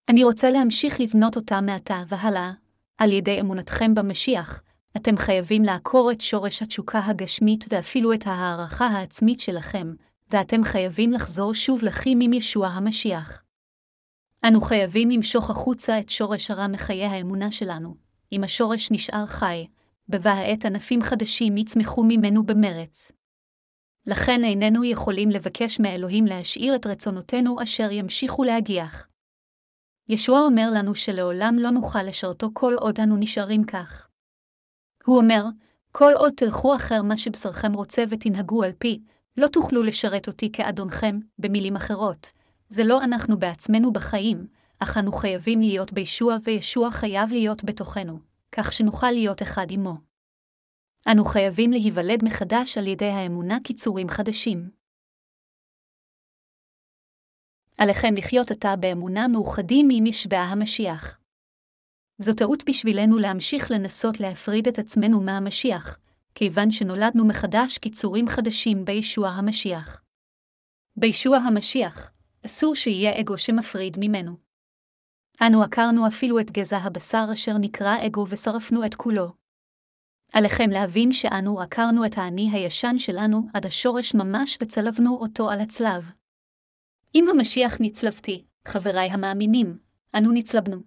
אני 0.09 0.23
רוצה 0.23 0.49
להמשיך 0.49 0.99
לבנות 0.99 1.35
אותה 1.35 1.61
מעתה 1.61 2.03
והלאה, 2.07 2.51
על 2.97 3.11
ידי 3.11 3.39
אמונתכם 3.39 3.95
במשיח, 3.95 4.61
אתם 4.97 5.17
חייבים 5.17 5.63
לעקור 5.63 6.11
את 6.11 6.21
שורש 6.21 6.61
התשוקה 6.61 6.99
הגשמית 7.05 7.65
ואפילו 7.69 8.13
את 8.13 8.27
ההערכה 8.27 8.87
העצמית 8.87 9.41
שלכם, 9.41 9.93
ואתם 10.29 10.63
חייבים 10.63 11.11
לחזור 11.11 11.53
שוב 11.53 11.83
לחים 11.83 12.19
עם 12.21 12.33
ישוע 12.33 12.67
המשיח. 12.67 13.43
אנו 14.47 14.61
חייבים 14.61 15.09
למשוך 15.09 15.49
החוצה 15.49 15.99
את 15.99 16.09
שורש 16.09 16.51
הרע 16.51 16.67
מחיי 16.67 17.05
האמונה 17.05 17.51
שלנו. 17.51 17.95
אם 18.31 18.43
השורש 18.43 18.91
נשאר 18.91 19.25
חי, 19.25 19.67
בבה 20.09 20.31
העת 20.33 20.65
ענפים 20.65 21.01
חדשים 21.01 21.57
יצמחו 21.57 22.03
ממנו 22.03 22.45
במרץ. 22.45 23.11
לכן 24.07 24.43
איננו 24.43 24.83
יכולים 24.83 25.29
לבקש 25.29 25.79
מאלוהים 25.79 26.25
להשאיר 26.25 26.75
את 26.75 26.85
רצונותינו 26.85 27.63
אשר 27.63 27.91
ימשיכו 27.91 28.43
להגיח. 28.43 29.07
ישוע 30.09 30.39
אומר 30.39 30.69
לנו 30.73 30.95
שלעולם 30.95 31.55
לא 31.59 31.69
נוכל 31.69 32.03
לשרתו 32.03 32.49
כל 32.53 32.73
עוד 32.79 32.99
אנו 32.99 33.17
נשארים 33.17 33.63
כך. 33.63 34.07
הוא 35.05 35.17
אומר, 35.17 35.43
כל 35.91 36.11
עוד 36.15 36.33
תלכו 36.37 36.75
אחר 36.75 37.01
מה 37.01 37.17
שבשרכם 37.17 37.73
רוצה 37.73 38.03
ותנהגו 38.09 38.63
על 38.63 38.71
פי, 38.77 39.01
לא 39.37 39.47
תוכלו 39.47 39.83
לשרת 39.83 40.27
אותי 40.27 40.51
כאדונכם, 40.51 41.19
במילים 41.39 41.75
אחרות. 41.75 42.31
זה 42.69 42.83
לא 42.83 43.03
אנחנו 43.03 43.39
בעצמנו 43.39 43.93
בחיים, 43.93 44.47
אך 44.79 44.97
אנו 44.97 45.11
חייבים 45.11 45.61
להיות 45.61 45.93
בישוע 45.93 46.37
וישוע 46.43 46.91
חייב 46.91 47.29
להיות 47.29 47.63
בתוכנו, 47.63 48.19
כך 48.51 48.73
שנוכל 48.73 49.11
להיות 49.11 49.41
אחד 49.41 49.67
עמו. 49.69 50.10
אנו 51.07 51.25
חייבים 51.25 51.71
להיוולד 51.71 52.23
מחדש 52.23 52.77
על 52.77 52.87
ידי 52.87 53.05
האמונה 53.05 53.57
קיצורים 53.63 54.09
חדשים. 54.09 54.69
עליכם 57.77 58.13
לחיות 58.17 58.51
עתה 58.51 58.75
באמונה 58.75 59.27
מאוחדים 59.27 59.87
עם 59.91 60.05
ישבע 60.05 60.39
המשיח. 60.39 61.19
זו 62.17 62.33
טעות 62.33 62.63
בשבילנו 62.69 63.17
להמשיך 63.17 63.71
לנסות 63.71 64.19
להפריד 64.19 64.67
את 64.67 64.79
עצמנו 64.79 65.21
מהמשיח, 65.21 65.99
כיוון 66.35 66.71
שנולדנו 66.71 67.27
מחדש 67.27 67.77
קיצורים 67.77 68.27
חדשים 68.27 68.85
בישוע 68.85 69.29
המשיח. 69.29 70.03
בישוע 70.95 71.37
המשיח, 71.37 72.11
אסור 72.45 72.75
שיהיה 72.75 73.21
אגו 73.21 73.37
שמפריד 73.37 73.97
ממנו. 73.99 74.37
אנו 75.47 75.63
עקרנו 75.63 76.07
אפילו 76.07 76.39
את 76.39 76.51
גזע 76.51 76.77
הבשר 76.77 77.25
אשר 77.33 77.57
נקרא 77.59 77.95
אגו 78.07 78.25
ושרפנו 78.29 78.85
את 78.85 78.95
כולו. 78.95 79.40
עליכם 80.33 80.69
להבין 80.69 81.11
שאנו 81.11 81.61
עקרנו 81.61 82.05
את 82.05 82.17
האני 82.17 82.49
הישן 82.51 82.95
שלנו 82.97 83.47
עד 83.53 83.65
השורש 83.65 84.13
ממש 84.13 84.57
וצלבנו 84.61 85.17
אותו 85.17 85.49
על 85.49 85.59
הצלב. 85.59 86.11
אם 87.15 87.25
המשיח 87.29 87.77
נצלבתי, 87.79 88.45
חבריי 88.67 89.09
המאמינים, 89.09 89.77
אנו 90.17 90.31
נצלבנו. 90.31 90.77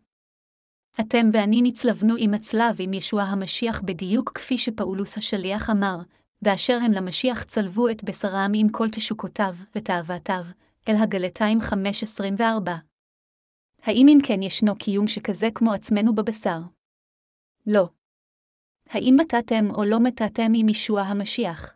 אתם 1.00 1.30
ואני 1.32 1.62
נצלבנו 1.62 2.14
עם 2.18 2.34
הצלב 2.34 2.76
עם 2.78 2.92
ישוע 2.92 3.22
המשיח 3.22 3.80
בדיוק 3.80 4.32
כפי 4.34 4.58
שפאולוס 4.58 5.18
השליח 5.18 5.70
אמר, 5.70 5.96
באשר 6.42 6.78
הם 6.82 6.92
למשיח 6.92 7.42
צלבו 7.42 7.88
את 7.88 8.04
בשרם 8.04 8.52
עם 8.54 8.68
כל 8.68 8.88
תשוקותיו 8.90 9.54
ותאוותיו, 9.76 10.44
אל 10.88 10.94
הגלתיים 11.02 11.58
5.24. 11.60 12.70
האם 13.82 14.06
אם 14.08 14.18
כן 14.24 14.42
ישנו 14.42 14.76
קיום 14.78 15.06
שכזה 15.06 15.48
כמו 15.54 15.72
עצמנו 15.72 16.14
בבשר? 16.14 16.58
לא. 17.66 17.88
האם 18.94 19.16
מתתם 19.20 19.70
או 19.70 19.84
לא 19.84 20.00
מתתם 20.00 20.52
עם 20.54 20.68
ישוע 20.68 21.02
המשיח? 21.02 21.74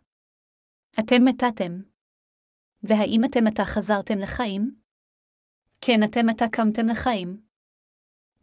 אתם 0.99 1.25
מתתם. 1.25 1.81
והאם 2.83 3.25
אתם 3.25 3.47
עתה 3.47 3.65
חזרתם 3.65 4.19
לחיים? 4.19 4.75
כן, 5.81 6.03
אתם 6.03 6.29
עתה 6.29 6.45
קמתם 6.51 6.87
לחיים. 6.87 7.41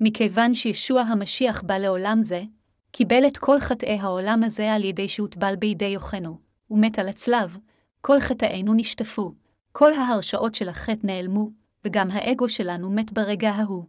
מכיוון 0.01 0.55
שישוע 0.55 1.01
המשיח 1.01 1.63
בא 1.63 1.79
לעולם 1.79 2.23
זה, 2.23 2.43
קיבל 2.91 3.27
את 3.27 3.39
כל 3.39 3.61
חטאי 3.61 3.99
העולם 3.99 4.41
הזה 4.45 4.73
על 4.73 4.85
ידי 4.85 5.09
שהוטבל 5.09 5.57
בידי 5.57 5.85
יוחנו, 5.85 6.39
ומת 6.71 6.99
על 6.99 7.09
הצלב, 7.09 7.57
כל 8.01 8.21
חטאינו 8.21 8.75
נשטפו, 8.75 9.33
כל 9.73 9.93
ההרשאות 9.93 10.55
של 10.55 10.69
החטא 10.69 11.07
נעלמו, 11.07 11.51
וגם 11.85 12.11
האגו 12.11 12.49
שלנו 12.49 12.91
מת 12.91 13.13
ברגע 13.13 13.51
ההוא. 13.51 13.85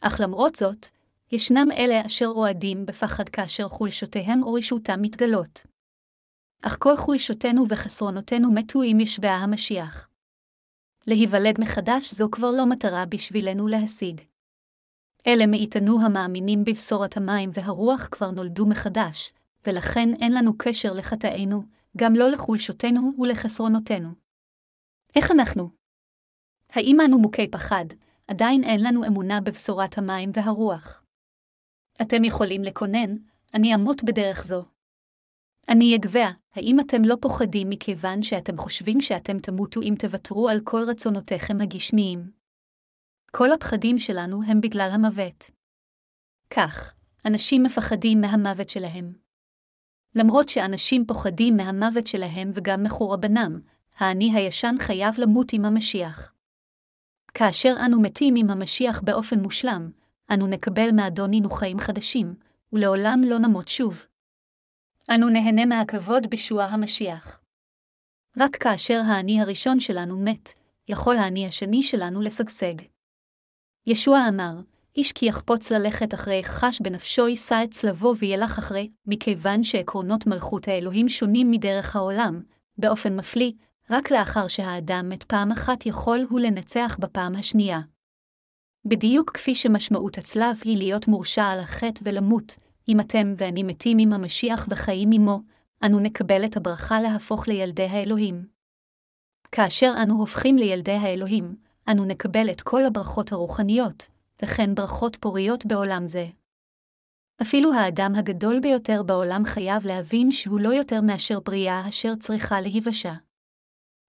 אך 0.00 0.20
למרות 0.20 0.56
זאת, 0.56 0.86
ישנם 1.32 1.68
אלה 1.76 2.06
אשר 2.06 2.26
רועדים 2.26 2.86
בפחד 2.86 3.28
כאשר 3.28 3.68
חולשותיהם 3.68 4.42
או 4.42 4.52
רשותם 4.52 5.02
מתגלות. 5.02 5.66
אך 6.62 6.76
כל 6.80 6.96
חולשותינו 6.96 7.68
וחסרונותינו 7.68 8.52
מתו 8.52 8.82
עם 8.82 9.00
ישבע 9.00 9.30
המשיח. 9.30 10.08
להיוולד 11.06 11.60
מחדש 11.60 12.14
זו 12.14 12.28
כבר 12.30 12.50
לא 12.50 12.66
מטרה 12.66 13.06
בשבילנו 13.06 13.68
להשיג. 13.68 14.20
אלה 15.26 15.46
מאיתנו 15.46 16.00
המאמינים 16.00 16.64
בבשורת 16.64 17.16
המים 17.16 17.50
והרוח 17.52 18.08
כבר 18.10 18.30
נולדו 18.30 18.66
מחדש, 18.66 19.32
ולכן 19.66 20.08
אין 20.20 20.32
לנו 20.32 20.58
קשר 20.58 20.92
לחטאינו, 20.92 21.62
גם 21.96 22.14
לא 22.14 22.28
לחולשותינו 22.30 23.12
ולחסרונותינו. 23.18 24.08
איך 25.16 25.30
אנחנו? 25.30 25.70
האם 26.70 27.00
אנו 27.00 27.18
מוכי 27.18 27.50
פחד, 27.50 27.84
עדיין 28.28 28.64
אין 28.64 28.82
לנו 28.82 29.06
אמונה 29.06 29.40
בבשורת 29.40 29.98
המים 29.98 30.30
והרוח? 30.34 31.05
אתם 32.02 32.24
יכולים 32.24 32.62
לקונן, 32.62 33.16
אני 33.54 33.74
אמות 33.74 34.04
בדרך 34.04 34.44
זו. 34.44 34.64
אני 35.68 35.96
אגבע, 35.96 36.30
האם 36.54 36.80
אתם 36.80 37.02
לא 37.04 37.16
פוחדים 37.20 37.70
מכיוון 37.70 38.22
שאתם 38.22 38.58
חושבים 38.58 39.00
שאתם 39.00 39.38
תמותו 39.38 39.82
אם 39.82 39.94
תוותרו 39.98 40.48
על 40.48 40.60
כל 40.64 40.82
רצונותיכם 40.88 41.60
הגשמיים? 41.60 42.30
כל 43.30 43.52
הפחדים 43.52 43.98
שלנו 43.98 44.40
הם 44.46 44.60
בגלל 44.60 44.90
המוות. 44.92 45.50
כך, 46.50 46.94
אנשים 47.24 47.62
מפחדים 47.62 48.20
מהמוות 48.20 48.68
שלהם. 48.68 49.12
למרות 50.14 50.48
שאנשים 50.48 51.06
פוחדים 51.06 51.56
מהמוות 51.56 52.06
שלהם 52.06 52.50
וגם 52.54 52.82
מחורבנם, 52.82 53.60
האני 53.96 54.34
הישן 54.34 54.74
חייב 54.80 55.14
למות 55.18 55.52
עם 55.52 55.64
המשיח. 55.64 56.32
כאשר 57.34 57.74
אנו 57.86 58.00
מתים 58.00 58.34
עם 58.36 58.50
המשיח 58.50 59.00
באופן 59.00 59.40
מושלם, 59.40 59.90
אנו 60.30 60.46
נקבל 60.46 60.90
מאדונינו 60.92 61.50
חיים 61.50 61.78
חדשים, 61.78 62.34
ולעולם 62.72 63.20
לא 63.24 63.38
נמות 63.38 63.68
שוב. 63.68 64.06
אנו 65.10 65.28
נהנה 65.28 65.66
מהכבוד 65.66 66.26
בשוע 66.30 66.64
המשיח. 66.64 67.40
רק 68.38 68.56
כאשר 68.56 69.00
האני 69.06 69.40
הראשון 69.40 69.80
שלנו 69.80 70.18
מת, 70.18 70.50
יכול 70.88 71.16
האני 71.16 71.46
השני 71.46 71.82
שלנו 71.82 72.20
לשגשג. 72.20 72.74
ישוע 73.86 74.20
אמר, 74.28 74.52
איש 74.96 75.12
כי 75.12 75.26
יחפוץ 75.26 75.72
ללכת 75.72 76.14
אחרי 76.14 76.44
חש 76.44 76.80
בנפשו 76.80 77.28
יישא 77.28 77.60
את 77.64 77.70
צלבו 77.70 78.14
וילך 78.18 78.58
אחרי, 78.58 78.90
מכיוון 79.06 79.64
שעקרונות 79.64 80.26
מלכות 80.26 80.68
האלוהים 80.68 81.08
שונים 81.08 81.50
מדרך 81.50 81.96
העולם, 81.96 82.42
באופן 82.78 83.16
מפליא, 83.16 83.52
רק 83.90 84.10
לאחר 84.10 84.48
שהאדם 84.48 85.08
מת 85.08 85.22
פעם 85.24 85.52
אחת 85.52 85.86
יכול 85.86 86.26
הוא 86.30 86.40
לנצח 86.40 86.96
בפעם 87.00 87.36
השנייה. 87.36 87.80
בדיוק 88.88 89.30
כפי 89.30 89.54
שמשמעות 89.54 90.18
הצלב 90.18 90.60
היא 90.64 90.78
להיות 90.78 91.08
מורשע 91.08 91.44
על 91.44 91.60
החטא 91.60 92.00
ולמות, 92.02 92.56
אם 92.88 93.00
אתם 93.00 93.34
ואני 93.36 93.62
מתים 93.62 93.98
עם 93.98 94.12
המשיח 94.12 94.66
וחיים 94.70 95.10
עמו, 95.12 95.40
אנו 95.84 96.00
נקבל 96.00 96.44
את 96.44 96.56
הברכה 96.56 97.00
להפוך 97.00 97.48
לילדי 97.48 97.82
האלוהים. 97.82 98.46
כאשר 99.52 99.94
אנו 100.02 100.18
הופכים 100.18 100.56
לילדי 100.56 100.92
האלוהים, 100.92 101.56
אנו 101.88 102.04
נקבל 102.04 102.50
את 102.50 102.60
כל 102.60 102.84
הברכות 102.84 103.32
הרוחניות, 103.32 104.06
וכן 104.42 104.74
ברכות 104.74 105.16
פוריות 105.16 105.66
בעולם 105.66 106.06
זה. 106.06 106.26
אפילו 107.42 107.72
האדם 107.74 108.14
הגדול 108.14 108.60
ביותר 108.60 109.02
בעולם 109.02 109.44
חייב 109.44 109.86
להבין 109.86 110.32
שהוא 110.32 110.60
לא 110.60 110.68
יותר 110.68 111.00
מאשר 111.00 111.40
בריאה 111.40 111.88
אשר 111.88 112.14
צריכה 112.20 112.60
להיוושע. 112.60 113.12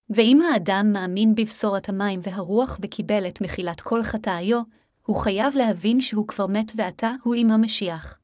ואם 0.09 0.41
האדם 0.41 0.89
מאמין 0.93 1.35
בבשורת 1.35 1.89
המים 1.89 2.19
והרוח 2.23 2.79
וקיבל 2.81 3.27
את 3.27 3.41
מחילת 3.41 3.81
כל 3.81 4.03
חטאיו, 4.03 4.61
הוא 5.05 5.15
חייב 5.15 5.55
להבין 5.55 6.01
שהוא 6.01 6.27
כבר 6.27 6.47
מת 6.47 6.71
ועתה 6.75 7.11
הוא 7.23 7.35
עם 7.35 7.51
המשיח. 7.51 8.19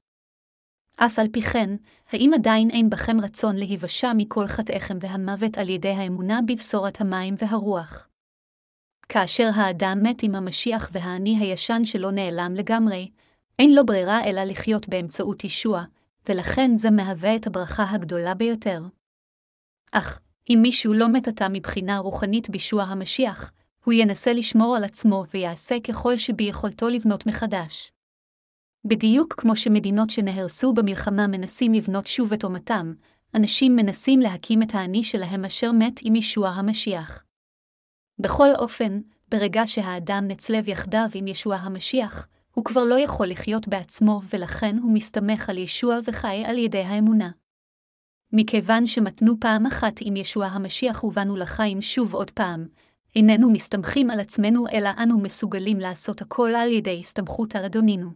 אף 0.98 1.20
על 1.20 1.28
פי 1.32 1.42
כן, 1.42 1.70
האם 2.12 2.32
עדיין 2.34 2.70
אין 2.70 2.90
בכם 2.90 3.20
רצון 3.20 3.56
להיוושע 3.56 4.12
מכל 4.18 4.48
חטאיכם 4.48 4.98
והמוות 5.02 5.58
על 5.58 5.70
ידי 5.70 5.90
האמונה 5.90 6.40
בבשורת 6.48 7.02
המים 7.02 7.36
והרוח? 7.38 8.08
כאשר 9.10 9.50
האדם 9.56 10.00
מת 10.04 10.24
עם 10.24 10.36
המשיח 10.36 10.90
והאני 10.92 11.38
הישן 11.40 11.86
שלו 11.86 12.12
נעלם 12.12 12.54
לגמרי, 12.56 13.12
אין 13.60 13.76
לו 13.76 13.86
ברירה 13.86 14.24
אלא 14.24 14.44
לחיות 14.44 14.90
באמצעות 14.90 15.44
ישוע, 15.44 15.84
ולכן 16.30 16.78
זה 16.78 16.92
מהווה 16.92 17.36
את 17.36 17.48
הברכה 17.48 17.92
הגדולה 17.92 18.34
ביותר. 18.34 18.82
אך, 19.92 20.20
אם 20.50 20.60
מישהו 20.62 20.94
לא 20.94 21.08
מטאטא 21.08 21.48
מבחינה 21.52 21.98
רוחנית 21.98 22.50
בישוע 22.50 22.84
המשיח, 22.84 23.52
הוא 23.86 23.94
ינסה 23.94 24.34
לשמור 24.34 24.76
על 24.76 24.84
עצמו 24.84 25.24
ויעשה 25.34 25.76
ככל 25.80 26.18
שביכולתו 26.18 26.90
לבנות 26.90 27.26
מחדש. 27.26 27.92
בדיוק 28.86 29.34
כמו 29.38 29.56
שמדינות 29.56 30.10
שנהרסו 30.10 30.74
במלחמה 30.74 31.28
מנסים 31.28 31.74
לבנות 31.74 32.08
שוב 32.08 32.34
את 32.34 32.44
אומתם, 32.44 32.94
אנשים 33.36 33.76
מנסים 33.76 34.20
להקים 34.20 34.64
את 34.64 34.76
האני 34.76 35.04
שלהם 35.04 35.46
אשר 35.46 35.72
מת 35.72 36.00
עם 36.04 36.16
ישוע 36.16 36.50
המשיח. 36.50 37.24
בכל 38.20 38.50
אופן, 38.60 39.02
ברגע 39.28 39.62
שהאדם 39.66 40.24
נצלב 40.28 40.68
יחדיו 40.68 41.10
עם 41.14 41.28
ישוע 41.28 41.56
המשיח, 41.56 42.28
הוא 42.54 42.66
כבר 42.66 42.84
לא 42.84 43.00
יכול 43.00 43.28
לחיות 43.28 43.68
בעצמו, 43.68 44.22
ולכן 44.34 44.78
הוא 44.78 44.94
מסתמך 44.94 45.50
על 45.50 45.58
ישוע 45.58 46.00
וחי 46.06 46.44
על 46.46 46.58
ידי 46.58 46.84
האמונה. 46.84 47.30
מכיוון 48.36 48.88
שמתנו 48.88 49.40
פעם 49.40 49.66
אחת 49.66 49.94
עם 50.02 50.16
ישוע 50.16 50.46
המשיח 50.46 51.04
ובאנו 51.04 51.36
לחיים 51.36 51.82
שוב 51.82 52.14
עוד 52.14 52.32
פעם, 52.32 52.68
איננו 53.16 53.52
מסתמכים 53.52 54.10
על 54.10 54.20
עצמנו, 54.20 54.66
אלא 54.74 54.90
אנו 55.04 55.20
מסוגלים 55.20 55.80
לעשות 55.80 56.22
הכל 56.22 56.50
על 56.56 56.72
ידי 56.72 57.00
הסתמכות 57.00 57.56
על 57.56 57.66
אדונינו. 57.66 58.10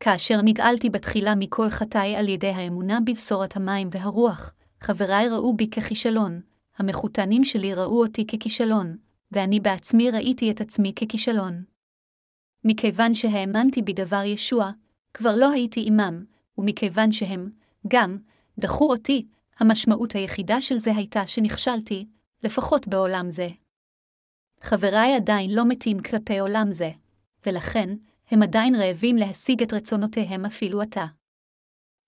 כאשר 0.00 0.42
נגאלתי 0.42 0.90
בתחילה 0.90 1.34
מכל 1.34 1.68
חטאי 1.68 2.16
על 2.16 2.28
ידי 2.28 2.48
האמונה 2.48 2.98
בבשורת 3.00 3.56
המים 3.56 3.88
והרוח, 3.92 4.52
חבריי 4.80 5.28
ראו 5.28 5.56
בי 5.56 5.70
ככישלון, 5.70 6.40
המחותנים 6.78 7.44
שלי 7.44 7.74
ראו 7.74 8.02
אותי 8.02 8.26
ככישלון, 8.26 8.96
ואני 9.32 9.60
בעצמי 9.60 10.10
ראיתי 10.10 10.50
את 10.50 10.60
עצמי 10.60 10.92
ככישלון. 10.94 11.64
מכיוון 12.64 13.14
שהאמנתי 13.14 13.82
בדבר 13.82 14.22
ישוע, 14.24 14.70
כבר 15.14 15.36
לא 15.36 15.50
הייתי 15.50 15.84
עמם, 15.86 16.24
ומכיוון 16.58 17.12
שהם, 17.12 17.50
גם, 17.88 18.18
דחו 18.58 18.90
אותי, 18.90 19.26
המשמעות 19.58 20.12
היחידה 20.12 20.60
של 20.60 20.78
זה 20.78 20.96
הייתה 20.96 21.26
שנכשלתי, 21.26 22.06
לפחות 22.44 22.88
בעולם 22.88 23.30
זה. 23.30 23.48
חבריי 24.60 25.16
עדיין 25.16 25.54
לא 25.54 25.64
מתים 25.68 25.98
כלפי 25.98 26.38
עולם 26.38 26.72
זה, 26.72 26.90
ולכן, 27.46 27.94
הם 28.30 28.42
עדיין 28.42 28.74
רעבים 28.74 29.16
להשיג 29.16 29.62
את 29.62 29.72
רצונותיהם 29.72 30.44
אפילו 30.44 30.82
עתה. 30.82 31.06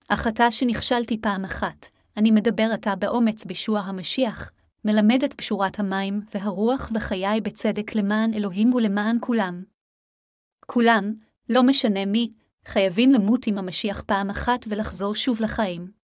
אך 0.09 0.27
עתה 0.27 0.51
שנכשלתי 0.51 1.21
פעם 1.21 1.45
אחת, 1.45 1.87
אני 2.17 2.31
מדבר 2.31 2.69
עתה 2.73 2.97
באומץ 2.97 3.45
בישוע 3.45 3.81
המשיח, 3.81 4.53
מלמד 4.85 5.25
את 5.25 5.35
פשורת 5.35 5.79
המים 5.79 6.21
והרוח 6.35 6.91
וחיי 6.95 7.41
בצדק 7.41 7.95
למען 7.95 8.35
אלוהים 8.35 8.75
ולמען 8.75 9.17
כולם. 9.21 9.65
כולם, 10.67 11.15
לא 11.49 11.63
משנה 11.63 12.07
מי, 12.07 12.33
חייבים 12.67 13.13
למות 13.13 13.47
עם 13.47 13.59
המשיח 13.59 14.03
פעם 14.03 14.31
אחת 14.31 14.67
ולחזור 14.69 15.15
שוב 15.15 15.41
לחיים. 15.41 16.00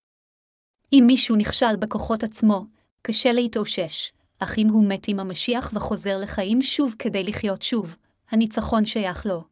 אם 0.92 1.04
מישהו 1.06 1.36
נכשל 1.36 1.76
בכוחות 1.76 2.22
עצמו, 2.22 2.64
קשה 3.02 3.32
להתאושש, 3.32 4.12
אך 4.38 4.58
אם 4.58 4.68
הוא 4.68 4.88
מת 4.88 5.08
עם 5.08 5.20
המשיח 5.20 5.70
וחוזר 5.74 6.18
לחיים 6.18 6.62
שוב 6.62 6.94
כדי 6.98 7.24
לחיות 7.24 7.62
שוב, 7.62 7.96
הניצחון 8.30 8.86
שייך 8.86 9.26
לו. 9.26 9.44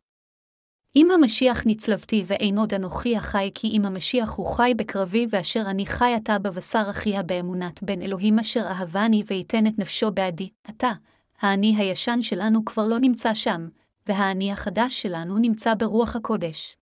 אם 0.97 1.11
המשיח 1.11 1.63
נצלבתי 1.67 2.25
ואין 2.27 2.59
עוד 2.59 2.75
אנוכי 2.75 3.17
החי 3.17 3.51
כי 3.55 3.69
אם 3.69 3.85
המשיח 3.85 4.33
הוא 4.33 4.47
חי 4.47 4.73
בקרבי 4.77 5.27
ואשר 5.31 5.63
אני 5.67 5.87
חי 5.87 6.13
עתה 6.17 6.39
בבשר 6.39 6.83
אחיה 6.91 7.23
באמונת 7.23 7.83
בן 7.83 8.03
אלוהים 8.03 8.39
אשר 8.39 8.61
אהבני 8.61 9.23
ויתן 9.27 9.67
את 9.67 9.79
נפשו 9.79 10.11
בעדי, 10.11 10.49
עתה, 10.65 10.93
האני 11.41 11.77
הישן 11.77 12.23
שלנו 12.23 12.65
כבר 12.65 12.87
לא 12.87 12.99
נמצא 12.99 13.35
שם, 13.35 13.69
והאני 14.07 14.53
החדש 14.53 15.03
שלנו 15.03 15.39
נמצא 15.39 15.75
ברוח 15.75 16.17
הקודש. 16.17 16.77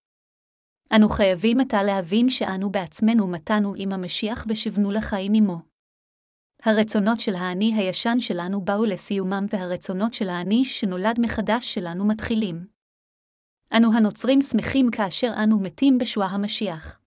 אנו 0.97 1.09
חייבים 1.09 1.61
עתה 1.61 1.83
להבין 1.83 2.31
שאנו 2.31 2.71
בעצמנו 2.71 3.27
מתנו 3.27 3.75
עם 3.77 3.93
המשיח 3.93 4.47
ושבנו 4.49 4.91
לחיים 4.91 5.33
עמו. 5.35 5.59
הרצונות 6.63 7.21
של 7.21 7.35
האני 7.35 7.75
הישן 7.75 8.21
שלנו 8.21 8.61
באו 8.61 8.85
לסיומם 8.85 9.47
והרצונות 9.51 10.15
של 10.15 10.29
האני 10.29 10.65
שנולד 10.65 11.21
מחדש 11.21 11.75
שלנו 11.75 12.05
מתחילים. 12.05 12.67
אנו 13.77 13.93
הנוצרים 13.93 14.43
שמחים 14.43 14.91
כאשר 14.91 15.33
אנו 15.43 15.61
מתים 15.61 15.99
בשוע 15.99 16.25
המשיח. 16.25 17.01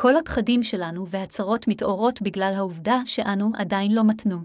כל 0.00 0.16
הפחדים 0.16 0.62
שלנו 0.62 1.08
והצרות 1.08 1.68
מתעוררות 1.68 2.22
בגלל 2.22 2.52
העובדה 2.56 2.98
שאנו 3.06 3.50
עדיין 3.54 3.94
לא 3.94 4.02
מתנו. 4.04 4.38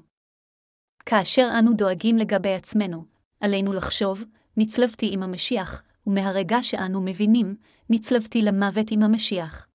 כאשר 1.05 1.49
אנו 1.59 1.73
דואגים 1.73 2.17
לגבי 2.17 2.53
עצמנו, 2.53 3.05
עלינו 3.39 3.73
לחשוב, 3.73 4.23
נצלבתי 4.57 5.09
עם 5.13 5.23
המשיח, 5.23 5.83
ומהרגע 6.07 6.57
שאנו 6.61 7.01
מבינים, 7.01 7.55
נצלבתי 7.89 8.41
למוות 8.41 8.91
עם 8.91 9.03
המשיח. 9.03 9.67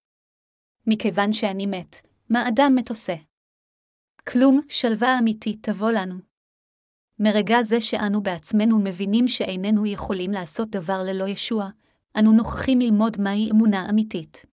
מכיוון 0.87 1.33
שאני 1.33 1.67
מת, 1.67 1.97
מה 2.31 2.49
אדם 2.49 2.73
מת 2.77 2.91
עושה? 2.91 3.15
כלום, 4.29 4.61
שלווה 4.69 5.19
אמיתית 5.19 5.59
תבוא 5.63 5.91
לנו. 5.91 6.15
מרגע 7.19 7.63
זה 7.63 7.81
שאנו 7.81 8.23
בעצמנו 8.23 8.79
מבינים 8.79 9.29
שאיננו 9.29 9.87
יכולים 9.87 10.31
לעשות 10.31 10.71
דבר 10.71 11.03
ללא 11.07 11.29
ישוע, 11.29 11.69
אנו 12.19 12.33
נוכחים 12.33 12.81
ללמוד 12.81 13.21
מהי 13.21 13.51
אמונה 13.51 13.91
אמיתית. 13.91 14.47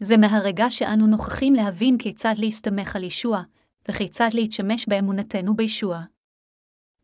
זה 0.00 0.16
מהרגע 0.16 0.70
שאנו 0.70 1.06
נוכחים 1.06 1.54
להבין 1.54 1.98
כיצד 1.98 2.34
להסתמך 2.38 2.96
על 2.96 3.04
ישוע, 3.04 3.42
וכיצד 3.88 4.28
להתשמש 4.34 4.88
באמונתנו 4.88 5.56
בישוע. 5.56 6.02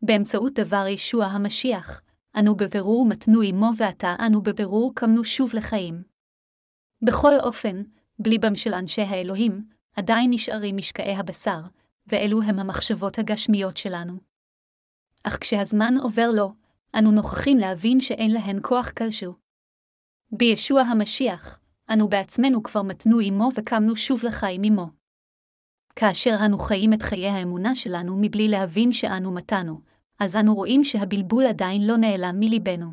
באמצעות 0.01 0.53
דבר 0.53 0.87
ישוע 0.87 1.25
המשיח, 1.25 2.01
אנו 2.39 2.55
בבירור 2.55 3.05
מתנו 3.05 3.41
עמו 3.41 3.71
ועתה 3.77 4.15
אנו 4.19 4.41
בבירור 4.41 4.91
קמנו 4.95 5.23
שוב 5.23 5.51
לחיים. 5.53 6.03
בכל 7.01 7.33
אופן, 7.43 7.83
בליבם 8.19 8.55
של 8.55 8.73
אנשי 8.73 9.01
האלוהים, 9.01 9.65
עדיין 9.95 10.33
נשארים 10.33 10.77
משקעי 10.77 11.15
הבשר, 11.15 11.61
ואלו 12.07 12.41
הם 12.41 12.59
המחשבות 12.59 13.19
הגשמיות 13.19 13.77
שלנו. 13.77 14.17
אך 15.23 15.37
כשהזמן 15.41 15.93
עובר 16.03 16.31
לו, 16.35 16.53
אנו 16.95 17.11
נוכחים 17.11 17.57
להבין 17.57 17.99
שאין 17.99 18.31
להן 18.31 18.59
כוח 18.61 18.91
כלשהו. 18.91 19.33
בישוע 20.31 20.81
המשיח, 20.81 21.59
אנו 21.93 22.07
בעצמנו 22.09 22.63
כבר 22.63 22.81
מתנו 22.81 23.19
עמו 23.19 23.49
וקמנו 23.55 23.95
שוב 23.95 24.25
לחיים 24.25 24.61
עמו. 24.63 24.87
כאשר 25.95 26.35
אנו 26.45 26.59
חיים 26.59 26.93
את 26.93 27.01
חיי 27.01 27.27
האמונה 27.27 27.75
שלנו 27.75 28.17
מבלי 28.21 28.47
להבין 28.47 28.91
שאנו 28.91 29.31
מתנו, 29.31 29.81
אז 30.19 30.35
אנו 30.35 30.55
רואים 30.55 30.83
שהבלבול 30.83 31.45
עדיין 31.45 31.87
לא 31.87 31.97
נעלם 31.97 32.39
מליבנו. 32.39 32.91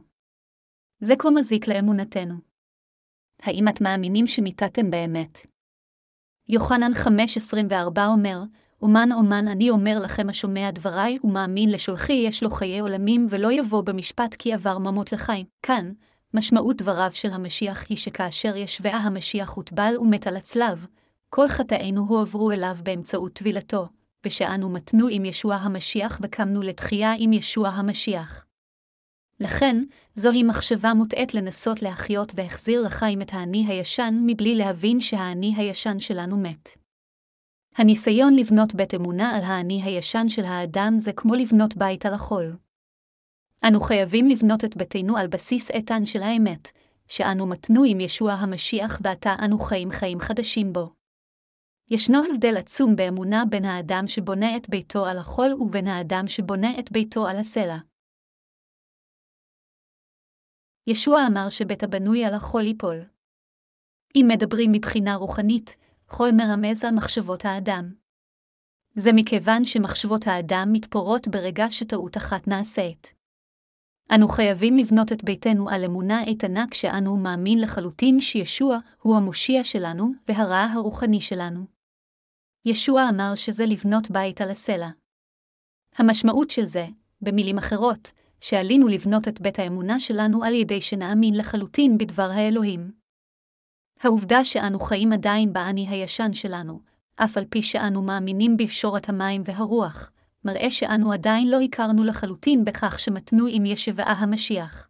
זה 1.01 1.15
כה 1.19 1.31
מזיק 1.31 1.69
לאמונתנו. 1.69 2.35
האם 3.43 3.69
את 3.69 3.81
מאמינים 3.81 4.27
שמיתתם 4.27 4.91
באמת? 4.91 5.39
יוחנן 6.49 6.93
5.24 6.93 7.75
אומר, 8.07 8.43
אומן 8.83 9.09
אומן 9.13 9.49
אני 9.49 9.71
אומר 9.71 9.99
לכם 10.05 10.29
השומע 10.29 10.71
דבריי 10.71 11.19
ומאמין 11.25 11.71
לשולחי 11.71 12.13
יש 12.13 12.43
לו 12.43 12.51
חיי 12.51 12.79
עולמים 12.79 13.27
ולא 13.31 13.53
יבוא 13.53 13.83
במשפט 13.83 14.35
כי 14.35 14.53
עבר 14.53 14.79
ממות 14.79 15.13
לחיים. 15.13 15.47
כאן, 15.63 15.93
משמעות 16.35 16.77
דבריו 16.77 17.11
של 17.13 17.31
המשיח 17.31 17.85
היא 17.89 17.97
שכאשר 17.97 18.57
ישבעה 18.57 18.99
המשיח 18.99 19.51
הוטבל 19.51 19.95
ומת 20.01 20.27
על 20.27 20.37
הצלב, 20.37 20.87
כל 21.29 21.49
חטאינו 21.49 22.07
הועברו 22.09 22.51
אליו 22.51 22.77
באמצעות 22.83 23.33
טבילתו, 23.33 23.89
ושאנו 24.27 24.69
מתנו 24.69 25.09
עם 25.11 25.25
ישוע 25.25 25.55
המשיח 25.55 26.21
וקמנו 26.23 26.63
לתחייה 26.63 27.13
עם 27.19 27.33
ישוע 27.33 27.69
המשיח. 27.69 28.47
לכן, 29.41 29.85
זוהי 30.15 30.43
מחשבה 30.43 30.95
מוטעית 30.95 31.35
לנסות 31.35 31.83
להחיות 31.83 32.33
והחזיר 32.35 32.83
לחיים 32.83 33.23
את 33.23 33.31
האני 33.33 33.67
הישן 33.69 34.15
מבלי 34.27 34.55
להבין 34.55 35.01
שהאני 35.01 35.55
הישן 35.57 35.99
שלנו 35.99 36.37
מת. 36.37 36.69
הניסיון 37.77 38.35
לבנות 38.35 38.75
בית 38.75 38.95
אמונה 38.95 39.37
על 39.37 39.43
האני 39.43 39.83
הישן 39.83 40.29
של 40.29 40.45
האדם 40.45 40.95
זה 40.99 41.13
כמו 41.13 41.35
לבנות 41.35 41.77
בית 41.77 42.07
על 42.07 42.15
החול. 42.15 42.57
אנו 43.69 43.81
חייבים 43.81 44.27
לבנות 44.29 44.65
את 44.65 44.77
ביתנו 44.77 45.17
על 45.17 45.27
בסיס 45.27 45.71
איתן 45.71 46.07
של 46.07 46.23
האמת, 46.23 46.69
שאנו 47.09 47.47
מתנו 47.47 47.85
עם 47.87 48.01
ישוע 48.01 48.33
המשיח 48.33 49.01
ועתה 49.05 49.35
אנו 49.45 49.59
חיים 49.59 49.91
חיים 49.91 50.21
חדשים 50.21 50.73
בו. 50.73 51.02
ישנו 51.91 52.19
הבדל 52.31 52.57
עצום 52.57 52.97
באמונה 52.97 53.45
בין 53.51 53.65
האדם 53.65 54.05
שבונה 54.07 54.57
את 54.57 54.69
ביתו 54.69 55.07
על 55.07 55.19
החול 55.19 55.53
ובין 55.61 55.87
האדם 55.87 56.25
שבונה 56.29 56.79
את 56.79 56.93
ביתו 56.93 57.27
על 57.27 57.37
הסלע. 57.37 57.79
ישוע 60.87 61.21
אמר 61.27 61.51
שבית 61.51 61.83
הבנוי 61.83 62.25
על 62.25 62.35
החול 62.35 62.63
ייפול. 62.63 63.05
אם 64.17 64.27
מדברים 64.29 64.73
מבחינה 64.73 65.15
רוחנית, 65.15 65.77
חול 66.09 66.31
מרמז 66.33 66.85
על 66.85 66.95
מחשבות 66.95 67.45
האדם. 67.45 67.95
זה 68.95 69.11
מכיוון 69.15 69.65
שמחשבות 69.65 70.27
האדם 70.27 70.69
מתפוררות 70.73 71.29
ברגע 71.29 71.71
שטעות 71.71 72.17
אחת 72.17 72.49
נעשית. 72.49 73.15
אנו 74.15 74.29
חייבים 74.29 74.77
לבנות 74.77 75.13
את 75.13 75.25
ביתנו 75.25 75.71
על 75.71 75.85
אמונה 75.85 76.25
איתנה 76.25 76.65
כשאנו 76.71 77.17
מאמין 77.17 77.61
לחלוטין 77.61 78.21
שישוע 78.21 78.79
הוא 79.03 79.17
המושיע 79.17 79.65
שלנו 79.65 80.13
והרע 80.29 80.67
הרוחני 80.75 81.21
שלנו. 81.21 81.72
ישוע 82.65 83.09
אמר 83.09 83.35
שזה 83.35 83.67
לבנות 83.67 84.11
בית 84.11 84.41
על 84.41 84.51
הסלע. 84.51 84.89
המשמעות 85.97 86.51
של 86.51 86.65
זה, 86.65 86.87
במילים 87.21 87.59
אחרות, 87.59 88.13
שעלינו 88.41 88.89
לבנות 88.89 89.29
את 89.29 89.41
בית 89.41 89.59
האמונה 89.59 90.01
שלנו 90.01 90.45
על 90.45 90.55
ידי 90.55 90.81
שנאמין 90.81 91.35
לחלוטין 91.35 91.99
בדבר 91.99 92.31
האלוהים. 92.31 92.93
העובדה 94.01 94.45
שאנו 94.45 94.81
חיים 94.81 95.13
עדיין 95.13 95.53
באני 95.53 95.89
הישן 95.89 96.33
שלנו, 96.33 96.81
אף 97.17 97.37
על 97.37 97.45
פי 97.45 97.63
שאנו 97.63 98.03
מאמינים 98.03 98.57
בפשורת 98.57 99.09
המים 99.09 99.43
והרוח, 99.45 100.11
מראה 100.45 100.71
שאנו 100.71 101.13
עדיין 101.13 101.51
לא 101.51 101.61
הכרנו 101.61 102.05
לחלוטין 102.05 102.65
בכך 102.65 102.99
שמתנו 102.99 103.47
עם 103.51 103.67
ישבעה 103.67 104.13
המשיח. 104.13 104.89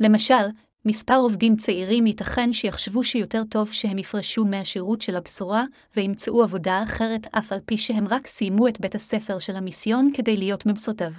למשל, 0.00 0.44
מספר 0.84 1.14
עובדים 1.14 1.56
צעירים 1.56 2.06
ייתכן 2.06 2.52
שיחשבו 2.52 3.04
שיותר 3.04 3.42
טוב 3.50 3.72
שהם 3.72 3.98
יפרשו 3.98 4.44
מהשירות 4.44 5.02
של 5.02 5.16
הבשורה 5.16 5.64
וימצאו 5.96 6.42
עבודה 6.42 6.82
אחרת 6.82 7.26
אף 7.38 7.52
על 7.52 7.60
פי 7.64 7.78
שהם 7.78 8.08
רק 8.08 8.26
סיימו 8.26 8.68
את 8.68 8.80
בית 8.80 8.94
הספר 8.94 9.38
של 9.38 9.56
המיסיון 9.56 10.10
כדי 10.14 10.36
להיות 10.36 10.66
מבסוטיו. 10.66 11.12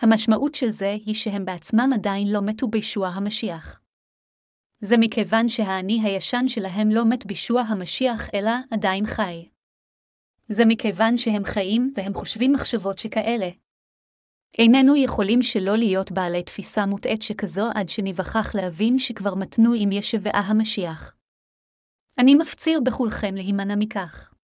המשמעות 0.00 0.54
של 0.54 0.70
זה 0.70 0.96
היא 1.06 1.14
שהם 1.14 1.44
בעצמם 1.44 1.90
עדיין 1.94 2.32
לא 2.32 2.42
מתו 2.42 2.68
בישוע 2.68 3.08
המשיח. 3.08 3.80
זה 4.80 4.96
מכיוון 4.98 5.48
שהאני 5.48 6.00
הישן 6.02 6.48
שלהם 6.48 6.90
לא 6.90 7.04
מת 7.04 7.26
בישוע 7.26 7.60
המשיח 7.60 8.30
אלא 8.34 8.50
עדיין 8.70 9.06
חי. 9.06 9.48
זה 10.48 10.64
מכיוון 10.66 11.18
שהם 11.18 11.44
חיים 11.44 11.92
והם 11.96 12.14
חושבים 12.14 12.52
מחשבות 12.52 12.98
שכאלה. 12.98 13.48
איננו 14.58 14.96
יכולים 14.96 15.42
שלא 15.42 15.76
להיות 15.76 16.12
בעלי 16.12 16.42
תפיסה 16.42 16.86
מוטעית 16.86 17.22
שכזו 17.22 17.68
עד 17.74 17.88
שניווכח 17.88 18.54
להבין 18.54 18.98
שכבר 18.98 19.34
מתנו 19.34 19.72
עם 19.76 19.92
ישבעה 19.92 20.40
המשיח. 20.40 21.14
אני 22.18 22.34
מפציר 22.34 22.80
בכולכם 22.80 23.34
להימנע 23.34 23.76
מכך. 23.76 24.34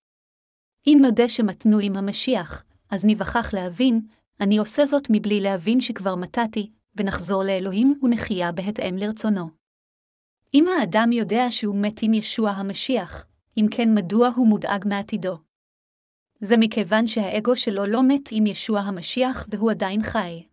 אם 0.86 0.98
נודה 1.02 1.28
שמתנו 1.28 1.78
עם 1.78 1.96
המשיח, 1.96 2.64
אז 2.90 3.04
ניווכח 3.04 3.54
להבין, 3.54 4.00
אני 4.40 4.58
עושה 4.58 4.86
זאת 4.86 5.06
מבלי 5.10 5.40
להבין 5.40 5.80
שכבר 5.80 6.14
מתתי, 6.14 6.70
ונחזור 6.96 7.44
לאלוהים 7.44 7.98
ונחיה 8.02 8.52
בהתאם 8.52 8.96
לרצונו. 8.96 9.50
אם 10.54 10.64
האדם 10.68 11.12
יודע 11.12 11.50
שהוא 11.50 11.76
מת 11.82 12.00
עם 12.02 12.14
ישוע 12.14 12.50
המשיח, 12.50 13.26
אם 13.56 13.66
כן 13.70 13.94
מדוע 13.94 14.28
הוא 14.36 14.48
מודאג 14.48 14.84
מעתידו? 14.88 15.38
זה 16.44 16.56
מכיוון 16.58 17.06
שהאגו 17.06 17.56
שלו 17.56 17.86
לא 17.86 18.02
מת 18.08 18.28
עם 18.30 18.46
ישוע 18.46 18.80
המשיח 18.80 19.46
והוא 19.50 19.70
עדיין 19.70 20.02
חי. 20.02 20.46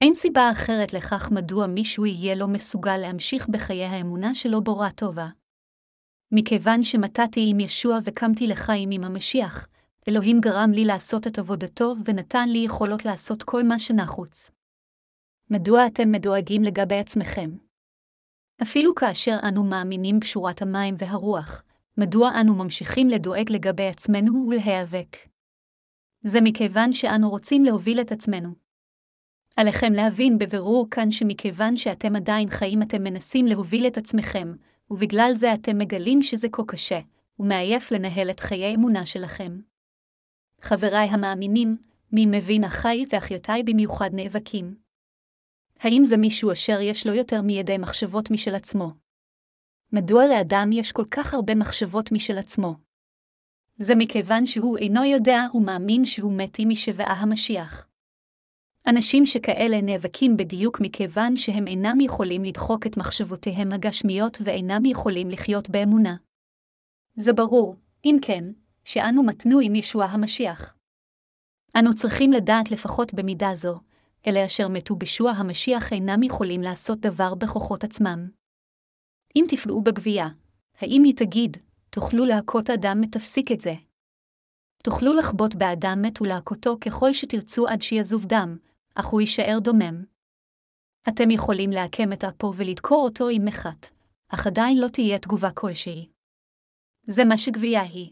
אין 0.00 0.14
סיבה 0.14 0.50
אחרת 0.52 0.92
לכך 0.92 1.30
מדוע 1.30 1.66
מישהו 1.66 2.06
יהיה 2.06 2.34
לא 2.34 2.48
מסוגל 2.48 2.96
להמשיך 2.96 3.48
בחיי 3.48 3.84
האמונה 3.84 4.34
שלו 4.34 4.64
בורה 4.64 4.90
טובה. 4.90 5.28
מכיוון 6.32 6.82
שמתתי 6.82 7.46
עם 7.50 7.60
ישוע 7.60 7.98
וקמתי 8.04 8.46
לחיים 8.46 8.90
עם 8.92 9.04
המשיח, 9.04 9.66
אלוהים 10.08 10.40
גרם 10.40 10.70
לי 10.72 10.84
לעשות 10.84 11.26
את 11.26 11.38
עבודתו 11.38 11.94
ונתן 12.04 12.48
לי 12.48 12.58
יכולות 12.58 13.04
לעשות 13.04 13.42
כל 13.42 13.62
מה 13.62 13.78
שנחוץ. 13.78 14.50
מדוע 15.50 15.86
אתם 15.86 16.12
מדואגים 16.12 16.62
לגבי 16.62 16.98
עצמכם? 16.98 17.50
אפילו 18.62 18.94
כאשר 18.94 19.36
אנו 19.48 19.64
מאמינים 19.64 20.20
בשורת 20.20 20.62
המים 20.62 20.94
והרוח, 20.98 21.62
מדוע 22.00 22.40
אנו 22.40 22.54
ממשיכים 22.54 23.08
לדואג 23.08 23.52
לגבי 23.52 23.86
עצמנו 23.86 24.46
ולהיאבק? 24.48 25.16
זה 26.22 26.40
מכיוון 26.40 26.92
שאנו 26.92 27.30
רוצים 27.30 27.64
להוביל 27.64 28.00
את 28.00 28.12
עצמנו. 28.12 28.54
עליכם 29.56 29.92
להבין 29.92 30.38
בבירור 30.38 30.86
כאן 30.90 31.10
שמכיוון 31.10 31.76
שאתם 31.76 32.16
עדיין 32.16 32.48
חיים 32.50 32.82
אתם 32.82 33.02
מנסים 33.02 33.46
להוביל 33.46 33.86
את 33.86 33.98
עצמכם, 33.98 34.52
ובגלל 34.90 35.30
זה 35.34 35.54
אתם 35.54 35.78
מגלים 35.78 36.22
שזה 36.22 36.48
כה 36.52 36.62
קשה, 36.68 37.00
ומעייף 37.38 37.92
לנהל 37.92 38.30
את 38.30 38.40
חיי 38.40 38.74
אמונה 38.74 39.06
שלכם. 39.06 39.60
חבריי 40.60 41.08
המאמינים, 41.08 41.76
מי 42.12 42.26
מבין 42.26 42.64
אחיי 42.64 43.04
ואחיותיי 43.12 43.62
במיוחד 43.62 44.10
נאבקים. 44.12 44.74
האם 45.80 46.04
זה 46.04 46.16
מישהו 46.16 46.52
אשר 46.52 46.80
יש 46.80 47.06
לו 47.06 47.14
יותר 47.14 47.42
מידי 47.42 47.78
מחשבות 47.78 48.30
משל 48.30 48.54
עצמו? 48.54 48.99
מדוע 49.92 50.26
לאדם 50.26 50.72
יש 50.72 50.92
כל 50.92 51.04
כך 51.10 51.34
הרבה 51.34 51.54
מחשבות 51.54 52.12
משל 52.12 52.38
עצמו? 52.38 52.74
זה 53.76 53.94
מכיוון 53.94 54.46
שהוא 54.46 54.78
אינו 54.78 55.04
יודע 55.04 55.40
ומאמין 55.54 56.04
שהוא 56.04 56.32
מתי 56.36 56.64
משבעה 56.64 57.14
המשיח. 57.20 57.86
אנשים 58.86 59.26
שכאלה 59.26 59.80
נאבקים 59.82 60.36
בדיוק 60.36 60.80
מכיוון 60.80 61.36
שהם 61.36 61.66
אינם 61.66 62.00
יכולים 62.00 62.44
לדחוק 62.44 62.86
את 62.86 62.96
מחשבותיהם 62.96 63.72
הגשמיות 63.72 64.38
ואינם 64.44 64.84
יכולים 64.84 65.30
לחיות 65.30 65.70
באמונה. 65.70 66.16
זה 67.16 67.32
ברור, 67.32 67.76
אם 68.04 68.16
כן, 68.22 68.44
שאנו 68.84 69.22
מתנו 69.22 69.60
עם 69.60 69.74
ישוע 69.74 70.04
המשיח. 70.04 70.74
אנו 71.78 71.94
צריכים 71.94 72.32
לדעת 72.32 72.70
לפחות 72.70 73.14
במידה 73.14 73.50
זו, 73.54 73.80
אלה 74.26 74.46
אשר 74.46 74.68
מתו 74.68 74.96
בישוע 74.96 75.30
המשיח 75.30 75.92
אינם 75.92 76.22
יכולים 76.22 76.60
לעשות 76.60 77.00
דבר 77.00 77.34
בכוחות 77.34 77.84
עצמם. 77.84 78.39
אם 79.36 79.44
תפגעו 79.48 79.82
בגבייה, 79.82 80.28
האם 80.78 81.02
היא 81.04 81.16
תגיד, 81.16 81.56
תוכלו 81.90 82.24
להכות 82.24 82.70
אדם 82.70 83.00
ותפסיק 83.04 83.52
את 83.52 83.60
זה? 83.60 83.74
תוכלו 84.82 85.14
לחבוט 85.14 85.54
באדם 85.54 85.98
מת 86.02 86.22
ולהכותו 86.22 86.76
ככל 86.80 87.12
שתרצו 87.12 87.68
עד 87.68 87.82
שיזוב 87.82 88.26
דם, 88.26 88.56
אך 88.94 89.06
הוא 89.06 89.20
יישאר 89.20 89.58
דומם. 89.58 90.04
אתם 91.08 91.30
יכולים 91.30 91.70
לעקם 91.70 92.12
את 92.12 92.24
אפו 92.24 92.52
ולדקור 92.56 93.04
אותו 93.04 93.28
עם 93.28 93.44
מחט, 93.44 93.86
אך 94.28 94.46
עדיין 94.46 94.78
לא 94.78 94.88
תהיה 94.88 95.18
תגובה 95.18 95.50
כלשהי. 95.50 96.08
זה 97.06 97.24
מה 97.24 97.38
שגבייה 97.38 97.82
היא. 97.82 98.10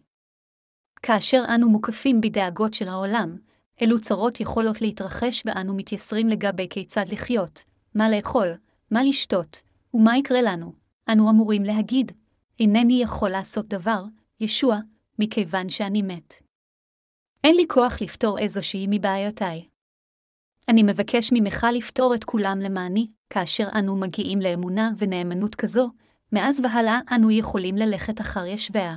כאשר 1.03 1.43
אנו 1.55 1.71
מוקפים 1.71 2.21
בדאגות 2.21 2.75
של 2.75 2.89
העולם, 2.89 3.39
אלו 3.83 4.01
צרות 4.01 4.41
יכולות 4.41 4.81
להתרחש 4.81 5.43
ואנו 5.47 5.77
מתייסרים 5.77 6.29
לגבי 6.29 6.69
כיצד 6.71 7.05
לחיות, 7.13 7.65
מה 7.95 8.11
לאכול, 8.11 8.49
מה 8.91 9.03
לשתות, 9.03 9.63
ומה 9.95 10.19
יקרה 10.19 10.43
לנו. 10.43 10.78
אנו 11.13 11.31
אמורים 11.31 11.63
להגיד, 11.63 12.13
אינני 12.61 13.03
יכול 13.03 13.31
לעשות 13.31 13.69
דבר, 13.69 14.03
ישוע, 14.41 14.79
מכיוון 15.19 15.69
שאני 15.69 16.03
מת. 16.03 16.35
אין 17.45 17.57
לי 17.57 17.65
כוח 17.69 18.03
לפתור 18.03 18.39
איזושהי 18.39 18.87
מבעיותיי. 18.91 19.69
אני 20.69 20.83
מבקש 20.83 21.31
ממך 21.33 21.67
לפתור 21.73 22.15
את 22.15 22.25
כולם 22.25 22.59
למעני, 22.59 23.07
כאשר 23.31 23.69
אנו 23.79 23.97
מגיעים 23.97 24.41
לאמונה 24.41 24.91
ונאמנות 24.99 25.55
כזו, 25.55 25.91
מאז 26.33 26.61
והלאה 26.65 27.01
אנו 27.15 27.31
יכולים 27.31 27.77
ללכת 27.77 28.21
אחר 28.21 28.47
ישביה. 28.47 28.97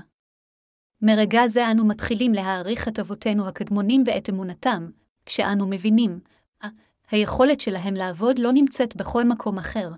מרגע 1.01 1.47
זה 1.47 1.71
אנו 1.71 1.85
מתחילים 1.85 2.33
להעריך 2.33 2.87
את 2.87 2.99
אבותינו 2.99 3.47
הקדמונים 3.47 4.03
ואת 4.05 4.29
אמונתם, 4.29 4.89
כשאנו 5.25 5.67
מבינים, 5.67 6.19
היכולת 7.11 7.59
שלהם 7.59 7.93
לעבוד 7.93 8.39
לא 8.39 8.51
נמצאת 8.53 8.95
בכל 8.95 9.23
מקום 9.23 9.57
אחר, 9.57 9.89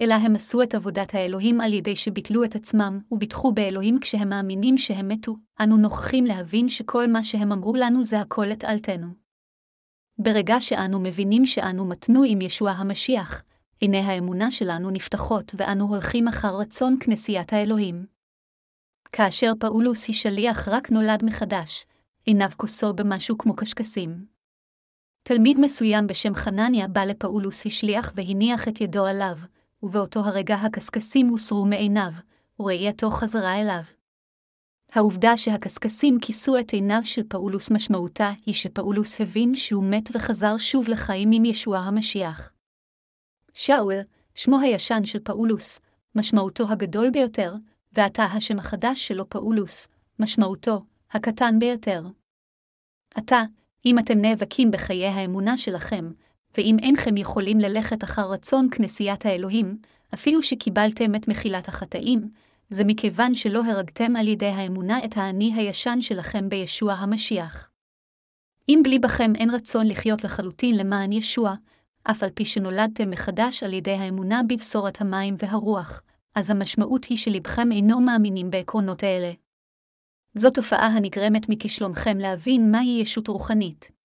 אלא 0.00 0.14
הם 0.14 0.34
עשו 0.34 0.62
את 0.62 0.74
עבודת 0.74 1.14
האלוהים 1.14 1.60
על 1.60 1.72
ידי 1.72 1.96
שביטלו 1.96 2.44
את 2.44 2.56
עצמם, 2.56 3.00
וביטחו 3.12 3.52
באלוהים 3.52 3.98
כשהם 4.00 4.28
מאמינים 4.28 4.78
שהם 4.78 5.08
מתו, 5.08 5.36
אנו 5.60 5.76
נוכחים 5.76 6.24
להבין 6.24 6.68
שכל 6.68 7.06
מה 7.06 7.24
שהם 7.24 7.52
אמרו 7.52 7.74
לנו 7.74 8.04
זה 8.04 8.20
הכל 8.20 8.52
את 8.52 8.64
אלתנו. 8.64 9.06
ברגע 10.18 10.60
שאנו 10.60 11.00
מבינים 11.00 11.46
שאנו 11.46 11.84
מתנו 11.84 12.22
עם 12.26 12.40
ישוע 12.40 12.70
המשיח, 12.70 13.42
עיני 13.80 13.98
האמונה 13.98 14.50
שלנו 14.50 14.90
נפתחות 14.90 15.54
ואנו 15.56 15.88
הולכים 15.88 16.28
אחר 16.28 16.56
רצון 16.60 16.96
כנסיית 17.00 17.52
האלוהים. 17.52 18.06
כאשר 19.12 19.52
פאולוס 19.60 20.08
היא 20.08 20.16
שליח 20.16 20.68
רק 20.68 20.90
נולד 20.90 21.24
מחדש, 21.24 21.86
עיניו 22.24 22.50
כוסו 22.56 22.92
במשהו 22.92 23.38
כמו 23.38 23.56
קשקשים. 23.56 24.26
תלמיד 25.22 25.60
מסוים 25.60 26.06
בשם 26.06 26.34
חנניה 26.34 26.88
בא 26.88 27.04
לפאולוס 27.04 27.66
השליח 27.66 28.12
והניח 28.16 28.68
את 28.68 28.80
ידו 28.80 29.06
עליו, 29.06 29.38
ובאותו 29.82 30.20
הרגע 30.20 30.54
הקשקשים 30.54 31.28
הוסרו 31.28 31.66
מעיניו, 31.66 32.12
וראייתו 32.60 33.10
חזרה 33.10 33.60
אליו. 33.60 33.82
העובדה 34.92 35.36
שהקשקשים 35.36 36.18
כיסו 36.20 36.58
את 36.58 36.70
עיניו 36.70 37.00
של 37.04 37.22
פאולוס 37.28 37.70
משמעותה 37.70 38.30
היא 38.46 38.54
שפאולוס 38.54 39.20
הבין 39.20 39.54
שהוא 39.54 39.84
מת 39.84 40.08
וחזר 40.12 40.58
שוב 40.58 40.88
לחיים 40.88 41.30
עם 41.32 41.44
ישוע 41.44 41.78
המשיח. 41.78 42.52
שאול, 43.54 43.94
שמו 44.34 44.60
הישן 44.60 45.04
של 45.04 45.18
פאולוס, 45.18 45.80
משמעותו 46.14 46.68
הגדול 46.68 47.10
ביותר, 47.10 47.54
ועתה 47.92 48.24
השם 48.24 48.58
החדש 48.58 49.08
שלו 49.08 49.28
פאולוס, 49.28 49.88
משמעותו, 50.18 50.84
הקטן 51.10 51.58
ביותר. 51.58 52.02
עתה, 53.14 53.42
אם 53.86 53.98
אתם 53.98 54.18
נאבקים 54.18 54.70
בחיי 54.70 55.06
האמונה 55.06 55.58
שלכם, 55.58 56.10
ואם 56.58 56.76
אינכם 56.82 57.16
יכולים 57.16 57.58
ללכת 57.58 58.04
אחר 58.04 58.30
רצון 58.32 58.68
כנסיית 58.70 59.26
האלוהים, 59.26 59.78
אפילו 60.14 60.42
שקיבלתם 60.42 61.14
את 61.14 61.28
מחילת 61.28 61.68
החטאים, 61.68 62.28
זה 62.70 62.84
מכיוון 62.84 63.34
שלא 63.34 63.64
הרגתם 63.64 64.16
על 64.16 64.28
ידי 64.28 64.46
האמונה 64.46 65.04
את 65.04 65.16
האני 65.16 65.54
הישן 65.54 66.00
שלכם 66.00 66.48
בישוע 66.48 66.92
המשיח. 66.92 67.70
אם 68.68 68.80
בלי 68.84 68.98
בכם 68.98 69.32
אין 69.34 69.50
רצון 69.50 69.86
לחיות 69.86 70.24
לחלוטין 70.24 70.76
למען 70.76 71.12
ישוע, 71.12 71.54
אף 72.04 72.22
על 72.22 72.30
פי 72.30 72.44
שנולדתם 72.44 73.10
מחדש 73.10 73.62
על 73.62 73.72
ידי 73.72 73.94
האמונה 73.94 74.40
בבשורת 74.48 75.00
המים 75.00 75.34
והרוח, 75.38 76.02
אז 76.34 76.50
המשמעות 76.50 77.04
היא 77.04 77.18
שלבכם 77.18 77.72
אינו 77.72 78.00
מאמינים 78.00 78.50
בעקרונות 78.50 79.02
האלה. 79.02 79.32
זו 80.34 80.50
תופעה 80.50 80.86
הנגרמת 80.86 81.48
מכישלונכם 81.48 82.18
להבין 82.18 82.70
מהי 82.70 82.98
ישות 83.02 83.28
רוחנית. 83.28 83.97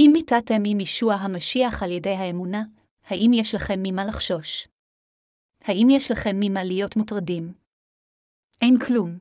אם 0.00 0.10
מיתתם 0.12 0.62
עם 0.66 0.80
ישוע 0.80 1.14
המשיח 1.14 1.82
על 1.82 1.90
ידי 1.90 2.14
האמונה, 2.14 2.62
האם 3.04 3.30
יש 3.34 3.54
לכם 3.54 3.78
ממה 3.82 4.04
לחשוש? 4.04 4.68
האם 5.64 5.86
יש 5.90 6.10
לכם 6.10 6.36
ממה 6.40 6.64
להיות 6.64 6.96
מוטרדים? 6.96 7.52
אין 8.62 8.78
כלום. 8.78 9.18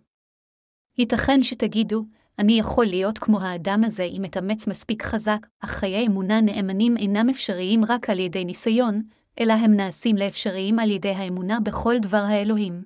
ייתכן 0.97 1.43
שתגידו, 1.43 2.05
אני 2.39 2.59
יכול 2.59 2.85
להיות 2.85 3.17
כמו 3.17 3.41
האדם 3.41 3.81
הזה 3.85 4.03
אם 4.03 4.25
אתאמץ 4.25 4.67
מספיק 4.67 5.03
חזק, 5.03 5.47
אך 5.59 5.69
חיי 5.69 6.07
אמונה 6.07 6.41
נאמנים 6.41 6.97
אינם 6.97 7.29
אפשריים 7.29 7.81
רק 7.87 8.09
על 8.09 8.19
ידי 8.19 8.45
ניסיון, 8.45 9.01
אלא 9.39 9.53
הם 9.53 9.75
נעשים 9.75 10.15
לאפשריים 10.15 10.79
על 10.79 10.91
ידי 10.91 11.11
האמונה 11.11 11.59
בכל 11.59 11.95
דבר 12.01 12.17
האלוהים. 12.17 12.83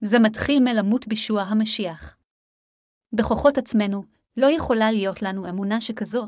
זה 0.00 0.18
מתחיל 0.18 0.62
מלמות 0.62 1.08
בישוע 1.08 1.42
המשיח. 1.42 2.16
בכוחות 3.12 3.58
עצמנו, 3.58 4.04
לא 4.36 4.46
יכולה 4.46 4.92
להיות 4.92 5.22
לנו 5.22 5.48
אמונה 5.48 5.80
שכזו, 5.80 6.26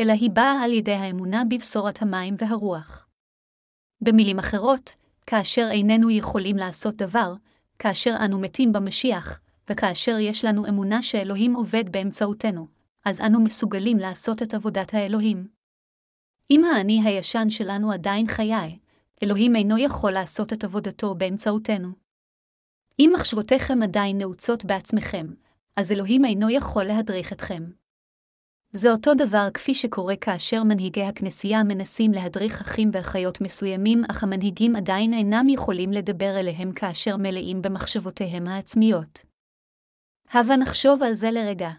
אלא 0.00 0.12
היא 0.12 0.30
באה 0.30 0.64
על 0.64 0.72
ידי 0.72 0.92
האמונה 0.94 1.42
בבשורת 1.50 2.02
המים 2.02 2.34
והרוח. 2.38 3.06
במילים 4.00 4.38
אחרות, 4.38 4.94
כאשר 5.26 5.68
איננו 5.70 6.10
יכולים 6.10 6.56
לעשות 6.56 6.96
דבר, 6.96 7.34
כאשר 7.78 8.14
אנו 8.24 8.40
מתים 8.40 8.72
במשיח, 8.72 9.40
וכאשר 9.70 10.18
יש 10.18 10.44
לנו 10.44 10.66
אמונה 10.66 11.02
שאלוהים 11.02 11.54
עובד 11.54 11.92
באמצעותנו, 11.92 12.66
אז 13.04 13.20
אנו 13.20 13.40
מסוגלים 13.40 13.98
לעשות 13.98 14.42
את 14.42 14.54
עבודת 14.54 14.94
האלוהים. 14.94 15.48
אם 16.50 16.64
האני 16.64 17.00
הישן 17.04 17.50
שלנו 17.50 17.92
עדיין 17.92 18.26
חיי, 18.26 18.78
אלוהים 19.22 19.56
אינו 19.56 19.78
יכול 19.78 20.12
לעשות 20.12 20.52
את 20.52 20.64
עבודתו 20.64 21.14
באמצעותנו. 21.14 21.88
אם 22.98 23.10
מחשבותיכם 23.14 23.82
עדיין 23.82 24.18
נעוצות 24.18 24.64
בעצמכם, 24.64 25.26
אז 25.76 25.92
אלוהים 25.92 26.24
אינו 26.24 26.50
יכול 26.50 26.84
להדריך 26.84 27.32
אתכם. 27.32 27.79
זה 28.72 28.92
אותו 28.92 29.14
דבר 29.14 29.48
כפי 29.54 29.74
שקורה 29.74 30.16
כאשר 30.16 30.62
מנהיגי 30.64 31.02
הכנסייה 31.02 31.64
מנסים 31.64 32.12
להדריך 32.12 32.60
אחים 32.60 32.90
ואחיות 32.92 33.40
מסוימים, 33.40 34.02
אך 34.10 34.22
המנהיגים 34.22 34.76
עדיין 34.76 35.12
אינם 35.12 35.48
יכולים 35.48 35.92
לדבר 35.92 36.40
אליהם 36.40 36.72
כאשר 36.72 37.16
מלאים 37.16 37.62
במחשבותיהם 37.62 38.46
העצמיות. 38.46 39.18
הבה 40.30 40.56
נחשוב 40.56 41.02
על 41.02 41.14
זה 41.14 41.30
לרגע. 41.30 41.70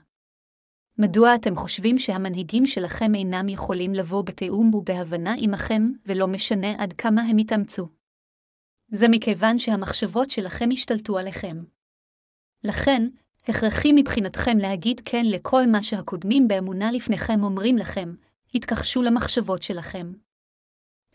מדוע 0.98 1.36
אתם 1.36 1.56
חושבים 1.56 1.98
שהמנהיגים 1.98 2.66
שלכם 2.66 3.16
אינם 3.16 3.50
יכולים 3.50 3.94
לבוא 3.94 4.24
בתיאום 4.24 4.76
ובהבנה 4.76 5.36
עמכם, 5.38 5.92
ולא 6.06 6.28
משנה 6.28 6.72
עד 6.78 6.94
כמה 6.94 7.22
הם 7.22 7.40
יתאמצו? 7.40 7.88
זה 8.92 9.06
מכיוון 9.10 9.60
שהמחשבות 9.60 10.32
שלכם 10.32 10.70
השתלטו 10.74 11.18
עליכם. 11.18 11.64
לכן, 12.64 13.08
הכרחי 13.48 13.92
מבחינתכם 13.96 14.58
להגיד 14.58 15.02
כן 15.06 15.26
לכל 15.26 15.68
מה 15.68 15.84
שהקודמים 15.84 16.48
באמונה 16.48 16.92
לפניכם 16.92 17.44
אומרים 17.44 17.78
לכם, 17.78 18.14
התכחשו 18.56 19.02
למחשבות 19.02 19.64
שלכם. 19.64 20.12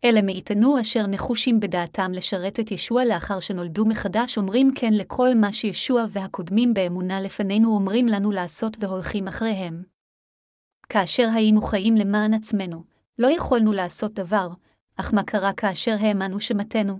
אלה 0.05 0.22
מאיתנו 0.22 0.81
אשר 0.81 1.07
נחושים 1.07 1.61
בדעתם 1.61 2.12
לשרת 2.12 2.61
את 2.61 2.70
ישוע 2.70 3.05
לאחר 3.05 3.41
שנולדו 3.41 3.87
מחדש 3.87 4.39
אומרים 4.39 4.70
כן 4.74 4.93
לכל 4.93 5.35
מה 5.35 5.53
שישוע 5.53 6.05
והקודמים 6.11 6.74
באמונה 6.74 7.20
לפנינו 7.20 7.74
אומרים 7.74 8.07
לנו 8.07 8.31
לעשות 8.31 8.77
והולכים 8.81 9.29
אחריהם. 9.29 9.83
כאשר 10.89 11.29
היינו 11.35 11.62
חיים 11.62 11.95
למען 11.95 12.35
עצמנו, 12.35 12.85
לא 13.18 13.27
יכולנו 13.27 13.72
לעשות 13.72 14.12
דבר, 14.12 14.49
אך 14.97 15.14
מה 15.14 15.22
קרה 15.22 15.53
כאשר 15.53 15.97
האמנו 16.01 16.41
שמתנו? 16.41 16.99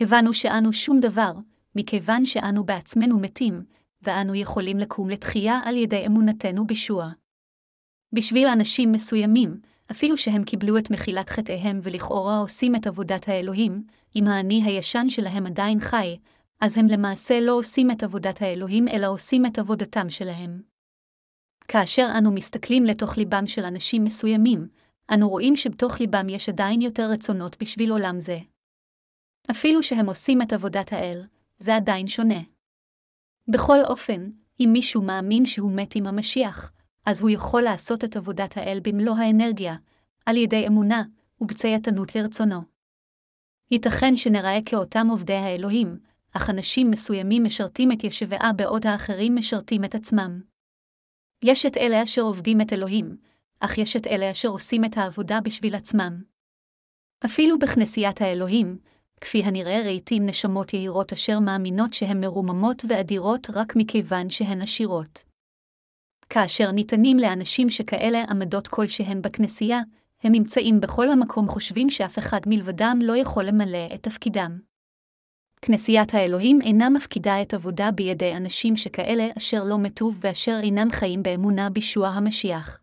הבנו 0.00 0.34
שאנו 0.34 0.72
שום 0.72 1.00
דבר, 1.00 1.32
מכיוון 1.76 2.26
שאנו 2.26 2.64
בעצמנו 2.64 3.18
מתים, 3.18 3.64
ואנו 4.02 4.34
יכולים 4.34 4.78
לקום 4.78 5.10
לתחייה 5.10 5.60
על 5.64 5.76
ידי 5.76 6.06
אמונתנו 6.06 6.66
בישוע. 6.66 7.10
בשביל 8.12 8.48
אנשים 8.48 8.92
מסוימים, 8.92 9.60
אפילו 9.90 10.16
שהם 10.16 10.44
קיבלו 10.44 10.78
את 10.78 10.90
מחילת 10.90 11.30
חטאיהם 11.30 11.80
ולכאורה 11.82 12.38
עושים 12.38 12.76
את 12.76 12.86
עבודת 12.86 13.28
האלוהים, 13.28 13.84
אם 14.16 14.26
האני 14.26 14.62
הישן 14.64 15.08
שלהם 15.08 15.46
עדיין 15.46 15.80
חי, 15.80 16.18
אז 16.60 16.78
הם 16.78 16.86
למעשה 16.86 17.40
לא 17.40 17.52
עושים 17.52 17.90
את 17.90 18.02
עבודת 18.02 18.42
האלוהים, 18.42 18.88
אלא 18.88 19.06
עושים 19.06 19.46
את 19.46 19.58
עבודתם 19.58 20.10
שלהם. 20.10 20.62
כאשר 21.68 22.08
אנו 22.18 22.30
מסתכלים 22.30 22.84
לתוך 22.84 23.18
ליבם 23.18 23.46
של 23.46 23.64
אנשים 23.64 24.04
מסוימים, 24.04 24.68
אנו 25.14 25.28
רואים 25.28 25.56
שבתוך 25.56 26.00
ליבם 26.00 26.28
יש 26.28 26.48
עדיין 26.48 26.80
יותר 26.80 27.10
רצונות 27.10 27.56
בשביל 27.62 27.90
עולם 27.90 28.20
זה. 28.20 28.38
אפילו 29.50 29.82
שהם 29.82 30.06
עושים 30.06 30.42
את 30.42 30.52
עבודת 30.52 30.92
האל, 30.92 31.22
זה 31.58 31.76
עדיין 31.76 32.06
שונה. 32.06 32.40
בכל 33.50 33.78
אופן, 33.84 34.30
אם 34.60 34.68
מישהו 34.72 35.02
מאמין 35.02 35.44
שהוא 35.44 35.72
מת 35.72 35.94
עם 35.94 36.06
המשיח, 36.06 36.72
אז 37.06 37.20
הוא 37.20 37.30
יכול 37.30 37.62
לעשות 37.62 38.04
את 38.04 38.16
עבודת 38.16 38.56
האל 38.56 38.80
במלוא 38.82 39.14
האנרגיה, 39.16 39.76
על 40.26 40.36
ידי 40.36 40.66
אמונה 40.66 41.02
ובצייתנות 41.40 42.14
לרצונו. 42.14 42.60
ייתכן 43.70 44.16
שנראה 44.16 44.58
כאותם 44.64 45.06
עובדי 45.10 45.34
האלוהים, 45.34 45.98
אך 46.32 46.50
אנשים 46.50 46.90
מסוימים 46.90 47.44
משרתים 47.44 47.92
את 47.92 48.04
ישבעה 48.04 48.52
בעוד 48.52 48.86
האחרים 48.86 49.36
משרתים 49.36 49.84
את 49.84 49.94
עצמם. 49.94 50.40
יש 51.44 51.66
את 51.66 51.76
אלה 51.76 52.02
אשר 52.02 52.22
עובדים 52.22 52.60
את 52.60 52.72
אלוהים, 52.72 53.16
אך 53.60 53.78
יש 53.78 53.96
את 53.96 54.06
אלה 54.06 54.30
אשר 54.30 54.48
עושים 54.48 54.84
את 54.84 54.96
העבודה 54.96 55.40
בשביל 55.40 55.74
עצמם. 55.74 56.22
אפילו 57.24 57.58
בכנסיית 57.58 58.20
האלוהים, 58.20 58.78
כפי 59.20 59.42
הנראה 59.42 59.82
ראיתים 59.84 60.26
נשמות 60.26 60.74
יהירות 60.74 61.12
אשר 61.12 61.38
מאמינות 61.38 61.92
שהן 61.92 62.20
מרוממות 62.20 62.84
ואדירות 62.88 63.50
רק 63.54 63.76
מכיוון 63.76 64.30
שהן 64.30 64.62
עשירות. 64.62 65.22
כאשר 66.28 66.70
ניתנים 66.70 67.18
לאנשים 67.18 67.70
שכאלה 67.70 68.24
עמדות 68.30 68.68
כלשהן 68.68 69.22
בכנסייה, 69.22 69.80
הם 70.22 70.32
נמצאים 70.32 70.80
בכל 70.80 71.08
המקום 71.08 71.48
חושבים 71.48 71.90
שאף 71.90 72.18
אחד 72.18 72.40
מלבדם 72.46 72.98
לא 73.02 73.16
יכול 73.16 73.44
למלא 73.44 73.88
את 73.94 74.02
תפקידם. 74.02 74.58
כנסיית 75.62 76.14
האלוהים 76.14 76.62
אינה 76.62 76.90
מפקידה 76.90 77.42
את 77.42 77.54
עבודה 77.54 77.90
בידי 77.90 78.36
אנשים 78.36 78.76
שכאלה 78.76 79.28
אשר 79.38 79.64
לא 79.64 79.78
מתו 79.78 80.12
ואשר 80.20 80.58
אינם 80.62 80.90
חיים 80.90 81.22
באמונה 81.22 81.70
בישוע 81.70 82.08
המשיח. 82.08 82.78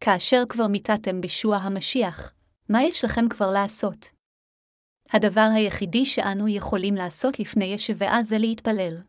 כאשר 0.00 0.42
כבר 0.48 0.66
מיתתם 0.66 1.20
בישוע 1.20 1.56
המשיח, 1.56 2.32
מה 2.68 2.82
יש 2.82 3.04
לכם 3.04 3.28
כבר 3.28 3.50
לעשות? 3.50 4.15
הדבר 5.12 5.48
היחידי 5.54 6.06
שאנו 6.06 6.48
יכולים 6.48 6.94
לעשות 6.94 7.40
לפני 7.40 7.64
ישבעה 7.64 8.22
זה 8.22 8.38
להתפלל. 8.38 9.02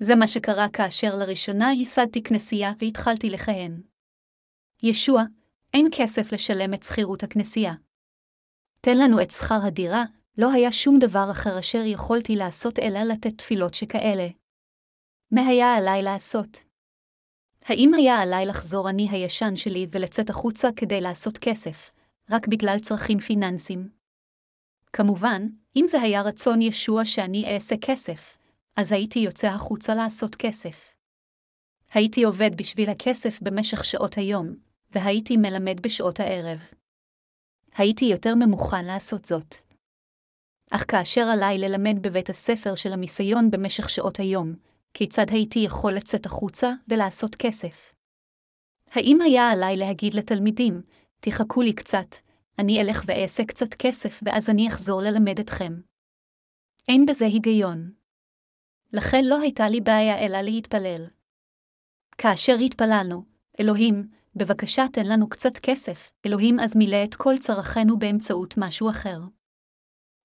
זה 0.00 0.16
מה 0.16 0.28
שקרה 0.28 0.66
כאשר 0.72 1.16
לראשונה 1.16 1.72
ייסדתי 1.72 2.22
כנסייה 2.22 2.72
והתחלתי 2.78 3.30
לכהן. 3.30 3.80
ישוע, 4.82 5.22
אין 5.74 5.88
כסף 5.92 6.32
לשלם 6.32 6.74
את 6.74 6.82
שכירות 6.82 7.22
הכנסייה. 7.22 7.74
תן 8.80 8.98
לנו 8.98 9.22
את 9.22 9.30
שכר 9.30 9.58
הדירה, 9.66 10.04
לא 10.38 10.52
היה 10.52 10.72
שום 10.72 10.98
דבר 10.98 11.30
אחר 11.30 11.58
אשר 11.58 11.82
יכולתי 11.84 12.36
לעשות 12.36 12.78
אלא 12.78 12.98
לתת 12.98 13.38
תפילות 13.38 13.74
שכאלה. 13.74 14.28
מה 15.30 15.46
היה 15.46 15.74
עליי 15.74 16.02
לעשות? 16.02 16.58
האם 17.64 17.94
היה 17.94 18.22
עליי 18.22 18.46
לחזור 18.46 18.90
אני 18.90 19.08
הישן 19.10 19.56
שלי 19.56 19.86
ולצאת 19.90 20.30
החוצה 20.30 20.68
כדי 20.76 21.00
לעשות 21.00 21.38
כסף, 21.38 21.90
רק 22.30 22.48
בגלל 22.48 22.78
צרכים 22.78 23.18
פיננסיים? 23.18 23.95
כמובן, 24.96 25.46
אם 25.76 25.84
זה 25.88 26.00
היה 26.00 26.22
רצון 26.22 26.62
ישוע 26.62 27.04
שאני 27.04 27.54
אעשה 27.54 27.74
כסף, 27.80 28.36
אז 28.76 28.92
הייתי 28.92 29.18
יוצא 29.18 29.46
החוצה 29.46 29.94
לעשות 29.94 30.34
כסף. 30.34 30.94
הייתי 31.92 32.24
עובד 32.24 32.50
בשביל 32.56 32.90
הכסף 32.90 33.38
במשך 33.42 33.84
שעות 33.84 34.14
היום, 34.18 34.54
והייתי 34.90 35.36
מלמד 35.36 35.80
בשעות 35.80 36.20
הערב. 36.20 36.60
הייתי 37.76 38.04
יותר 38.04 38.34
ממוכן 38.34 38.84
לעשות 38.84 39.24
זאת. 39.24 39.54
אך 40.70 40.84
כאשר 40.88 41.22
עליי 41.32 41.58
ללמד 41.58 42.02
בבית 42.02 42.30
הספר 42.30 42.74
של 42.74 42.92
המיסיון 42.92 43.50
במשך 43.50 43.90
שעות 43.90 44.20
היום, 44.20 44.54
כיצד 44.94 45.26
הייתי 45.30 45.58
יכול 45.58 45.92
לצאת 45.92 46.26
החוצה 46.26 46.72
ולעשות 46.88 47.34
כסף? 47.34 47.94
האם 48.90 49.20
היה 49.20 49.50
עליי 49.50 49.76
להגיד 49.76 50.14
לתלמידים, 50.14 50.82
תחכו 51.20 51.62
לי 51.62 51.72
קצת, 51.72 52.25
אני 52.58 52.80
אלך 52.80 53.02
ואעשה 53.06 53.44
קצת 53.44 53.74
כסף 53.74 54.20
ואז 54.22 54.50
אני 54.50 54.68
אחזור 54.68 55.02
ללמד 55.02 55.38
אתכם? 55.38 55.80
אין 56.88 57.06
בזה 57.06 57.26
היגיון. 57.26 57.92
לכן 58.92 59.24
לא 59.24 59.40
הייתה 59.40 59.68
לי 59.68 59.80
בעיה 59.80 60.26
אלא 60.26 60.40
להתפלל. 60.40 61.06
כאשר 62.18 62.56
התפללנו, 62.64 63.24
אלוהים, 63.60 64.08
בבקשה 64.36 64.86
תן 64.92 65.06
לנו 65.06 65.28
קצת 65.28 65.58
כסף, 65.58 66.12
אלוהים 66.26 66.60
אז 66.60 66.76
מילא 66.76 67.04
את 67.04 67.14
כל 67.14 67.38
צרכינו 67.38 67.98
באמצעות 67.98 68.54
משהו 68.58 68.90
אחר. 68.90 69.20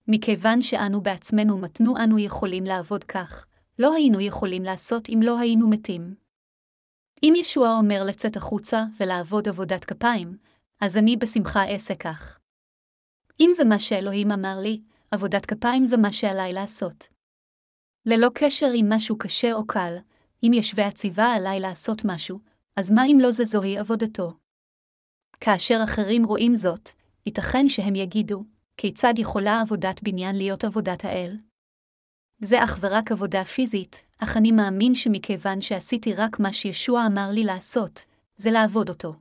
מכיוון 0.08 0.62
שאנו 0.62 1.02
בעצמנו 1.02 1.58
מתנו 1.58 1.98
אנו 2.04 2.20
יכולים 2.20 2.64
לעבוד 2.64 3.04
כך, 3.04 3.46
לא 3.80 3.94
היינו 3.94 4.22
יכולים 4.22 4.64
לעשות 4.64 5.10
אם 5.10 5.20
לא 5.24 5.40
היינו 5.40 5.70
מתים. 5.70 6.16
אם 7.24 7.34
ישוע 7.38 7.76
אומר 7.78 8.04
לצאת 8.04 8.38
החוצה 8.38 8.84
ולעבוד 9.00 9.48
עבודת 9.48 9.86
כפיים, 9.86 10.38
אז 10.82 10.98
אני 10.98 11.18
בשמחה 11.18 11.74
אעשה 11.74 11.96
כך. 11.96 12.40
אם 13.40 13.52
זה 13.56 13.66
מה 13.66 13.80
שאלוהים 13.80 14.32
אמר 14.32 14.60
לי, 14.62 14.82
עבודת 15.12 15.46
כפיים 15.46 15.86
זה 15.86 15.98
מה 15.98 16.12
שעליי 16.12 16.54
לעשות. 16.54 17.08
ללא 18.06 18.28
קשר 18.34 18.72
אם 18.76 18.86
משהו 18.90 19.18
קשה 19.18 19.54
או 19.54 19.68
קל, 19.68 19.98
אם 20.44 20.52
ישווה 20.54 20.88
הציבה 20.88 21.26
עליי 21.26 21.60
לעשות 21.60 22.02
משהו, 22.06 22.40
אז 22.76 22.92
מה 22.92 23.06
אם 23.06 23.18
לא 23.22 23.32
זה 23.32 23.44
זוהי 23.44 23.78
עבודתו? 23.78 24.34
כאשר 25.40 25.80
אחרים 25.84 26.26
רואים 26.26 26.56
זאת, 26.56 26.90
ייתכן 27.26 27.70
שהם 27.70 27.96
יגידו, 27.96 28.44
כיצד 28.78 29.14
יכולה 29.18 29.62
עבודת 29.62 30.04
בניין 30.04 30.36
להיות 30.36 30.64
עבודת 30.64 31.06
האל? 31.06 31.38
זה 32.40 32.64
אך 32.64 32.78
ורק 32.82 33.12
עבודה 33.12 33.46
פיזית, 33.46 34.02
אך 34.18 34.38
אני 34.38 34.52
מאמין 34.52 34.96
שמכיוון 34.96 35.62
שעשיתי 35.62 36.14
רק 36.14 36.40
מה 36.40 36.54
שישוע 36.54 37.06
אמר 37.06 37.30
לי 37.32 37.44
לעשות, 37.44 38.06
זה 38.38 38.52
לעבוד 38.52 38.90
אותו. 38.90 39.21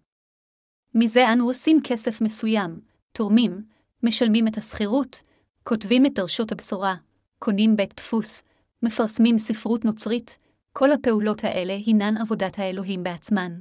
מזה 0.94 1.32
אנו 1.32 1.46
עושים 1.46 1.80
כסף 1.84 2.20
מסוים, 2.20 2.80
תורמים, 3.12 3.62
משלמים 4.02 4.48
את 4.48 4.56
השכירות, 4.56 5.22
כותבים 5.62 6.06
את 6.06 6.14
דרשות 6.14 6.52
הבשורה, 6.52 6.94
קונים 7.38 7.76
בית 7.76 7.94
דפוס, 7.96 8.42
מפרסמים 8.82 9.38
ספרות 9.38 9.84
נוצרית, 9.84 10.38
כל 10.72 10.92
הפעולות 10.92 11.44
האלה 11.44 11.72
הינן 11.86 12.16
עבודת 12.16 12.58
האלוהים 12.58 13.02
בעצמן. 13.02 13.60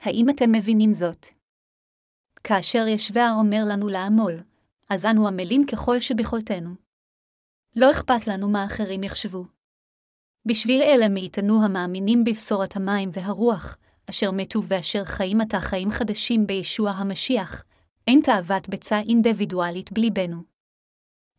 האם 0.00 0.30
אתם 0.30 0.52
מבינים 0.52 0.94
זאת? 0.94 1.26
כאשר 2.44 2.86
ישבע 2.88 3.30
אומר 3.38 3.62
לנו 3.68 3.88
לעמול, 3.88 4.32
אז 4.88 5.04
אנו 5.04 5.28
עמלים 5.28 5.66
ככל 5.66 6.00
שביכולתנו. 6.00 6.70
לא 7.76 7.90
אכפת 7.90 8.26
לנו 8.26 8.48
מה 8.48 8.64
אחרים 8.64 9.02
יחשבו. 9.02 9.44
בשביל 10.46 10.82
אלה 10.82 11.08
מאיתנו 11.08 11.64
המאמינים 11.64 12.24
בבשורת 12.24 12.76
המים 12.76 13.10
והרוח, 13.12 13.76
אשר 14.10 14.30
מתו 14.30 14.62
ואשר 14.62 15.04
חיים 15.04 15.40
עתה 15.40 15.60
חיים 15.60 15.90
חדשים 15.90 16.46
בישוע 16.46 16.90
המשיח, 16.90 17.64
אין 18.06 18.20
תאוות 18.24 18.68
ביצה 18.68 19.00
אינדיבידואלית 19.00 19.92
בליבנו. 19.92 20.42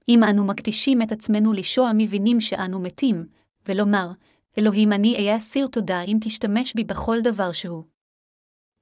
אם 0.10 0.24
אנו 0.24 0.46
מקדישים 0.46 1.02
את 1.02 1.12
עצמנו 1.12 1.54
לשוע 1.54 1.92
מבינים 1.98 2.42
שאנו 2.42 2.80
מתים, 2.80 3.26
ולומר, 3.68 4.08
אלוהים 4.58 4.94
אני 4.94 5.16
אהיה 5.16 5.38
אסיר 5.38 5.68
תודה 5.68 6.02
אם 6.02 6.18
תשתמש 6.22 6.74
בי 6.74 6.84
בכל 6.84 7.22
דבר 7.22 7.52
שהוא. 7.52 7.84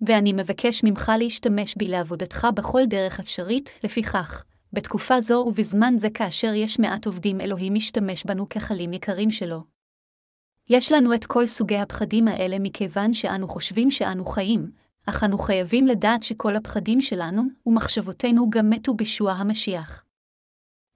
ואני 0.01 0.33
מבקש 0.33 0.83
ממך 0.83 1.11
להשתמש 1.19 1.75
בי 1.77 1.87
לעבודתך 1.87 2.47
בכל 2.55 2.81
דרך 2.85 3.19
אפשרית, 3.19 3.69
לפיכך, 3.83 4.43
בתקופה 4.73 5.21
זו 5.21 5.45
ובזמן 5.47 5.93
זה 5.97 6.09
כאשר 6.09 6.53
יש 6.53 6.79
מעט 6.79 7.05
עובדים 7.05 7.41
אלוהים 7.41 7.73
משתמש 7.73 8.23
בנו 8.23 8.49
כחלים 8.49 8.93
יקרים 8.93 9.31
שלו. 9.31 9.76
יש 10.69 10.91
לנו 10.91 11.13
את 11.13 11.25
כל 11.25 11.47
סוגי 11.47 11.77
הפחדים 11.77 12.27
האלה 12.27 12.59
מכיוון 12.59 13.13
שאנו 13.13 13.47
חושבים 13.47 13.91
שאנו 13.91 14.25
חיים, 14.25 14.71
אך 15.05 15.23
אנו 15.23 15.37
חייבים 15.37 15.87
לדעת 15.87 16.23
שכל 16.23 16.55
הפחדים 16.55 17.01
שלנו 17.01 17.43
ומחשבותינו 17.65 18.49
גם 18.49 18.69
מתו 18.69 18.93
בשוע 18.93 19.31
המשיח. 19.31 20.03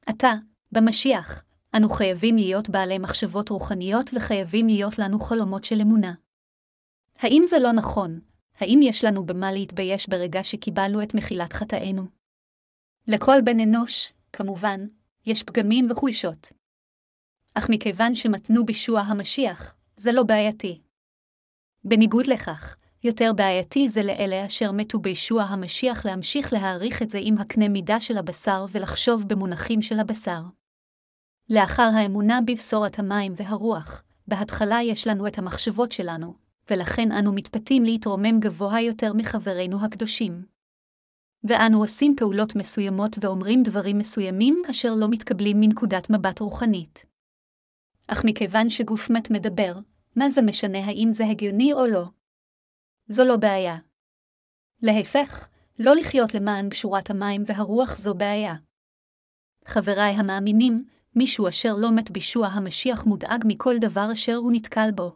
עתה, 0.05 0.33
במשיח, 0.71 1.43
אנו 1.75 1.89
חייבים 1.89 2.35
להיות 2.35 2.69
בעלי 2.69 2.97
מחשבות 2.97 3.49
רוחניות 3.49 4.09
וחייבים 4.15 4.67
להיות 4.67 4.99
לנו 4.99 5.19
חלומות 5.19 5.63
של 5.63 5.81
אמונה. 5.81 6.13
האם 7.19 7.43
זה 7.45 7.59
לא 7.59 7.71
נכון? 7.71 8.19
האם 8.59 8.79
יש 8.83 9.03
לנו 9.03 9.25
במה 9.25 9.51
להתבייש 9.51 10.09
ברגע 10.09 10.43
שקיבלנו 10.43 11.03
את 11.03 11.15
מחילת 11.15 11.53
חטאינו? 11.53 12.03
לכל 13.07 13.41
בן 13.43 13.59
אנוש, 13.59 14.13
כמובן, 14.33 14.87
יש 15.25 15.43
פגמים 15.43 15.91
וחולשות. 15.91 16.60
אך 17.53 17.69
מכיוון 17.69 18.15
שמתנו 18.15 18.65
בישוע 18.65 18.99
המשיח, 18.99 19.75
זה 19.97 20.11
לא 20.11 20.23
בעייתי. 20.23 20.81
בניגוד 21.83 22.27
לכך, 22.27 22.75
יותר 23.03 23.31
בעייתי 23.35 23.89
זה 23.89 24.03
לאלה 24.03 24.45
אשר 24.45 24.71
מתו 24.71 24.99
בישוע 24.99 25.43
המשיח 25.43 26.05
להמשיך 26.05 26.53
להעריך 26.53 27.01
את 27.01 27.09
זה 27.09 27.19
עם 27.21 27.37
הקנה 27.37 27.69
מידה 27.69 27.99
של 27.99 28.17
הבשר 28.17 28.65
ולחשוב 28.71 29.27
במונחים 29.27 29.81
של 29.81 29.99
הבשר. 29.99 30.41
לאחר 31.49 31.89
האמונה 31.95 32.39
בבשורת 32.47 32.99
המים 32.99 33.33
והרוח, 33.37 34.03
בהתחלה 34.27 34.79
יש 34.83 35.07
לנו 35.07 35.27
את 35.27 35.37
המחשבות 35.37 35.91
שלנו, 35.91 36.33
ולכן 36.69 37.11
אנו 37.11 37.33
מתפתים 37.33 37.83
להתרומם 37.83 38.39
גבוה 38.39 38.81
יותר 38.81 39.13
מחברינו 39.13 39.85
הקדושים. 39.85 40.45
ואנו 41.43 41.81
עושים 41.81 42.15
פעולות 42.17 42.55
מסוימות 42.55 43.17
ואומרים 43.21 43.63
דברים 43.63 43.97
מסוימים 43.97 44.61
אשר 44.69 44.95
לא 44.95 45.09
מתקבלים 45.09 45.59
מנקודת 45.59 46.09
מבט 46.09 46.39
רוחנית. 46.39 47.10
אך 48.13 48.21
מכיוון 48.25 48.69
שגוף 48.69 49.09
מת 49.09 49.31
מדבר, 49.31 49.73
מה 50.15 50.29
זה 50.29 50.41
משנה 50.41 50.85
האם 50.85 51.09
זה 51.11 51.25
הגיוני 51.25 51.73
או 51.73 51.85
לא? 51.85 52.03
זו 53.07 53.23
לא 53.23 53.37
בעיה. 53.37 53.77
להפך, 54.81 55.49
לא 55.79 55.95
לחיות 55.95 56.33
למען 56.33 56.69
גשורת 56.69 57.09
המים 57.09 57.43
והרוח 57.45 57.97
זו 57.97 58.13
בעיה. 58.13 58.55
חבריי 59.65 60.13
המאמינים, 60.13 60.85
מישהו 61.15 61.47
אשר 61.47 61.73
לא 61.81 61.91
מת 61.95 62.11
בישוע 62.11 62.47
המשיח 62.47 63.05
מודאג 63.05 63.43
מכל 63.45 63.75
דבר 63.81 64.13
אשר 64.13 64.35
הוא 64.35 64.51
נתקל 64.51 64.91
בו. 64.95 65.15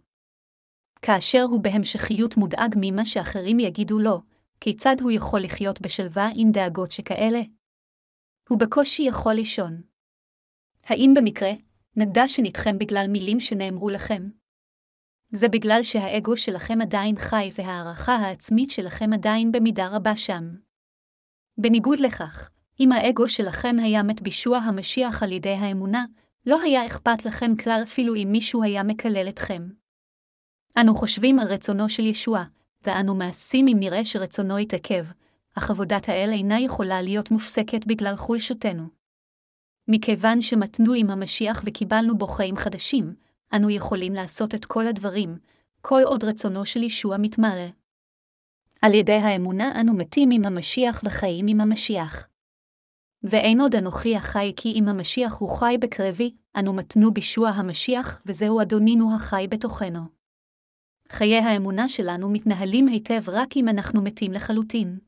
כאשר 1.01 1.43
הוא 1.43 1.63
בהמשכיות 1.63 2.37
מודאג 2.37 2.75
ממה 2.81 3.05
שאחרים 3.05 3.59
יגידו 3.59 3.99
לו, 3.99 4.21
כיצד 4.61 4.95
הוא 5.01 5.11
יכול 5.11 5.39
לחיות 5.41 5.81
בשלווה 5.81 6.29
עם 6.35 6.51
דאגות 6.51 6.91
שכאלה? 6.91 7.41
הוא 8.49 8.59
בקושי 8.59 9.03
יכול 9.03 9.33
לישון. 9.33 9.81
האם 10.83 11.13
במקרה, 11.15 11.51
נגדה 11.97 12.27
שנדכם 12.27 12.77
בגלל 12.77 13.05
מילים 13.09 13.39
שנאמרו 13.39 13.89
לכם? 13.89 14.29
זה 15.29 15.49
בגלל 15.49 15.79
שהאגו 15.83 16.37
שלכם 16.37 16.81
עדיין 16.81 17.15
חי 17.15 17.51
והערכה 17.55 18.15
העצמית 18.15 18.71
שלכם 18.71 19.13
עדיין 19.13 19.51
במידה 19.51 19.87
רבה 19.87 20.15
שם. 20.15 20.43
בניגוד 21.57 21.99
לכך, 21.99 22.49
אם 22.79 22.91
האגו 22.91 23.29
שלכם 23.29 23.75
היה 23.79 24.03
מת 24.03 24.21
בישוע 24.21 24.57
המשיח 24.57 25.23
על 25.23 25.31
ידי 25.31 25.53
האמונה, 25.53 26.05
לא 26.45 26.61
היה 26.61 26.87
אכפת 26.87 27.25
לכם 27.25 27.55
כלל 27.55 27.79
אפילו 27.83 28.15
אם 28.15 28.27
מישהו 28.31 28.63
היה 28.63 28.83
מקלל 28.83 29.29
אתכם. 29.29 29.69
אנו 30.77 30.95
חושבים 30.95 31.39
על 31.39 31.47
רצונו 31.47 31.89
של 31.89 32.05
ישוע, 32.05 32.43
ואנו 32.83 33.15
מעשים 33.15 33.67
אם 33.67 33.77
נראה 33.79 34.05
שרצונו 34.05 34.59
יתעכב, 34.59 35.05
אך 35.57 35.69
עבודת 35.69 36.09
האל 36.09 36.29
אינה 36.31 36.59
יכולה 36.59 37.01
להיות 37.01 37.31
מופסקת 37.31 37.87
בגלל 37.87 38.15
חולשותנו. 38.15 39.04
מכיוון 39.87 40.41
שמתנו 40.41 40.93
עם 40.93 41.09
המשיח 41.09 41.63
וקיבלנו 41.65 42.17
בו 42.17 42.27
חיים 42.27 42.55
חדשים, 42.55 43.15
אנו 43.55 43.69
יכולים 43.69 44.13
לעשות 44.13 44.55
את 44.55 44.65
כל 44.65 44.87
הדברים, 44.87 45.37
כל 45.81 46.01
עוד 46.05 46.23
רצונו 46.23 46.65
של 46.65 46.83
ישוע 46.83 47.17
מתמלא. 47.17 47.69
על 48.81 48.93
ידי 48.93 49.13
האמונה 49.13 49.81
אנו 49.81 49.93
מתים 49.93 50.29
עם 50.31 50.45
המשיח 50.45 51.01
וחיים 51.05 51.45
עם 51.47 51.61
המשיח. 51.61 52.27
ואין 53.23 53.61
עוד 53.61 53.75
אנוכי 53.75 54.15
החי 54.15 54.53
כי 54.55 54.71
אם 54.71 54.87
המשיח 54.87 55.37
הוא 55.37 55.49
חי 55.49 55.75
בקרבי, 55.79 56.35
אנו 56.59 56.73
מתנו 56.73 57.13
בישוע 57.13 57.49
המשיח, 57.49 58.21
וזהו 58.25 58.61
אדונינו 58.61 59.15
החי 59.15 59.47
בתוכנו. 59.49 59.99
חיי 61.09 61.37
האמונה 61.39 61.89
שלנו 61.89 62.29
מתנהלים 62.29 62.87
היטב 62.87 63.23
רק 63.27 63.57
אם 63.57 63.69
אנחנו 63.69 64.01
מתים 64.01 64.31
לחלוטין. 64.31 64.99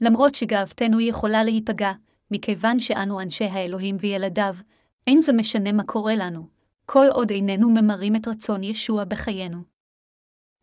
למרות 0.00 0.34
שגאוותנו 0.34 1.00
יכולה 1.00 1.44
להיפגע, 1.44 1.92
מכיוון 2.30 2.78
שאנו 2.80 3.20
אנשי 3.20 3.44
האלוהים 3.44 3.96
וילדיו, 4.00 4.54
אין 5.06 5.20
זה 5.20 5.32
משנה 5.32 5.72
מה 5.72 5.82
קורה 5.82 6.14
לנו, 6.16 6.48
כל 6.86 7.06
עוד 7.12 7.30
איננו 7.30 7.70
ממרים 7.70 8.16
את 8.16 8.28
רצון 8.28 8.64
ישוע 8.64 9.04
בחיינו. 9.04 9.58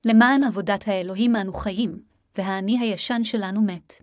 למען 0.06 0.44
עבודת 0.44 0.88
האלוהים 0.88 1.36
אנו 1.36 1.54
חיים, 1.54 2.04
והאני 2.38 2.80
הישן 2.80 3.24
שלנו 3.24 3.62
מת. 3.62 3.94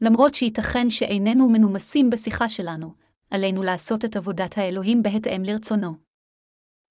למרות 0.00 0.34
שייתכן 0.34 0.90
שאיננו 0.90 1.48
מנומסים 1.48 2.10
בשיחה 2.10 2.48
שלנו, 2.48 2.94
עלינו 3.30 3.62
לעשות 3.62 4.04
את 4.04 4.16
עבודת 4.16 4.58
האלוהים 4.58 5.02
בהתאם 5.02 5.42
לרצונו. 5.44 5.94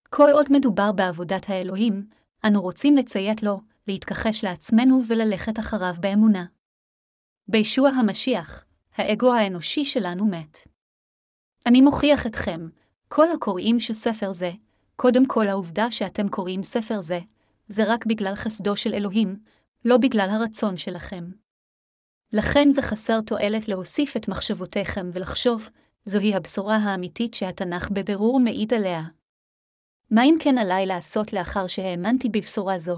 כל 0.10 0.30
עוד 0.34 0.46
מדובר 0.52 0.92
בעבודת 0.92 1.50
האלוהים, 1.50 2.08
אנו 2.46 2.62
רוצים 2.62 2.96
לציית 2.96 3.44
לו, 3.44 3.62
להתכחש 3.88 4.44
לעצמנו 4.44 5.02
וללכת 5.08 5.60
אחריו 5.60 5.94
באמונה. 6.00 6.46
בישוע 7.48 7.90
המשיח, 7.90 8.66
האגו 8.98 9.34
האנושי 9.34 9.86
שלנו 9.86 10.26
מת. 10.26 10.58
אני 11.66 11.82
מוכיח 11.82 12.28
אתכם, 12.28 12.68
כל 13.08 13.32
הקוראים 13.32 13.80
של 13.80 13.94
ספר 13.94 14.32
זה, 14.32 14.52
קודם 14.96 15.26
כל 15.26 15.48
העובדה 15.48 15.92
שאתם 15.92 16.30
קוראים 16.30 16.64
ספר 16.64 17.02
זה, 17.02 17.20
זה 17.68 17.84
רק 17.94 18.06
בגלל 18.06 18.36
חסדו 18.36 18.76
של 18.76 18.94
אלוהים, 18.94 19.40
לא 19.86 19.98
בגלל 19.98 20.30
הרצון 20.30 20.78
שלכם. 20.78 21.32
לכן 22.34 22.72
זה 22.72 22.82
חסר 22.82 23.22
תועלת 23.22 23.68
להוסיף 23.68 24.18
את 24.18 24.28
מחשבותיכם 24.28 25.10
ולחשוב, 25.14 25.70
זוהי 26.06 26.36
הבשורה 26.36 26.76
האמיתית 26.76 27.34
שהתנ"ך 27.34 27.90
בבירור 27.92 28.40
מעיד 28.40 28.74
עליה. 28.74 29.04
מה 30.12 30.24
אם 30.24 30.36
כן 30.40 30.58
עליי 30.58 30.86
לעשות 30.86 31.34
לאחר 31.34 31.68
שהאמנתי 31.68 32.30
בבשורה 32.30 32.80
זו? 32.80 32.98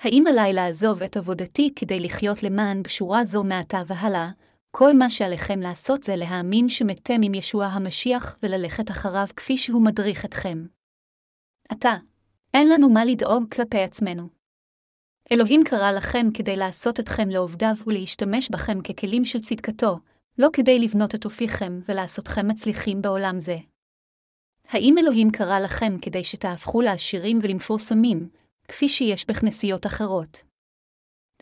האם 0.00 0.24
עליי 0.28 0.52
לעזוב 0.52 1.02
את 1.02 1.16
עבודתי 1.16 1.72
כדי 1.76 2.00
לחיות 2.00 2.42
למען 2.42 2.82
בשורה 2.82 3.24
זו 3.24 3.44
מעתה 3.44 3.82
והלאה, 3.86 4.30
כל 4.70 4.96
מה 4.96 5.10
שעליכם 5.10 5.60
לעשות 5.60 6.02
זה 6.02 6.16
להאמין 6.16 6.68
שמתם 6.68 7.22
עם 7.22 7.34
ישוע 7.34 7.66
המשיח 7.66 8.36
וללכת 8.42 8.90
אחריו 8.90 9.26
כפי 9.36 9.58
שהוא 9.58 9.84
מדריך 9.84 10.24
אתכם. 10.24 10.66
עתה, 11.68 11.94
אין 12.54 12.68
לנו 12.68 12.90
מה 12.90 13.04
לדאוג 13.04 13.54
כלפי 13.54 13.78
עצמנו. 13.78 14.28
אלוהים 15.32 15.60
קרא 15.64 15.92
לכם 15.92 16.26
כדי 16.34 16.56
לעשות 16.56 17.00
אתכם 17.00 17.28
לעובדיו 17.28 17.74
ולהשתמש 17.86 18.48
בכם 18.50 18.80
ככלים 18.80 19.24
של 19.24 19.40
צדקתו, 19.40 19.98
לא 20.38 20.48
כדי 20.52 20.78
לבנות 20.78 21.14
את 21.14 21.24
אופיכם 21.24 21.80
ולעשותכם 21.88 22.48
מצליחים 22.48 23.02
בעולם 23.02 23.40
זה. 23.40 23.56
האם 24.68 24.94
אלוהים 24.98 25.30
קרא 25.30 25.58
לכם 25.58 25.96
כדי 26.02 26.24
שתהפכו 26.24 26.80
לעשירים 26.80 27.38
ולמפורסמים, 27.42 28.28
כפי 28.68 28.88
שיש 28.88 29.26
בכנסיות 29.26 29.86
אחרות? 29.86 30.49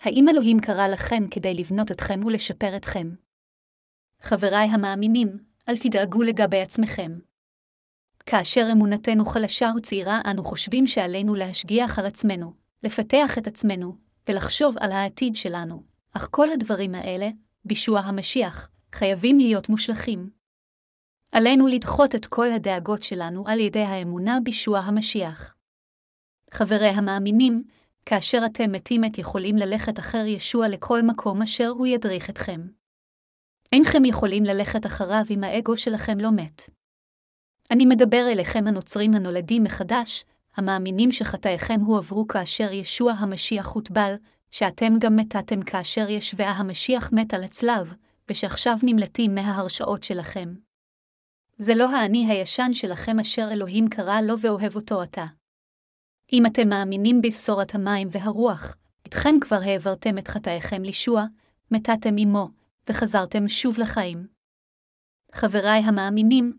האם 0.01 0.29
אלוהים 0.29 0.61
קרא 0.61 0.89
לכם 0.89 1.25
כדי 1.31 1.55
לבנות 1.55 1.91
אתכם 1.91 2.21
ולשפר 2.25 2.77
אתכם? 2.77 3.11
חבריי 4.23 4.69
המאמינים, 4.69 5.39
אל 5.69 5.77
תדאגו 5.77 6.23
לגבי 6.23 6.61
עצמכם. 6.61 7.19
כאשר 8.27 8.69
אמונתנו 8.73 9.25
חלשה 9.25 9.71
וצעירה, 9.77 10.21
אנו 10.31 10.45
חושבים 10.45 10.87
שעלינו 10.87 11.35
להשגיח 11.35 11.99
על 11.99 12.07
עצמנו, 12.07 12.53
לפתח 12.83 13.39
את 13.39 13.47
עצמנו, 13.47 13.97
ולחשוב 14.29 14.75
על 14.81 14.93
העתיד 14.93 15.37
שלנו, 15.37 15.83
אך 16.13 16.29
כל 16.31 16.53
הדברים 16.53 16.95
האלה, 16.95 17.29
בישוע 17.65 18.01
המשיח, 18.01 18.69
חייבים 18.93 19.39
להיות 19.39 19.69
מושלכים. 19.69 20.31
עלינו 21.33 21.67
לדחות 21.67 22.15
את 22.15 22.27
כל 22.27 22.53
הדאגות 22.53 23.03
שלנו 23.03 23.45
על 23.47 23.61
ידי 23.61 23.83
האמונה 23.83 24.39
בישוע 24.43 24.79
המשיח. 24.79 25.55
חברי 26.51 26.89
המאמינים, 26.89 27.65
כאשר 28.09 28.43
אתם 28.47 28.73
מתים 28.73 29.05
את 29.05 29.19
יכולים 29.19 29.57
ללכת 29.57 29.99
אחר 29.99 30.27
ישוע 30.27 30.69
לכל 30.69 31.03
מקום 31.03 31.43
אשר 31.43 31.69
הוא 31.69 31.87
ידריך 31.87 32.31
אתכם. 32.31 32.61
אינכם 33.73 34.05
יכולים 34.05 34.45
ללכת 34.45 34.87
אחריו 34.87 35.25
אם 35.31 35.45
האגו 35.45 35.77
שלכם 35.77 36.19
לא 36.19 36.31
מת. 36.31 36.63
אני 37.71 37.87
מדבר 37.87 38.29
אליכם 38.33 38.65
הנוצרים 38.67 39.15
הנולדים 39.15 39.65
מחדש, 39.65 40.25
המאמינים 40.57 41.13
שחטאיכם 41.13 41.81
הועברו 41.81 42.29
כאשר 42.29 42.73
ישוע 42.73 43.13
המשיח 43.13 43.67
הוטבל, 43.67 44.15
שאתם 44.51 44.99
גם 44.99 45.17
מתתם 45.17 45.63
כאשר 45.63 46.11
ישבע 46.11 46.49
המשיח 46.49 47.11
מת 47.13 47.35
על 47.35 47.45
הצלב, 47.45 47.95
ושעכשיו 48.31 48.77
נמלטים 48.83 49.35
מההרשאות 49.35 50.05
שלכם. 50.05 50.55
זה 51.57 51.75
לא 51.75 51.97
האני 51.97 52.27
הישן 52.31 52.71
שלכם 52.73 53.21
אשר 53.21 53.49
אלוהים 53.53 53.89
קרא 53.89 54.21
לו 54.21 54.41
ואוהב 54.41 54.77
אותו 54.77 55.03
עתה. 55.03 55.38
אם 56.33 56.47
אתם 56.47 56.69
מאמינים 56.69 57.21
בבשורת 57.21 57.75
המים 57.75 58.09
והרוח, 58.11 58.77
איתכם 59.05 59.35
כבר 59.41 59.57
העברתם 59.57 60.19
את 60.19 60.29
חטאיכם 60.29 60.83
לישוע, 60.83 61.25
מתתם 61.71 62.15
עמו, 62.19 62.49
וחזרתם 62.89 63.49
שוב 63.49 63.79
לחיים. 63.79 64.27
חבריי 65.33 65.81
המאמינים, 65.81 66.53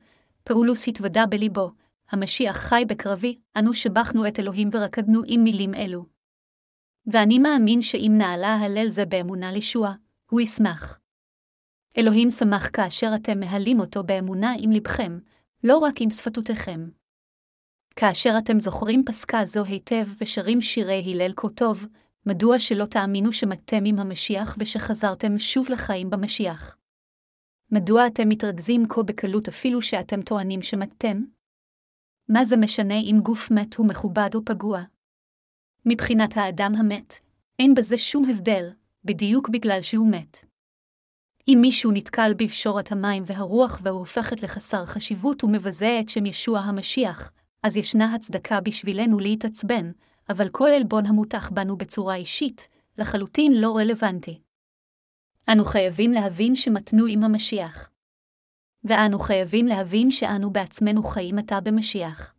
פאולוס 0.44 0.88
התוודה 0.88 1.26
בליבו, 1.26 1.72
המשיח 2.10 2.58
חי 2.58 2.84
בקרבי, 2.88 3.40
אנו 3.58 3.74
שבחנו 3.74 4.28
את 4.28 4.40
אלוהים 4.40 4.70
ורקדנו 4.74 5.22
עם 5.26 5.44
מילים 5.44 5.74
אלו. 5.74 6.06
ואני 7.08 7.40
מאמין 7.40 7.82
שאם 7.82 8.12
נעלה 8.18 8.56
הלל 8.56 8.90
זה 8.90 9.06
באמונה 9.06 9.52
לישוע, 9.52 9.94
הוא 10.30 10.42
ישמח. 10.42 11.00
אלוהים 11.98 12.30
שמח 12.30 12.70
כאשר 12.74 13.12
אתם 13.16 13.40
מהלים 13.40 13.80
אותו 13.80 14.04
באמונה 14.04 14.54
עם 14.60 14.72
לבכם, 14.72 15.20
לא 15.64 15.78
רק 15.78 16.02
עם 16.02 16.10
שפתותיכם. 16.10 16.90
כאשר 18.00 18.34
אתם 18.38 18.60
זוכרים 18.60 19.04
פסקה 19.06 19.46
זו 19.46 19.64
היטב 19.64 20.08
ושרים 20.22 20.62
שירי 20.62 21.04
הלל 21.06 21.34
כה 21.36 21.50
טוב, 21.50 21.86
מדוע 22.26 22.60
שלא 22.60 22.86
תאמינו 22.86 23.34
שמתם 23.34 23.86
עם 23.86 24.00
המשיח 24.00 24.56
ושחזרתם 24.60 25.40
שוב 25.40 25.70
לחיים 25.70 26.10
במשיח? 26.10 26.78
מדוע 27.72 28.08
אתם 28.08 28.30
מתרכזים 28.30 28.84
כה 28.90 29.04
בקלות 29.04 29.48
אפילו 29.48 29.82
שאתם 29.82 30.22
טוענים 30.22 30.62
שמתם? 30.62 31.24
מה 32.30 32.46
זה 32.46 32.58
משנה 32.58 33.00
אם 33.00 33.20
גוף 33.24 33.52
מת 33.52 33.76
הוא 33.76 33.88
מכובד 33.88 34.30
או 34.36 34.46
פגוע? 34.46 34.82
מבחינת 35.86 36.38
האדם 36.38 36.76
המת, 36.78 37.14
אין 37.60 37.74
בזה 37.74 37.98
שום 37.98 38.30
הבדל, 38.30 38.70
בדיוק 39.04 39.50
בגלל 39.50 39.82
שהוא 39.82 40.12
מת. 40.12 40.38
אם 41.48 41.58
מישהו 41.62 41.92
נתקל 41.92 42.34
בפשורת 42.38 42.92
המים 42.92 43.24
והרוח 43.26 43.82
והוא 43.84 44.00
הופכת 44.00 44.44
לחסר 44.44 44.86
חשיבות 44.86 45.44
ומבזה 45.44 45.98
את 46.02 46.10
שם 46.10 46.26
ישוע 46.26 46.60
המשיח, 46.60 47.32
אז 47.64 47.78
ישנה 47.78 48.16
הצדקה 48.16 48.62
בשבילנו 48.62 49.20
להתעצבן, 49.20 49.92
אבל 50.30 50.50
כל 50.50 50.70
עלבון 50.70 51.06
המותח 51.06 51.50
בנו 51.54 51.78
בצורה 51.78 52.16
אישית, 52.16 52.68
לחלוטין 52.98 53.54
לא 53.62 53.78
רלוונטי. 53.78 54.40
אנו 55.52 55.66
חייבים 55.66 56.12
להבין 56.12 56.56
שמתנו 56.56 57.06
עם 57.06 57.24
המשיח. 57.24 57.90
ואנו 58.84 59.20
חייבים 59.20 59.66
להבין 59.66 60.12
שאנו 60.12 60.54
בעצמנו 60.54 61.04
חיים 61.04 61.38
עתה 61.38 61.62
במשיח. 61.62 62.34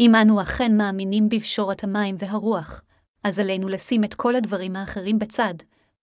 אם 0.00 0.14
אנו 0.14 0.42
אכן 0.42 0.76
מאמינים 0.76 1.28
בפשורת 1.28 1.84
המים 1.84 2.16
והרוח, 2.18 2.82
אז 3.24 3.38
עלינו 3.38 3.68
לשים 3.68 4.04
את 4.04 4.14
כל 4.14 4.36
הדברים 4.36 4.76
האחרים 4.76 5.18
בצד, 5.18 5.54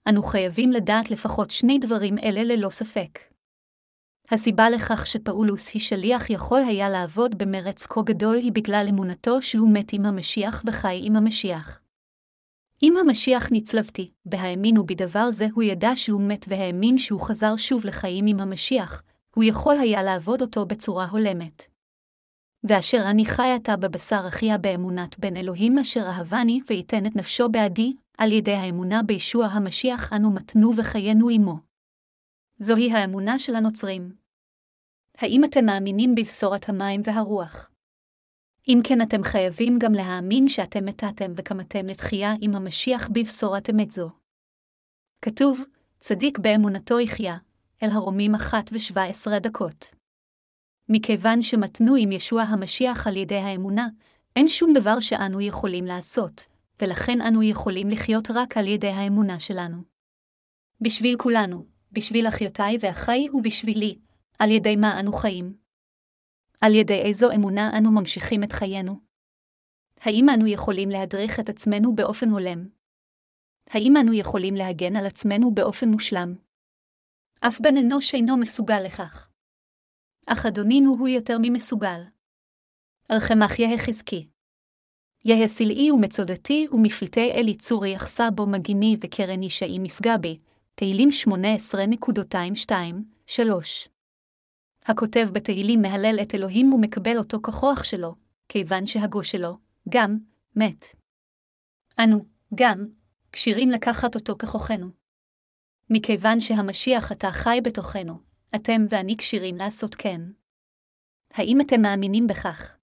אנו 0.10 0.24
חייבים 0.24 0.72
לדעת 0.72 1.12
לפחות 1.12 1.52
שני 1.52 1.80
דברים 1.80 2.18
אלה 2.18 2.44
ללא 2.44 2.70
ספק. 2.70 3.31
הסיבה 4.34 4.70
לכך 4.70 5.06
שפאולוס 5.06 5.74
היא 5.74 5.82
שליח 5.82 6.30
יכול 6.30 6.62
היה 6.68 6.90
לעבוד 6.90 7.38
במרץ 7.38 7.86
כה 7.86 8.02
גדול 8.02 8.36
היא 8.36 8.52
בגלל 8.52 8.86
אמונתו 8.90 9.42
שהוא 9.42 9.70
מת 9.74 9.94
עם 9.94 10.06
המשיח 10.06 10.64
וחי 10.68 11.00
עם 11.04 11.16
המשיח. 11.16 11.80
אם 12.84 12.94
המשיח 12.98 13.48
נצלבתי, 13.52 14.12
בהאמינו 14.26 14.86
בדבר 14.86 15.32
זה, 15.32 15.48
הוא 15.54 15.64
ידע 15.64 15.92
שהוא 15.96 16.22
מת 16.22 16.46
והאמין 16.50 16.98
שהוא 16.98 17.22
חזר 17.22 17.56
שוב 17.56 17.86
לחיים 17.86 18.26
עם 18.28 18.40
המשיח, 18.40 19.04
הוא 19.36 19.44
יכול 19.44 19.76
היה 19.80 20.04
לעבוד 20.04 20.42
אותו 20.42 20.66
בצורה 20.66 21.06
הולמת. 21.06 21.64
ואשר 22.64 23.02
אני 23.10 23.26
חי 23.26 23.52
עתה 23.56 23.78
בבשר 23.78 24.24
אחיה 24.28 24.58
באמונת 24.58 25.20
בן 25.20 25.38
אלוהים 25.38 25.78
אשר 25.78 26.04
אהבני 26.04 26.60
ויתן 26.68 27.06
את 27.06 27.16
נפשו 27.16 27.50
בעדי, 27.50 27.94
על 28.18 28.32
ידי 28.32 28.54
האמונה 28.54 29.04
בישוע 29.04 29.46
המשיח 29.46 30.14
אנו 30.14 30.32
מתנו 30.32 30.72
וחיינו 30.78 31.30
עמו. 31.30 31.60
זוהי 32.60 32.92
האמונה 32.92 33.40
של 33.40 33.56
הנוצרים. 33.56 34.21
האם 35.18 35.44
אתם 35.44 35.66
מאמינים 35.66 36.16
בבשורת 36.16 36.70
המים 36.70 37.02
והרוח? 37.04 37.70
אם 38.68 38.80
כן, 38.84 39.02
אתם 39.02 39.24
חייבים 39.24 39.80
גם 39.80 39.92
להאמין 39.92 40.48
שאתם 40.48 40.86
מתתם 40.86 41.32
וקמתם 41.36 41.88
לתחייה 41.88 42.34
עם 42.42 42.56
המשיח 42.56 43.10
בבשורת 43.14 43.70
אמת 43.70 43.92
זו. 43.92 44.10
כתוב, 45.22 45.64
צדיק 46.00 46.40
באמונתו 46.40 47.00
יחיה, 47.00 47.38
אל 47.84 47.90
הרומים 47.90 48.36
אחת 48.36 48.70
ושבע 48.74 49.04
עשרה 49.04 49.40
דקות. 49.40 49.86
מכיוון 50.90 51.42
שמתנו 51.42 51.96
עם 51.96 52.12
ישוע 52.12 52.42
המשיח 52.42 53.08
על 53.08 53.18
ידי 53.18 53.38
האמונה, 53.38 53.88
אין 54.36 54.48
שום 54.48 54.74
דבר 54.74 55.00
שאנו 55.00 55.42
יכולים 55.42 55.86
לעשות, 55.86 56.44
ולכן 56.82 57.22
אנו 57.22 57.44
יכולים 57.44 57.90
לחיות 57.90 58.32
רק 58.32 58.58
על 58.58 58.68
ידי 58.68 58.88
האמונה 58.88 59.40
שלנו. 59.40 59.78
בשביל 60.82 61.18
כולנו, 61.18 61.66
בשביל 61.92 62.28
אחיותיי 62.28 62.78
ואחיי 62.82 63.30
ובשבילי, 63.34 63.98
על 64.44 64.52
ידי 64.52 64.76
מה 64.76 65.00
אנו 65.00 65.14
חיים. 65.14 65.58
על 66.62 66.76
ידי 66.76 67.02
איזו 67.02 67.32
אמונה 67.36 67.78
אנו 67.78 67.92
ממשיכים 67.92 68.44
את 68.44 68.52
חיינו? 68.52 69.00
האם 70.00 70.26
אנו 70.30 70.48
יכולים 70.48 70.90
להדריך 70.90 71.40
את 71.40 71.50
עצמנו 71.50 71.96
באופן 71.96 72.30
הולם? 72.30 72.68
האם 73.70 73.94
אנו 74.02 74.14
יכולים 74.14 74.56
להגן 74.56 74.96
על 74.96 75.06
עצמנו 75.06 75.54
באופן 75.54 75.90
מושלם? 75.90 76.36
אף 77.40 77.62
בן 77.62 77.78
אנוש 77.78 78.14
אינו 78.14 78.38
מסוגל 78.38 78.80
לכך. 78.86 79.30
אך 80.28 80.46
אדונינו 80.46 80.96
הוא 81.00 81.08
יותר 81.08 81.38
ממסוגל. 81.42 82.02
ארכמך 83.12 83.60
יהא 83.60 83.78
חזקי. 83.78 84.28
יהא 85.26 85.48
סלעי 85.48 85.92
ומצודתי 85.92 86.68
ומפלטי 86.72 87.32
אל 87.32 87.48
יצורי 87.48 87.90
יחסה 87.90 88.32
בו 88.32 88.48
מגיני 88.48 88.98
וקרן 89.02 89.44
ישעי 89.44 89.80
משגה 89.80 90.18
בי, 90.18 90.40
תהילים 90.76 91.10
18.2-3. 93.30 93.92
הכותב 94.86 95.30
בתהילים 95.34 95.82
מהלל 95.82 96.20
את 96.22 96.36
אלוהים 96.36 96.74
ומקבל 96.74 97.18
אותו 97.18 97.42
ככוח 97.42 97.84
שלו, 97.84 98.16
כיוון 98.50 98.86
שהגו 98.86 99.24
שלו, 99.24 99.58
גם, 99.90 100.18
מת. 100.56 100.86
אנו, 102.00 102.26
גם, 102.56 102.88
כשירים 103.32 103.70
לקחת 103.70 104.16
אותו 104.16 104.36
ככוחנו. 104.40 104.88
מכיוון 105.90 106.40
שהמשיח 106.40 107.12
עתה 107.12 107.32
חי 107.32 107.60
בתוכנו, 107.64 108.20
אתם 108.56 108.86
ואני 108.90 109.18
כשירים 109.18 109.56
לעשות 109.56 109.96
כן. 109.96 110.22
האם 111.34 111.62
אתם 111.62 111.82
מאמינים 111.82 112.28
בכך? 112.28 112.78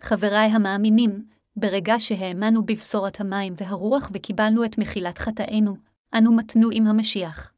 חבריי 0.00 0.46
המאמינים, 0.46 1.28
ברגע 1.56 1.94
שהאמנו 1.98 2.66
בבשורת 2.66 3.20
המים 3.20 3.54
והרוח 3.56 4.10
וקיבלנו 4.14 4.64
את 4.64 4.78
מחילת 4.78 5.18
חטאינו, 5.18 5.76
אנו 6.14 6.36
מתנו 6.36 6.68
עם 6.72 6.86
המשיח. 6.86 7.52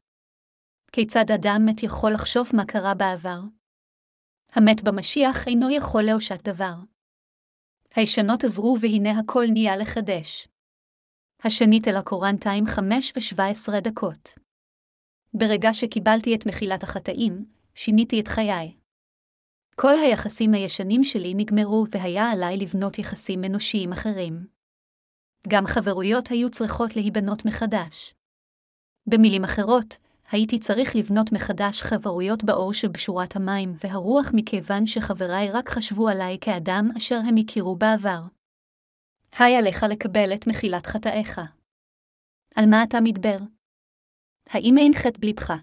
כיצד 0.95 1.25
אדם 1.35 1.61
מת 1.65 1.83
יכול 1.83 2.11
לחשוב 2.13 2.49
מה 2.53 2.65
קרה 2.65 2.93
בעבר? 2.93 3.39
המת 4.51 4.83
במשיח 4.83 5.47
אינו 5.47 5.69
יכול 5.69 6.03
להושת 6.03 6.49
דבר. 6.49 6.73
הישנות 7.95 8.43
עברו 8.43 8.77
והנה 8.81 9.19
הכל 9.19 9.45
נהיה 9.53 9.77
לחדש. 9.77 10.47
השנית 11.43 11.87
אל 11.87 11.95
הקורנטיים 11.95 12.65
חמש 12.65 13.13
ושבע 13.15 13.45
עשרה 13.45 13.79
דקות. 13.79 14.29
ברגע 15.33 15.69
שקיבלתי 15.73 16.35
את 16.35 16.45
מחילת 16.47 16.83
החטאים, 16.83 17.45
שיניתי 17.75 18.19
את 18.19 18.27
חיי. 18.27 18.77
כל 19.75 19.93
היחסים 20.03 20.53
הישנים 20.53 21.03
שלי 21.03 21.33
נגמרו 21.33 21.85
והיה 21.91 22.31
עליי 22.31 22.57
לבנות 22.57 22.99
יחסים 22.99 23.43
אנושיים 23.43 23.91
אחרים. 23.91 24.47
גם 25.47 25.63
חברויות 25.67 26.27
היו 26.27 26.49
צריכות 26.49 26.95
להיבנות 26.95 27.45
מחדש. 27.45 28.13
במילים 29.07 29.43
אחרות, 29.43 30.02
הייתי 30.33 30.59
צריך 30.59 30.95
לבנות 30.95 31.31
מחדש 31.31 31.81
חברויות 31.81 32.43
באור 32.43 32.73
שבשורת 32.73 33.35
המים 33.35 33.75
והרוח 33.83 34.31
מכיוון 34.33 34.87
שחבריי 34.87 35.51
רק 35.51 35.69
חשבו 35.69 36.09
עליי 36.09 36.37
כאדם 36.41 36.89
אשר 36.97 37.15
הם 37.15 37.35
הכירו 37.39 37.75
בעבר. 37.75 38.21
היי 39.39 39.55
עליך 39.55 39.83
לקבל 39.83 40.33
את 40.33 40.47
מחילת 40.47 40.85
חטאיך. 40.85 41.41
על 42.55 42.65
מה 42.69 42.83
אתה 42.83 42.97
מדבר? 43.03 43.37
האם 44.49 44.77
אין 44.77 44.93
חטא 44.93 45.19
בלבך? 45.19 45.53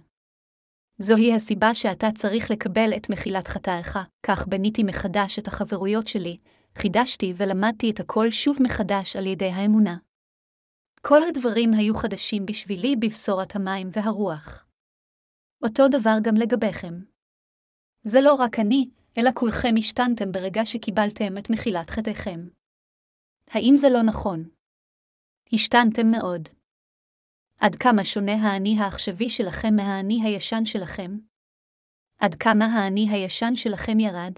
זוהי 0.99 1.35
הסיבה 1.35 1.75
שאתה 1.75 2.07
צריך 2.14 2.51
לקבל 2.51 2.91
את 2.97 3.11
מחילת 3.11 3.49
חטאיך, 3.49 3.99
כך 4.23 4.49
בניתי 4.49 4.83
מחדש 4.83 5.39
את 5.39 5.49
החברויות 5.49 6.09
שלי, 6.09 6.37
חידשתי 6.79 7.33
ולמדתי 7.37 7.91
את 7.91 8.01
הכל 8.01 8.31
שוב 8.31 8.57
מחדש 8.62 9.16
על 9.16 9.27
ידי 9.27 9.51
האמונה. 9.51 9.97
כל 11.01 11.22
הדברים 11.28 11.70
היו 11.74 11.94
חדשים 11.94 12.46
בשבילי 12.46 12.96
בבשורת 12.96 13.57
המים 13.57 13.88
והרוח. 13.92 14.66
אותו 15.62 15.88
דבר 15.88 16.16
גם 16.22 16.34
לגביכם. 16.34 16.94
זה 18.05 18.20
לא 18.20 18.34
רק 18.34 18.59
אני, 18.59 18.90
אלא 19.18 19.30
כולכם 19.34 19.74
השתנתם 19.78 20.32
ברגע 20.32 20.61
שקיבלתם 20.64 21.38
את 21.38 21.51
מחילת 21.51 21.90
חטאיכם. 21.90 22.40
האם 23.51 23.74
זה 23.76 23.86
לא 23.92 24.03
נכון? 24.03 24.48
השתנתם 25.53 26.11
מאוד. 26.11 26.48
עד 27.61 27.74
כמה 27.74 28.05
שונה 28.05 28.34
האני 28.34 28.76
העכשווי 28.78 29.30
שלכם 29.30 29.76
מהאני 29.76 30.20
הישן 30.24 30.64
שלכם? 30.64 31.18
עד 32.18 32.34
כמה 32.34 32.64
האני 32.64 33.09
הישן 33.11 33.55
שלכם 33.55 34.01
ירד? 34.01 34.32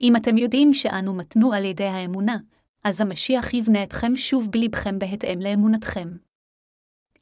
אם 0.00 0.12
אתם 0.16 0.38
יודעים 0.38 0.72
שאנו 0.72 1.14
מתנו 1.14 1.52
על 1.52 1.64
ידי 1.64 1.84
האמונה, 1.84 2.36
אז 2.84 3.00
המשיח 3.00 3.54
יבנה 3.54 3.82
אתכם 3.82 4.16
שוב 4.16 4.48
בלבכם 4.50 4.98
בהתאם 4.98 5.38
לאמונתכם. 5.40 6.08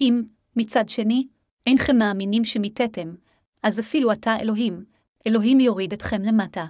אם, 0.01 0.23
מצד 0.57 0.89
שני, 0.89 1.27
אינכם 1.67 1.97
מאמינים 1.97 2.45
שמיתתם, 2.45 3.15
אז 3.63 3.81
אפילו 3.81 4.13
אתה 4.13 4.37
אלוהים, 4.41 4.85
אלוהים 5.27 5.61
יוריד 5.61 5.93
אתכם 5.93 6.23
למטה. 6.23 6.66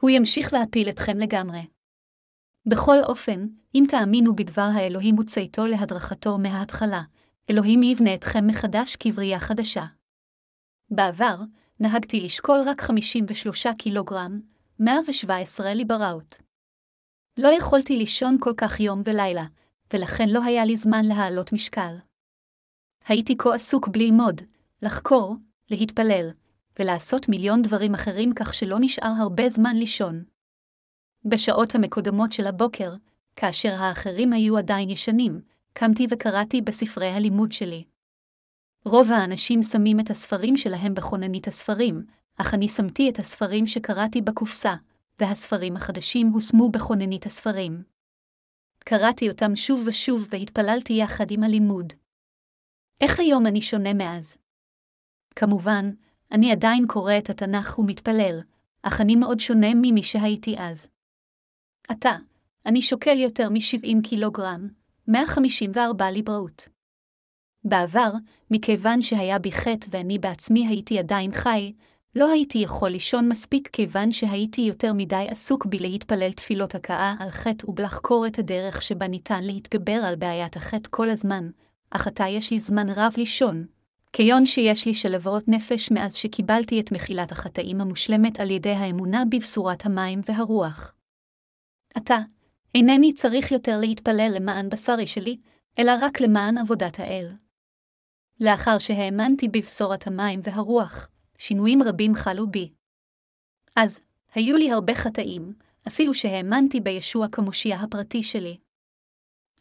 הוא 0.00 0.10
ימשיך 0.10 0.52
להפיל 0.52 0.88
אתכם 0.88 1.18
לגמרי. 1.18 1.66
בכל 2.66 2.96
אופן, 3.02 3.46
אם 3.74 3.84
תאמינו 3.88 4.36
בדבר 4.36 4.68
האלוהים 4.74 5.18
וצאתו 5.18 5.66
להדרכתו 5.66 6.38
מההתחלה, 6.38 7.02
אלוהים 7.50 7.82
יבנה 7.82 8.14
אתכם 8.14 8.46
מחדש 8.46 8.96
כבריאה 8.96 9.38
חדשה. 9.38 9.84
בעבר, 10.90 11.36
נהגתי 11.80 12.20
לשקול 12.20 12.60
רק 12.66 12.80
53 12.80 13.66
קילוגרם, 13.78 14.40
117 14.80 15.74
ליבראות. 15.74 16.43
לא 17.38 17.48
יכולתי 17.48 17.96
לישון 17.96 18.36
כל 18.40 18.52
כך 18.56 18.80
יום 18.80 19.02
ולילה, 19.04 19.44
ולכן 19.92 20.28
לא 20.28 20.44
היה 20.44 20.64
לי 20.64 20.76
זמן 20.76 21.04
להעלות 21.04 21.52
משקל. 21.52 21.96
הייתי 23.08 23.36
כה 23.38 23.54
עסוק 23.54 23.88
בללמוד, 23.88 24.40
לחקור, 24.82 25.36
להתפלל, 25.70 26.30
ולעשות 26.78 27.28
מיליון 27.28 27.62
דברים 27.62 27.94
אחרים 27.94 28.32
כך 28.34 28.54
שלא 28.54 28.76
נשאר 28.80 29.12
הרבה 29.18 29.48
זמן 29.48 29.76
לישון. 29.76 30.24
בשעות 31.24 31.74
המקודמות 31.74 32.32
של 32.32 32.46
הבוקר, 32.46 32.94
כאשר 33.36 33.72
האחרים 33.72 34.32
היו 34.32 34.58
עדיין 34.58 34.90
ישנים, 34.90 35.40
קמתי 35.72 36.06
וקראתי 36.10 36.60
בספרי 36.60 37.08
הלימוד 37.08 37.52
שלי. 37.52 37.84
רוב 38.84 39.10
האנשים 39.10 39.62
שמים 39.62 40.00
את 40.00 40.10
הספרים 40.10 40.56
שלהם 40.56 40.94
בכוננית 40.94 41.48
הספרים, 41.48 42.06
אך 42.36 42.54
אני 42.54 42.68
שמתי 42.68 43.10
את 43.10 43.18
הספרים 43.18 43.66
שקראתי 43.66 44.20
בקופסה, 44.20 44.74
והספרים 45.20 45.76
החדשים 45.76 46.28
הושמו 46.28 46.70
בכוננית 46.70 47.26
הספרים. 47.26 47.82
קראתי 48.78 49.28
אותם 49.28 49.56
שוב 49.56 49.82
ושוב 49.86 50.28
והתפללתי 50.30 50.92
יחד 50.92 51.30
עם 51.30 51.42
הלימוד. 51.42 51.92
איך 53.00 53.20
היום 53.20 53.46
אני 53.46 53.62
שונה 53.62 53.94
מאז? 53.94 54.36
כמובן, 55.36 55.90
אני 56.32 56.52
עדיין 56.52 56.86
קורא 56.86 57.12
את 57.18 57.30
התנ"ך 57.30 57.78
ומתפלל, 57.78 58.40
אך 58.82 59.00
אני 59.00 59.16
מאוד 59.16 59.40
שונה 59.40 59.74
ממי 59.74 60.02
שהייתי 60.02 60.54
אז. 60.58 60.88
עתה, 61.88 62.16
אני 62.66 62.82
שוקל 62.82 63.18
יותר 63.18 63.48
מ-70 63.48 64.08
קילוגרם, 64.08 64.68
154 65.08 66.10
ליבראות. 66.10 66.68
בעבר, 67.64 68.10
מכיוון 68.50 69.02
שהיה 69.02 69.38
בי 69.38 69.52
חטא 69.52 69.86
ואני 69.90 70.18
בעצמי 70.18 70.66
הייתי 70.66 70.98
עדיין 70.98 71.32
חי, 71.32 71.72
לא 72.16 72.30
הייתי 72.30 72.58
יכול 72.58 72.90
לישון 72.90 73.28
מספיק 73.28 73.68
כיוון 73.68 74.12
שהייתי 74.12 74.60
יותר 74.60 74.92
מדי 74.92 75.26
עסוק 75.28 75.66
בי 75.66 75.78
להתפלל 75.78 76.32
תפילות 76.32 76.74
הכאה 76.74 77.14
על 77.18 77.30
חטא 77.30 77.70
ובלחקור 77.70 78.26
את 78.26 78.38
הדרך 78.38 78.82
שבה 78.82 79.08
ניתן 79.08 79.44
להתגבר 79.44 80.00
על 80.04 80.16
בעיית 80.16 80.56
החטא 80.56 80.88
כל 80.90 81.10
הזמן, 81.10 81.50
אך 81.90 82.06
עתה 82.06 82.28
יש 82.28 82.50
לי 82.50 82.60
זמן 82.60 82.88
רב 82.88 83.12
לישון, 83.16 83.66
כיון 84.12 84.46
שיש 84.46 84.86
לי 84.86 84.94
שלוות 84.94 85.48
נפש 85.48 85.90
מאז 85.90 86.14
שקיבלתי 86.14 86.80
את 86.80 86.92
מחילת 86.92 87.32
החטאים 87.32 87.80
המושלמת 87.80 88.40
על 88.40 88.50
ידי 88.50 88.70
האמונה 88.72 89.22
בבשורת 89.30 89.86
המים 89.86 90.20
והרוח. 90.28 90.94
עתה, 91.94 92.18
אינני 92.74 93.12
צריך 93.12 93.52
יותר 93.52 93.80
להתפלל 93.80 94.32
למען 94.34 94.68
בשרי 94.68 95.06
שלי, 95.06 95.36
אלא 95.78 95.92
רק 96.00 96.20
למען 96.20 96.58
עבודת 96.58 97.00
האל. 97.00 97.32
לאחר 98.40 98.78
שהאמנתי 98.78 99.48
בבשורת 99.48 100.06
המים 100.06 100.40
והרוח, 100.42 101.08
שינויים 101.38 101.82
רבים 101.82 102.14
חלו 102.14 102.46
בי. 102.50 102.72
אז, 103.76 104.00
היו 104.34 104.56
לי 104.56 104.70
הרבה 104.70 104.94
חטאים, 104.94 105.52
אפילו 105.88 106.14
שהאמנתי 106.14 106.80
בישוע 106.80 107.28
כמושיע 107.32 107.76
הפרטי 107.76 108.22
שלי. 108.22 108.58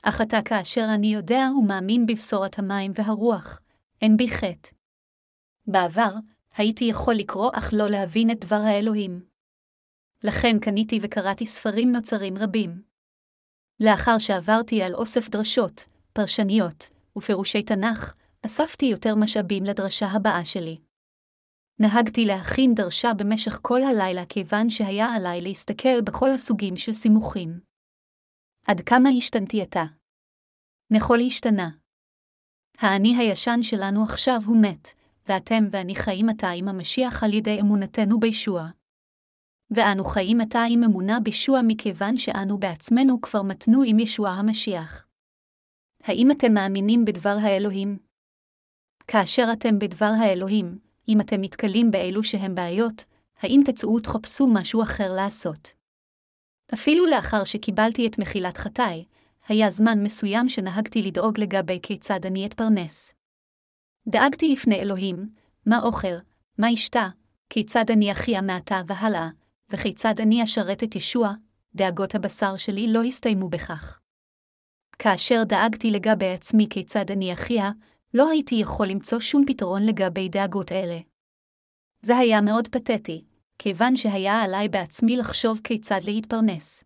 אך 0.04 0.22
עתה 0.22 0.40
כאשר 0.46 0.86
אני 0.96 1.08
יודע 1.08 1.42
ומאמין 1.60 2.06
בבשורת 2.06 2.60
המים 2.60 2.92
והרוח, 2.96 3.60
אין 4.02 4.18
בי 4.18 4.30
חטא. 4.30 4.70
בעבר, 5.68 6.12
הייתי 6.58 6.86
יכול 6.86 7.14
לקרוא 7.14 7.52
אך 7.54 7.70
לא 7.74 7.90
להבין 7.90 8.32
את 8.32 8.46
דבר 8.46 8.56
האלוהים. 8.56 9.26
לכן 10.24 10.60
קניתי 10.60 11.00
וקראתי 11.02 11.46
ספרים 11.46 11.92
נוצרים 11.92 12.38
רבים. 12.38 12.82
לאחר 13.80 14.18
שעברתי 14.18 14.84
על 14.84 14.94
אוסף 14.96 15.30
דרשות, 15.30 15.86
פרשניות 16.14 16.90
ופירושי 17.18 17.64
תנ"ך, 17.64 18.14
אספתי 18.46 18.86
יותר 18.86 19.16
משאבים 19.16 19.64
לדרשה 19.64 20.06
הבאה 20.06 20.46
שלי. 20.46 20.78
נהגתי 21.84 22.26
להכין 22.26 22.74
דרשה 22.76 23.14
במשך 23.18 23.60
כל 23.62 23.82
הלילה 23.84 24.26
כיוון 24.26 24.70
שהיה 24.70 25.06
עליי 25.16 25.40
להסתכל 25.42 26.02
בכל 26.02 26.30
הסוגים 26.30 26.78
של 26.78 26.94
סימוכים. 26.94 27.60
עד 28.68 28.80
כמה 28.80 29.10
השתנתי 29.18 29.62
עתה? 29.62 29.84
נכל 30.92 31.18
השתנה. 31.28 31.70
האני 32.78 33.18
הישן 33.18 33.60
שלנו 33.62 34.04
עכשיו 34.04 34.40
הוא 34.46 34.58
מת, 34.62 34.88
ואתם 35.28 35.64
ואני 35.72 35.96
חיים 35.96 36.30
עתה 36.30 36.50
עם 36.50 36.68
המשיח 36.68 37.24
על 37.24 37.34
ידי 37.34 37.60
אמונתנו 37.62 38.20
בישוע. 38.20 38.70
ואנו 39.76 40.06
חיים 40.06 40.42
עתה 40.42 40.60
עם 40.70 40.84
אמונה 40.84 41.20
בישוע 41.20 41.60
מכיוון 41.68 42.18
שאנו 42.18 42.58
בעצמנו 42.58 43.22
כבר 43.22 43.42
מתנו 43.42 43.84
עם 43.86 44.00
ישוע 44.00 44.30
המשיח. 44.30 45.08
האם 46.04 46.32
אתם 46.32 46.54
מאמינים 46.54 47.06
בדבר 47.06 47.36
האלוהים? 47.42 47.98
כאשר 49.08 49.46
אתם 49.54 49.80
בדבר 49.80 50.12
האלוהים, 50.20 50.80
אם 51.10 51.22
אתם 51.22 51.42
מתקלים 51.42 51.92
באלו 51.92 52.24
שהם 52.24 52.56
בעיות, 52.56 53.04
האם 53.42 53.62
תצאו 53.66 53.96
ותחפשו 53.96 54.48
משהו 54.48 54.84
אחר 54.84 55.14
לעשות? 55.16 55.74
אפילו 56.74 57.06
לאחר 57.06 57.44
שקיבלתי 57.44 58.08
את 58.08 58.20
מחילת 58.20 58.58
חטאי, 58.58 59.06
היה 59.48 59.70
זמן 59.70 60.04
מסוים 60.04 60.50
שנהגתי 60.50 61.02
לדאוג 61.02 61.40
לגבי 61.40 61.80
כיצד 61.84 62.26
אני 62.26 62.46
אתפרנס. 62.46 63.14
דאגתי 64.08 64.54
לפני 64.54 64.76
אלוהים, 64.76 65.30
מה 65.66 65.80
אוכל, 65.84 66.16
מה 66.58 66.74
אשתה, 66.74 67.10
כיצד 67.50 67.86
אני 67.92 68.12
אחיה 68.12 68.42
מעתה 68.42 68.82
והלאה, 68.88 69.30
וכיצד 69.70 70.14
אני 70.20 70.44
אשרת 70.44 70.84
את 70.84 70.96
ישוע, 70.96 71.34
דאגות 71.76 72.16
הבשר 72.16 72.58
שלי 72.58 72.94
לא 72.94 73.04
הסתיימו 73.04 73.50
בכך. 73.50 74.00
כאשר 75.00 75.44
דאגתי 75.44 75.92
לגבי 75.92 76.34
עצמי 76.34 76.68
כיצד 76.70 77.12
אני 77.12 77.34
אחיה, 77.34 77.72
לא 78.14 78.30
הייתי 78.30 78.56
יכול 78.56 78.88
למצוא 78.88 79.20
שום 79.20 79.44
פתרון 79.48 79.86
לגבי 79.86 80.30
דאגות 80.30 80.72
אלה. 80.72 81.00
זה 82.02 82.18
היה 82.18 82.42
מאוד 82.42 82.68
פתטי, 82.68 83.24
כיוון 83.60 83.96
שהיה 83.96 84.42
עליי 84.42 84.70
בעצמי 84.70 85.18
לחשוב 85.18 85.60
כיצד 85.64 86.00
להתפרנס. 86.06 86.84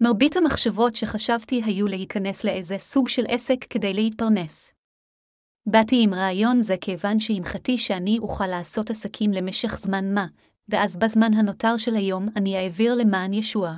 מרבית 0.00 0.36
המחשבות 0.36 0.96
שחשבתי 0.96 1.62
היו 1.64 1.86
להיכנס 1.86 2.44
לאיזה 2.44 2.78
סוג 2.78 3.08
של 3.08 3.24
עסק 3.28 3.64
כדי 3.70 3.92
להתפרנס. 3.92 4.72
באתי 5.66 5.96
עם 6.02 6.14
רעיון 6.14 6.62
זה 6.62 6.74
כיוון 6.80 7.20
שהנחתי 7.20 7.78
שאני 7.78 8.18
אוכל 8.18 8.46
לעשות 8.46 8.90
עסקים 8.90 9.32
למשך 9.32 9.78
זמן 9.78 10.14
מה, 10.14 10.26
ואז 10.68 10.96
בזמן 10.96 11.34
הנותר 11.34 11.76
של 11.76 11.94
היום 11.94 12.28
אני 12.36 12.64
אעביר 12.64 12.94
למען 12.94 13.32
ישוע. 13.32 13.74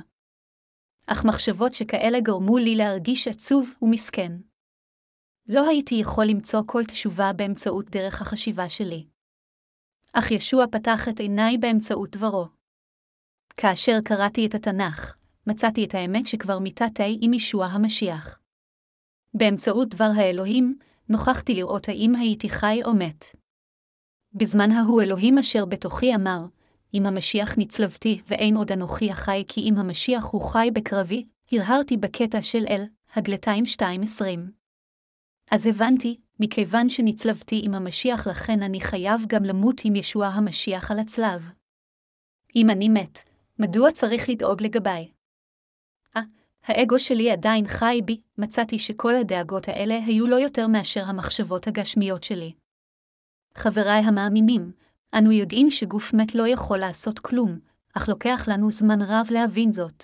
אך 1.07 1.25
מחשבות 1.25 1.73
שכאלה 1.73 2.19
גרמו 2.19 2.57
לי 2.57 2.75
להרגיש 2.75 3.27
עצוב 3.27 3.73
ומסכן. 3.81 4.48
לא 5.49 5.67
הייתי 5.69 5.95
יכול 5.95 6.25
למצוא 6.25 6.61
כל 6.65 6.83
תשובה 6.83 7.33
באמצעות 7.33 7.89
דרך 7.89 8.21
החשיבה 8.21 8.69
שלי. 8.69 9.05
אך 10.13 10.31
ישוע 10.31 10.65
פתח 10.71 11.09
את 11.09 11.19
עיניי 11.19 11.57
באמצעות 11.57 12.15
דברו. 12.15 12.45
כאשר 13.57 13.97
קראתי 14.05 14.45
את 14.45 14.55
התנ"ך, 14.55 15.15
מצאתי 15.47 15.85
את 15.85 15.93
האמת 15.95 16.27
שכבר 16.27 16.59
מיתתי 16.59 17.17
עם 17.21 17.33
ישוע 17.33 17.65
המשיח. 17.65 18.39
באמצעות 19.33 19.89
דבר 19.89 20.09
האלוהים, 20.15 20.77
נוכחתי 21.09 21.55
לראות 21.55 21.89
האם 21.89 22.15
הייתי 22.15 22.49
חי 22.49 22.81
או 22.85 22.93
מת. 22.93 23.25
בזמן 24.33 24.71
ההוא 24.71 25.01
אלוהים 25.01 25.37
אשר 25.37 25.65
בתוכי 25.65 26.15
אמר, 26.15 26.45
אם 26.93 27.05
המשיח 27.05 27.57
נצלבתי 27.57 28.21
ואין 28.27 28.57
עוד 28.57 28.71
אנוכי 28.71 29.11
החי 29.11 29.43
כי 29.47 29.61
אם 29.61 29.77
המשיח 29.77 30.25
הוא 30.25 30.41
חי 30.41 30.69
בקרבי, 30.73 31.25
הרהרתי 31.51 31.97
בקטע 31.97 32.41
של 32.41 32.65
אל, 32.69 32.85
הגלתיים 33.15 33.63
2.20. 33.63 34.58
אז 35.51 35.67
הבנתי, 35.67 36.19
מכיוון 36.39 36.89
שנצלבתי 36.89 37.61
עם 37.63 37.73
המשיח 37.73 38.27
לכן 38.27 38.63
אני 38.63 38.81
חייב 38.81 39.21
גם 39.27 39.43
למות 39.43 39.81
עם 39.83 39.95
ישוע 39.95 40.27
המשיח 40.27 40.91
על 40.91 40.99
הצלב. 40.99 41.49
אם 42.55 42.69
אני 42.69 42.89
מת, 42.89 43.19
מדוע 43.59 43.91
צריך 43.91 44.29
לדאוג 44.29 44.63
לגביי? 44.63 45.11
אה, 46.17 46.21
האגו 46.63 46.99
שלי 46.99 47.31
עדיין 47.31 47.67
חי 47.67 48.01
בי, 48.05 48.21
מצאתי 48.37 48.79
שכל 48.79 49.15
הדאגות 49.15 49.67
האלה 49.67 49.99
היו 50.05 50.27
לא 50.27 50.35
יותר 50.35 50.67
מאשר 50.67 51.03
המחשבות 51.03 51.67
הגשמיות 51.67 52.23
שלי. 52.23 52.53
חבריי 53.55 54.01
המאמינים, 54.01 54.71
אנו 55.13 55.31
יודעים 55.31 55.71
שגוף 55.71 56.13
מת 56.13 56.35
לא 56.35 56.47
יכול 56.47 56.77
לעשות 56.77 57.19
כלום, 57.19 57.59
אך 57.93 58.09
לוקח 58.09 58.45
לנו 58.47 58.71
זמן 58.71 59.01
רב 59.01 59.27
להבין 59.31 59.71
זאת. 59.71 60.03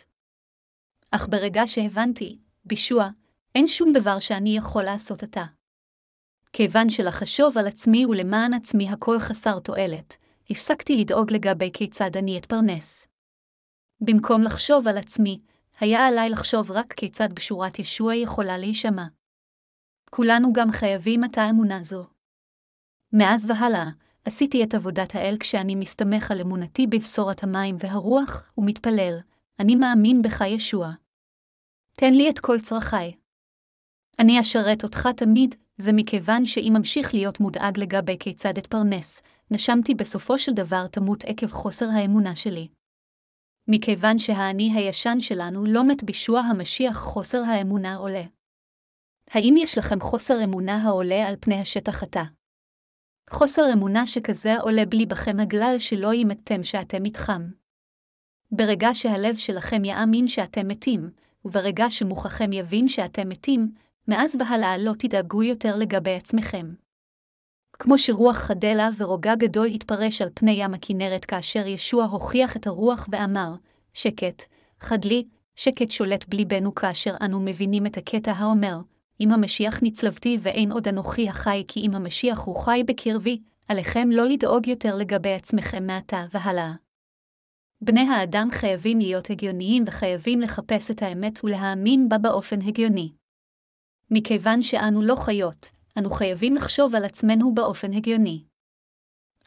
אך 1.11 1.27
ברגע 1.27 1.61
שהבנתי, 1.65 2.39
בישוע, 2.65 3.09
אין 3.55 3.67
שום 3.67 3.93
דבר 3.93 4.19
שאני 4.19 4.57
יכול 4.57 4.83
לעשות 4.83 5.23
עתה. 5.23 5.45
כיוון 6.53 6.89
שלחשוב 6.89 7.57
על 7.57 7.67
עצמי 7.67 8.05
ולמען 8.05 8.53
עצמי 8.53 8.89
הכל 8.89 9.19
חסר 9.19 9.59
תועלת, 9.59 10.17
הפסקתי 10.49 10.97
לדאוג 11.01 11.33
לגבי 11.33 11.71
כיצד 11.73 12.17
אני 12.17 12.37
אתפרנס. 12.37 13.07
במקום 14.01 14.41
לחשוב 14.41 14.87
על 14.87 14.97
עצמי, 14.97 15.39
היה 15.79 16.07
עליי 16.07 16.29
לחשוב 16.29 16.71
רק 16.71 16.93
כיצד 16.93 17.33
בשורת 17.33 17.79
ישוע 17.79 18.15
יכולה 18.15 18.57
להישמע. 18.57 19.05
כולנו 20.09 20.53
גם 20.53 20.71
חייבים 20.71 21.23
את 21.23 21.37
האמונה 21.37 21.83
זו. 21.83 22.05
מאז 23.13 23.49
והלאה, 23.49 23.89
עשיתי 24.25 24.63
את 24.63 24.73
עבודת 24.73 25.15
האל 25.15 25.35
כשאני 25.39 25.75
מסתמך 25.75 26.31
על 26.31 26.41
אמונתי 26.41 26.87
בבשורת 26.87 27.43
המים 27.43 27.75
והרוח, 27.79 28.51
ומתפלל, 28.57 29.17
אני 29.59 29.75
מאמין 29.75 30.21
בך 30.21 30.41
ישוע. 30.41 30.91
תן 31.93 32.13
לי 32.13 32.29
את 32.29 32.39
כל 32.39 32.59
צרכיי. 32.59 33.24
אני 34.19 34.39
אשרת 34.39 34.83
אותך 34.83 35.07
תמיד, 35.17 35.55
זה 35.77 35.93
מכיוון 35.93 36.45
שאם 36.45 36.73
אמשיך 36.77 37.13
להיות 37.13 37.39
מודאג 37.39 37.79
לגבי 37.79 38.17
כיצד 38.19 38.57
אתפרנס, 38.57 39.21
נשמתי 39.51 39.95
בסופו 39.95 40.39
של 40.39 40.51
דבר 40.51 40.87
תמות 40.87 41.23
עקב 41.23 41.47
חוסר 41.47 41.85
האמונה 41.89 42.35
שלי. 42.35 42.67
מכיוון 43.67 44.19
שהאני 44.19 44.71
הישן 44.75 45.19
שלנו 45.19 45.65
לא 45.65 45.87
מת 45.87 46.03
בישוע 46.03 46.39
המשיח 46.39 46.97
חוסר 46.97 47.41
האמונה 47.41 47.95
עולה. 47.95 48.23
האם 49.31 49.55
יש 49.57 49.77
לכם 49.77 49.99
חוסר 49.99 50.43
אמונה 50.43 50.75
העולה 50.75 51.27
על 51.27 51.35
פני 51.39 51.61
השטח 51.61 52.03
עתה? 52.03 52.23
חוסר 53.29 53.61
אמונה 53.73 54.07
שכזה 54.07 54.57
עולה 54.57 54.85
בליבכם 54.85 55.39
הגלל 55.39 55.75
שלא 55.79 56.13
יימתם 56.13 56.63
שאתם 56.63 57.05
איתכם. 57.05 57.41
ברגע 58.51 58.89
שהלב 58.93 59.35
שלכם 59.35 59.85
יאמין 59.85 60.27
שאתם 60.27 60.67
מתים, 60.67 61.09
וברגע 61.45 61.85
שמוחכם 61.89 62.53
יבין 62.53 62.87
שאתם 62.87 63.29
מתים, 63.29 63.73
מאז 64.07 64.35
והלאה 64.39 64.77
לא 64.77 64.91
תדאגו 64.99 65.43
יותר 65.43 65.75
לגבי 65.75 66.15
עצמכם. 66.15 66.73
כמו 67.79 67.97
שרוח 67.97 68.35
חדלה 68.35 68.89
ורוגע 68.97 69.35
גדול 69.35 69.67
התפרש 69.67 70.21
על 70.21 70.29
פני 70.33 70.51
ים 70.51 70.73
הכנרת 70.73 71.25
כאשר 71.25 71.67
ישוע 71.67 72.05
הוכיח 72.05 72.57
את 72.57 72.67
הרוח 72.67 73.07
ואמר, 73.11 73.53
שקט, 73.93 74.43
חדלי, 74.79 75.23
שקט 75.55 75.91
שולט 75.91 76.25
בליבנו 76.29 76.75
כאשר 76.75 77.15
אנו 77.21 77.39
מבינים 77.39 77.85
את 77.85 77.97
הקטע 77.97 78.31
האומר, 78.31 78.77
אם 79.19 79.31
המשיח 79.31 79.79
נצלבתי 79.83 80.37
ואין 80.41 80.71
עוד 80.71 80.87
אנוכי 80.87 81.29
החי 81.29 81.63
כי 81.67 81.79
אם 81.79 81.95
המשיח 81.95 82.39
הוא 82.39 82.55
חי 82.55 82.83
בקרבי, 82.87 83.41
עליכם 83.67 84.09
לא 84.11 84.25
לדאוג 84.25 84.67
יותר 84.67 84.95
לגבי 84.95 85.33
עצמכם 85.33 85.87
מעתה 85.87 86.25
והלאה. 86.31 86.73
בני 87.81 88.01
האדם 88.01 88.47
חייבים 88.51 88.99
להיות 88.99 89.29
הגיוניים 89.29 89.83
וחייבים 89.87 90.41
לחפש 90.41 90.91
את 90.91 91.01
האמת 91.01 91.43
ולהאמין 91.43 92.09
בה 92.09 92.17
באופן 92.17 92.61
הגיוני. 92.61 93.11
מכיוון 94.11 94.61
שאנו 94.61 95.01
לא 95.01 95.15
חיות, 95.15 95.67
אנו 95.97 96.09
חייבים 96.09 96.55
לחשוב 96.55 96.95
על 96.95 97.05
עצמנו 97.05 97.53
באופן 97.53 97.93
הגיוני. 97.93 98.43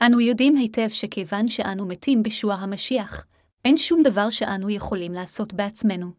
אנו 0.02 0.20
יודעים 0.20 0.56
היטב 0.56 0.88
שכיוון 0.88 1.48
שאנו 1.48 1.86
מתים 1.86 2.22
בשוע 2.22 2.54
המשיח, 2.54 3.26
אין 3.64 3.76
שום 3.76 4.02
דבר 4.02 4.30
שאנו 4.30 4.70
יכולים 4.70 5.12
לעשות 5.12 5.54
בעצמנו. 5.54 6.12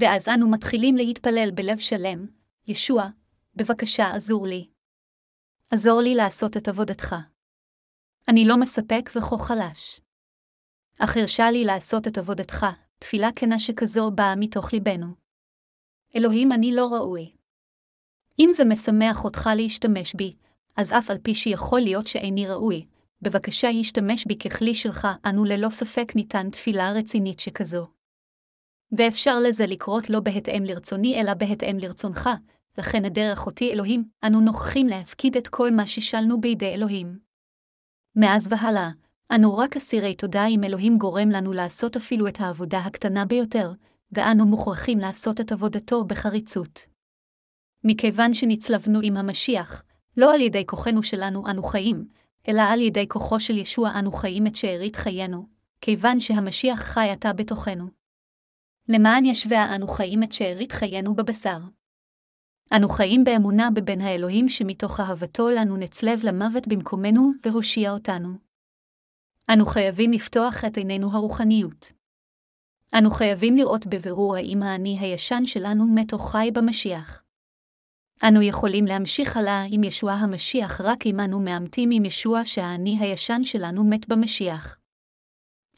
ואז 0.00 0.28
אנו 0.28 0.50
מתחילים 0.50 0.96
להתפלל 0.96 1.50
בלב 1.54 1.78
שלם, 1.78 2.26
ישוע, 2.66 3.08
בבקשה 3.54 4.10
עזור 4.10 4.46
לי. 4.46 4.68
עזור 5.70 6.00
לי 6.00 6.14
לעשות 6.14 6.56
את 6.56 6.68
עבודתך. 6.68 7.16
אני 8.28 8.44
לא 8.44 8.56
מספק 8.56 9.10
וכה 9.16 9.38
חלש. 9.38 10.00
אך 10.98 11.16
הרשה 11.16 11.50
לי 11.50 11.64
לעשות 11.64 12.06
את 12.06 12.18
עבודתך, 12.18 12.66
תפילה 12.98 13.28
כנה 13.36 13.58
שכזו 13.58 14.10
באה 14.10 14.34
מתוך 14.36 14.72
ליבנו. 14.72 15.19
אלוהים, 16.16 16.52
אני 16.52 16.74
לא 16.74 16.88
ראוי. 16.94 17.30
אם 18.38 18.50
זה 18.52 18.64
משמח 18.64 19.24
אותך 19.24 19.50
להשתמש 19.56 20.14
בי, 20.14 20.34
אז 20.76 20.92
אף 20.92 21.10
על 21.10 21.18
פי 21.18 21.34
שיכול 21.34 21.80
להיות 21.80 22.06
שאיני 22.06 22.46
ראוי, 22.46 22.86
בבקשה 23.22 23.68
ישתמש 23.68 24.26
בי 24.26 24.38
ככלי 24.38 24.74
שלך, 24.74 25.08
אנו 25.26 25.44
ללא 25.44 25.70
ספק 25.70 26.12
ניתן 26.16 26.50
תפילה 26.50 26.92
רצינית 26.92 27.40
שכזו. 27.40 27.86
ואפשר 28.92 29.38
לזה 29.40 29.66
לקרות 29.66 30.10
לא 30.10 30.20
בהתאם 30.20 30.64
לרצוני, 30.64 31.20
אלא 31.20 31.34
בהתאם 31.34 31.76
לרצונך, 31.80 32.30
לכן 32.78 33.04
הדרך 33.04 33.46
אותי 33.46 33.72
אלוהים, 33.72 34.04
אנו 34.24 34.40
נוכחים 34.40 34.86
להפקיד 34.86 35.36
את 35.36 35.48
כל 35.48 35.70
מה 35.70 35.86
ששלנו 35.86 36.40
בידי 36.40 36.74
אלוהים. 36.74 37.18
מאז 38.16 38.48
והלאה, 38.50 38.90
אנו 39.34 39.56
רק 39.56 39.76
אסירי 39.76 40.14
תודה 40.14 40.46
אם 40.46 40.64
אלוהים 40.64 40.98
גורם 40.98 41.28
לנו 41.28 41.52
לעשות 41.52 41.96
אפילו 41.96 42.28
את 42.28 42.40
העבודה 42.40 42.78
הקטנה 42.78 43.24
ביותר, 43.24 43.72
ואנו 44.12 44.46
מוכרחים 44.46 44.98
לעשות 44.98 45.40
את 45.40 45.52
עבודתו 45.52 46.04
בחריצות. 46.04 46.86
מכיוון 47.84 48.34
שנצלבנו 48.34 49.00
עם 49.02 49.16
המשיח, 49.16 49.82
לא 50.16 50.34
על 50.34 50.40
ידי 50.40 50.66
כוחנו 50.66 51.02
שלנו 51.02 51.46
אנו 51.50 51.62
חיים, 51.62 52.08
אלא 52.48 52.62
על 52.62 52.80
ידי 52.80 53.08
כוחו 53.08 53.40
של 53.40 53.58
ישוע 53.58 53.90
אנו 53.98 54.12
חיים 54.12 54.46
את 54.46 54.56
שארית 54.56 54.96
חיינו, 54.96 55.46
כיוון 55.80 56.20
שהמשיח 56.20 56.80
חי 56.80 57.08
עתה 57.10 57.32
בתוכנו. 57.32 57.86
למען 58.88 59.24
ישביה 59.24 59.74
אנו 59.74 59.88
חיים 59.88 60.22
את 60.22 60.32
שארית 60.32 60.72
חיינו 60.72 61.14
בבשר. 61.14 61.58
אנו 62.76 62.88
חיים 62.88 63.24
באמונה 63.24 63.68
בבן 63.74 64.00
האלוהים 64.00 64.48
שמתוך 64.48 65.00
אהבתו 65.00 65.50
לנו 65.50 65.76
נצלב 65.76 66.20
למוות 66.24 66.68
במקומנו 66.68 67.32
והושיע 67.44 67.90
אותנו. 67.90 68.28
אנו 69.52 69.66
חייבים 69.66 70.12
לפתוח 70.12 70.64
את 70.64 70.76
עינינו 70.76 71.12
הרוחניות. 71.12 71.99
אנו 72.98 73.10
חייבים 73.10 73.56
לראות 73.56 73.86
בבירור 73.86 74.36
האם 74.36 74.62
האני 74.62 74.98
הישן 75.00 75.46
שלנו 75.46 75.86
מת 75.86 76.12
או 76.12 76.18
חי 76.18 76.50
במשיח. 76.54 77.22
אנו 78.28 78.42
יכולים 78.42 78.84
להמשיך 78.84 79.36
הלאה 79.36 79.64
עם 79.70 79.84
ישוע 79.84 80.12
המשיח 80.12 80.80
רק 80.80 81.06
אם 81.06 81.20
אנו 81.20 81.40
מאמתים 81.40 81.90
עם 81.92 82.04
ישוע 82.04 82.40
שהאני 82.44 82.98
הישן 83.00 83.44
שלנו 83.44 83.84
מת 83.84 84.08
במשיח. 84.08 84.78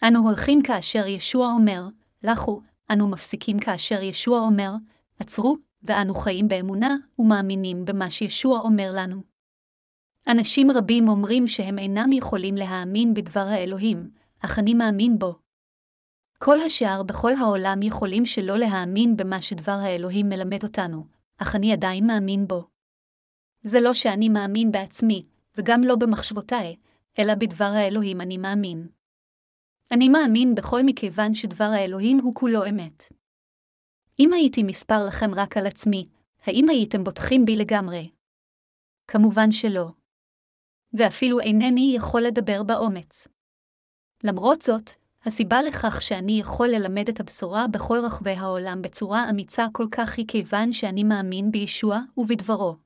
אנו 0.08 0.20
הולכים 0.20 0.62
כאשר 0.62 1.06
ישוע 1.06 1.46
אומר, 1.46 1.82
לכו, 2.22 2.60
אנו 2.90 3.08
מפסיקים 3.08 3.58
כאשר 3.58 4.02
ישוע 4.02 4.40
אומר, 4.40 4.72
עצרו, 5.18 5.56
ואנו 5.82 6.14
חיים 6.14 6.48
באמונה 6.48 6.96
ומאמינים 7.18 7.84
במה 7.84 8.10
שישוע 8.10 8.58
אומר 8.58 8.90
לנו. 8.94 9.22
אנשים 10.28 10.70
רבים 10.70 11.08
אומרים 11.08 11.48
שהם 11.48 11.78
אינם 11.78 12.12
יכולים 12.12 12.54
להאמין 12.54 13.14
בדבר 13.14 13.40
האלוהים, 13.40 14.10
אך 14.40 14.58
אני 14.58 14.74
מאמין 14.74 15.18
בו. 15.18 15.41
כל 16.44 16.60
השאר 16.60 17.02
בכל 17.02 17.32
העולם 17.32 17.82
יכולים 17.82 18.26
שלא 18.26 18.58
להאמין 18.58 19.16
במה 19.16 19.42
שדבר 19.42 19.72
האלוהים 19.72 20.28
מלמד 20.28 20.62
אותנו, 20.62 21.06
אך 21.38 21.56
אני 21.56 21.72
עדיין 21.72 22.06
מאמין 22.06 22.46
בו. 22.46 22.68
זה 23.60 23.80
לא 23.80 23.94
שאני 23.94 24.28
מאמין 24.28 24.72
בעצמי, 24.72 25.26
וגם 25.56 25.80
לא 25.84 25.96
במחשבותיי, 25.96 26.76
אלא 27.18 27.34
בדבר 27.34 27.64
האלוהים 27.64 28.20
אני 28.20 28.38
מאמין. 28.38 28.88
אני 29.90 30.08
מאמין 30.08 30.54
בכל 30.54 30.80
מכיוון 30.86 31.34
שדבר 31.34 31.64
האלוהים 31.64 32.18
הוא 32.18 32.34
כולו 32.34 32.68
אמת. 32.68 33.02
אם 34.18 34.32
הייתי 34.32 34.62
מספר 34.62 35.06
לכם 35.08 35.34
רק 35.34 35.56
על 35.56 35.66
עצמי, 35.66 36.08
האם 36.42 36.68
הייתם 36.68 37.04
בוטחים 37.04 37.44
בי 37.44 37.56
לגמרי? 37.56 38.10
כמובן 39.08 39.52
שלא. 39.52 39.88
ואפילו 40.94 41.40
אינני 41.40 41.92
יכול 41.96 42.22
לדבר 42.22 42.62
באומץ. 42.62 43.28
למרות 44.24 44.62
זאת, 44.62 45.01
הסיבה 45.26 45.62
לכך 45.62 46.02
שאני 46.02 46.40
יכול 46.40 46.68
ללמד 46.68 47.08
את 47.08 47.20
הבשורה 47.20 47.66
בכל 47.66 47.98
רחבי 47.98 48.30
העולם 48.30 48.82
בצורה 48.82 49.30
אמיצה 49.30 49.66
כל 49.72 49.86
כך 49.90 50.18
היא 50.18 50.26
כיוון 50.28 50.72
שאני 50.72 51.04
מאמין 51.04 51.50
בישוע 51.50 52.00
ובדברו. 52.16 52.76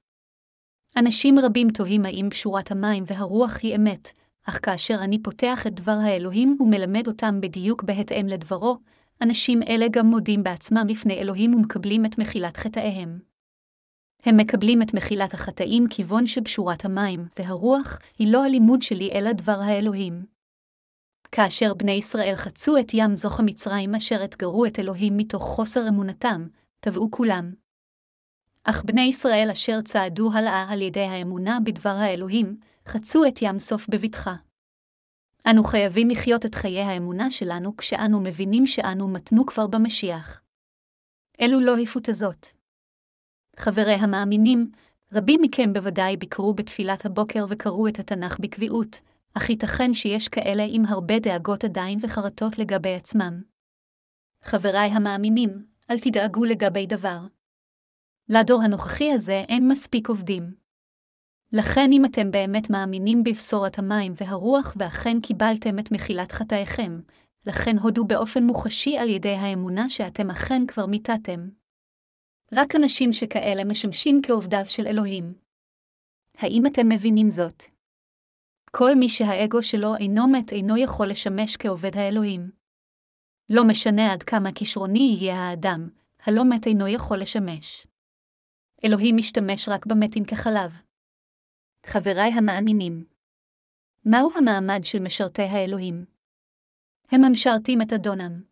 אנשים 0.96 1.38
רבים 1.38 1.68
תוהים 1.70 2.04
האם 2.04 2.28
שורת 2.32 2.70
המים 2.70 3.04
והרוח 3.06 3.58
היא 3.62 3.76
אמת, 3.76 4.08
אך 4.48 4.58
כאשר 4.62 4.94
אני 5.00 5.22
פותח 5.22 5.66
את 5.66 5.74
דבר 5.74 5.98
האלוהים 6.02 6.56
ומלמד 6.60 7.06
אותם 7.06 7.40
בדיוק 7.40 7.82
בהתאם 7.82 8.26
לדברו, 8.26 8.78
אנשים 9.22 9.62
אלה 9.62 9.86
גם 9.90 10.06
מודים 10.06 10.42
בעצמם 10.42 10.86
לפני 10.88 11.14
אלוהים 11.14 11.54
ומקבלים 11.54 12.06
את 12.06 12.18
מחילת 12.18 12.56
חטאיהם. 12.56 13.18
הם 14.22 14.36
מקבלים 14.36 14.82
את 14.82 14.94
מחילת 14.94 15.34
החטאים 15.34 15.86
כיוון 15.90 16.26
שבשורת 16.26 16.84
המים 16.84 17.26
והרוח 17.38 17.98
היא 18.18 18.32
לא 18.32 18.44
הלימוד 18.44 18.82
שלי 18.82 19.10
אלא 19.12 19.32
דבר 19.32 19.60
האלוהים. 19.60 20.35
כאשר 21.32 21.74
בני 21.74 21.92
ישראל 21.92 22.34
חצו 22.36 22.78
את 22.78 22.94
ים 22.94 23.16
זוך 23.16 23.40
המצרים 23.40 23.94
אשר 23.94 24.24
אתגרו 24.24 24.66
את 24.66 24.78
אלוהים 24.78 25.16
מתוך 25.16 25.42
חוסר 25.42 25.88
אמונתם, 25.88 26.46
טבעו 26.80 27.10
כולם. 27.10 27.52
אך 28.64 28.84
בני 28.84 29.00
ישראל 29.00 29.48
אשר 29.52 29.82
צעדו 29.82 30.32
הלאה 30.32 30.66
על 30.68 30.82
ידי 30.82 31.00
האמונה 31.00 31.58
בדבר 31.64 31.90
האלוהים, 31.90 32.56
חצו 32.86 33.24
את 33.24 33.42
ים 33.42 33.58
סוף 33.58 33.88
בבטחה. 33.88 34.34
אנו 35.50 35.64
חייבים 35.64 36.08
לחיות 36.08 36.46
את 36.46 36.54
חיי 36.54 36.80
האמונה 36.80 37.30
שלנו 37.30 37.76
כשאנו 37.76 38.20
מבינים 38.20 38.66
שאנו 38.66 39.08
מתנו 39.08 39.46
כבר 39.46 39.66
במשיח. 39.66 40.40
אלו 41.40 41.60
לא 41.60 41.78
הפותזות. 41.78 42.52
חברי 43.56 43.94
המאמינים, 43.94 44.70
רבים 45.12 45.40
מכם 45.42 45.72
בוודאי 45.72 46.16
ביקרו 46.16 46.54
בתפילת 46.54 47.06
הבוקר 47.06 47.44
וקראו 47.48 47.88
את 47.88 47.98
התנ"ך 47.98 48.38
בקביעות, 48.40 49.00
אך 49.36 49.50
ייתכן 49.50 49.94
שיש 49.94 50.28
כאלה 50.28 50.62
עם 50.68 50.84
הרבה 50.84 51.18
דאגות 51.18 51.64
עדיין 51.64 51.98
וחרטות 52.02 52.58
לגבי 52.58 52.94
עצמם. 52.94 53.42
חבריי 54.42 54.90
המאמינים, 54.90 55.66
אל 55.90 55.98
תדאגו 55.98 56.44
לגבי 56.44 56.86
דבר. 56.86 57.18
לדור 58.28 58.62
הנוכחי 58.62 59.12
הזה 59.12 59.44
אין 59.48 59.68
מספיק 59.68 60.08
עובדים. 60.08 60.54
לכן 61.52 61.90
אם 61.92 62.04
אתם 62.04 62.30
באמת 62.30 62.70
מאמינים 62.70 63.24
בבשורת 63.24 63.78
המים 63.78 64.12
והרוח 64.16 64.74
ואכן 64.76 65.20
קיבלתם 65.20 65.78
את 65.78 65.92
מחילת 65.92 66.32
חטאיכם, 66.32 67.00
לכן 67.46 67.78
הודו 67.78 68.04
באופן 68.04 68.44
מוחשי 68.44 68.98
על 68.98 69.08
ידי 69.08 69.34
האמונה 69.34 69.88
שאתם 69.88 70.30
אכן 70.30 70.66
כבר 70.66 70.86
מיתתם. 70.86 71.48
רק 72.52 72.76
אנשים 72.76 73.12
שכאלה 73.12 73.64
משמשים 73.64 74.20
כעובדיו 74.22 74.64
של 74.66 74.86
אלוהים. 74.86 75.34
האם 76.38 76.66
אתם 76.66 76.88
מבינים 76.88 77.30
זאת? 77.30 77.75
כל 78.78 78.94
מי 78.94 79.08
שהאגו 79.08 79.62
שלו 79.62 79.96
אינו 79.96 80.28
מת 80.28 80.52
אינו 80.52 80.76
יכול 80.76 81.06
לשמש 81.10 81.56
כעובד 81.56 81.96
האלוהים. 81.96 82.50
לא 83.50 83.64
משנה 83.64 84.12
עד 84.12 84.22
כמה 84.22 84.52
כישרוני 84.52 85.16
יהיה 85.20 85.36
האדם, 85.36 85.88
הלא 86.22 86.44
מת 86.44 86.66
אינו 86.66 86.88
יכול 86.88 87.18
לשמש. 87.18 87.86
אלוהים 88.84 89.16
משתמש 89.16 89.68
רק 89.68 89.86
במתים 89.86 90.24
כחלב. 90.24 90.80
חבריי 91.86 92.32
המאמינים, 92.32 93.04
מהו 94.04 94.30
המעמד 94.36 94.80
של 94.82 94.98
משרתי 94.98 95.42
האלוהים? 95.42 96.04
הם 97.10 97.24
המשרתים 97.24 97.82
את 97.82 97.92
אדונם. 97.92 98.42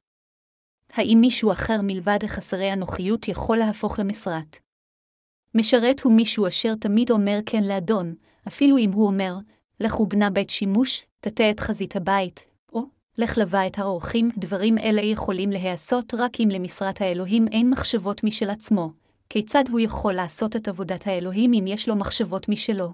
האם 0.93 1.19
מישהו 1.21 1.53
אחר 1.53 1.81
מלבד 1.83 2.19
חסרי 2.27 2.71
הנוחיות 2.71 3.29
יכול 3.29 3.57
להפוך 3.57 3.99
למשרת? 3.99 4.57
משרת 5.55 6.01
הוא 6.01 6.13
מישהו 6.13 6.49
אשר 6.49 6.75
תמיד 6.75 7.11
אומר 7.11 7.39
כן 7.47 7.63
לאדון, 7.69 8.15
אפילו 8.49 8.79
אם 8.79 8.93
הוא 8.93 9.07
אומר, 9.07 9.35
לכו 9.81 10.07
בנה 10.07 10.31
בית 10.31 10.51
שימוש, 10.51 11.05
תטה 11.21 11.51
את 11.51 11.61
חזית 11.61 11.97
הבית, 11.97 12.45
או 12.73 12.83
לך 13.19 13.39
לבה 13.39 13.67
את 13.67 13.79
האורחים, 13.79 14.31
דברים 14.37 14.79
אלה 14.79 15.03
יכולים 15.03 15.51
להיעשות 15.51 16.15
רק 16.15 16.41
אם 16.41 16.49
למשרת 16.53 17.01
האלוהים 17.01 17.49
אין 17.49 17.71
מחשבות 17.71 18.25
משל 18.25 18.51
עצמו. 18.51 18.93
כיצד 19.29 19.65
הוא 19.71 19.81
יכול 19.81 20.13
לעשות 20.13 20.57
את 20.57 20.69
עבודת 20.69 21.07
האלוהים 21.07 21.53
אם 21.53 21.67
יש 21.67 21.89
לו 21.89 21.97
מחשבות 21.97 22.49
משלו? 22.49 22.93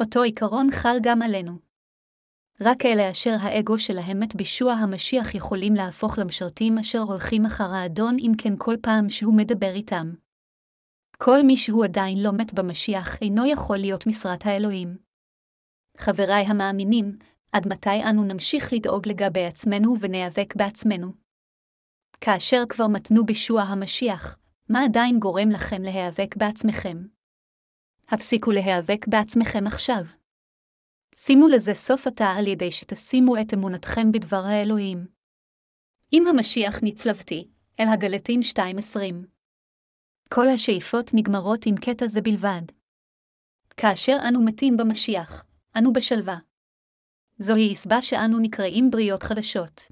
אותו 0.00 0.22
עיקרון 0.22 0.70
חל 0.70 0.96
גם 1.02 1.22
עלינו. 1.22 1.52
רק 2.60 2.86
אלה 2.86 3.10
אשר 3.10 3.36
האגו 3.40 3.78
שלהם 3.78 4.20
מת 4.20 4.36
בישוע 4.36 4.72
המשיח 4.72 5.34
יכולים 5.34 5.74
להפוך 5.74 6.18
למשרתים 6.18 6.78
אשר 6.78 6.98
הולכים 6.98 7.46
אחר 7.46 7.72
האדון 7.72 8.16
אם 8.18 8.32
כן 8.38 8.54
כל 8.58 8.76
פעם 8.82 9.10
שהוא 9.10 9.34
מדבר 9.34 9.70
איתם. 9.74 10.12
כל 11.18 11.42
מי 11.42 11.56
שהוא 11.56 11.84
עדיין 11.84 12.22
לא 12.22 12.32
מת 12.32 12.54
במשיח 12.54 13.22
אינו 13.22 13.46
יכול 13.46 13.76
להיות 13.76 14.06
משרת 14.06 14.46
האלוהים. 14.46 15.09
חבריי 16.00 16.44
המאמינים, 16.46 17.18
עד 17.52 17.68
מתי 17.68 18.02
אנו 18.10 18.24
נמשיך 18.24 18.72
לדאוג 18.72 19.08
לגבי 19.08 19.44
עצמנו 19.46 19.96
וניאבק 20.00 20.54
בעצמנו? 20.56 21.12
כאשר 22.20 22.62
כבר 22.68 22.86
מתנו 22.86 23.26
בישוע 23.26 23.62
המשיח, 23.62 24.38
מה 24.68 24.84
עדיין 24.84 25.18
גורם 25.18 25.48
לכם 25.48 25.82
להיאבק 25.82 26.36
בעצמכם? 26.36 26.98
הפסיקו 28.08 28.50
להיאבק 28.50 29.08
בעצמכם 29.08 29.66
עכשיו. 29.66 30.04
שימו 31.14 31.48
לזה 31.48 31.74
סוף 31.74 32.06
עתה 32.06 32.26
על 32.26 32.46
ידי 32.46 32.72
שתשימו 32.72 33.40
את 33.40 33.54
אמונתכם 33.54 34.12
בדבר 34.12 34.42
האלוהים. 34.44 35.06
אם 36.12 36.26
המשיח 36.26 36.78
נצלבתי, 36.82 37.48
אל 37.80 37.86
הגלטין 37.88 38.40
2.20. 38.40 38.98
כל 40.34 40.48
השאיפות 40.48 41.10
נגמרות 41.14 41.66
עם 41.66 41.76
קטע 41.76 42.06
זה 42.06 42.20
בלבד. 42.20 42.62
כאשר 43.76 44.16
אנו 44.28 44.44
מתים 44.44 44.76
במשיח, 44.76 45.44
אנו 45.78 45.92
בשלווה. 45.92 46.38
זוהי 47.38 47.72
הסבה 47.72 48.02
שאנו 48.02 48.38
נקראים 48.38 48.90
בריות 48.90 49.22
חדשות. 49.22 49.82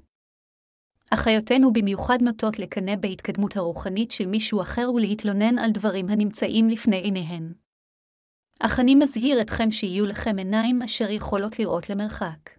אחיותינו 1.11 1.73
במיוחד 1.73 2.17
נוטות 2.21 2.59
לקנא 2.59 2.95
בהתקדמות 2.95 3.57
הרוחנית 3.57 4.11
של 4.11 4.25
מישהו 4.25 4.61
אחר 4.61 4.91
ולהתלונן 4.95 5.59
על 5.59 5.71
דברים 5.71 6.09
הנמצאים 6.09 6.69
לפני 6.69 6.97
עיניהן. 6.97 7.53
אך 8.59 8.79
אני 8.79 8.95
מזהיר 8.95 9.41
אתכם 9.41 9.71
שיהיו 9.71 10.05
לכם 10.05 10.37
עיניים 10.37 10.81
אשר 10.81 11.09
יכולות 11.09 11.59
לראות 11.59 11.89
למרחק. 11.89 12.49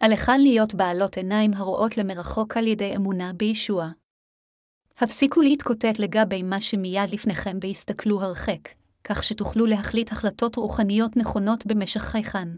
עליכן 0.00 0.40
להיות 0.40 0.74
בעלות 0.74 1.16
עיניים 1.16 1.54
הרואות 1.54 1.96
למרחוק 1.96 2.56
על 2.56 2.66
ידי 2.66 2.96
אמונה 2.96 3.32
בישוע. 3.32 3.88
הפסיקו 4.98 5.42
להתקוטט 5.42 5.98
לגבי 5.98 6.42
מה 6.42 6.60
שמיד 6.60 7.10
לפניכם 7.12 7.58
והסתכלו 7.62 8.22
הרחק, 8.22 8.68
כך 9.04 9.24
שתוכלו 9.24 9.66
להחליט 9.66 10.12
החלטות 10.12 10.56
רוחניות 10.56 11.16
נכונות 11.16 11.66
במשך 11.66 12.00
חייכן. 12.00 12.48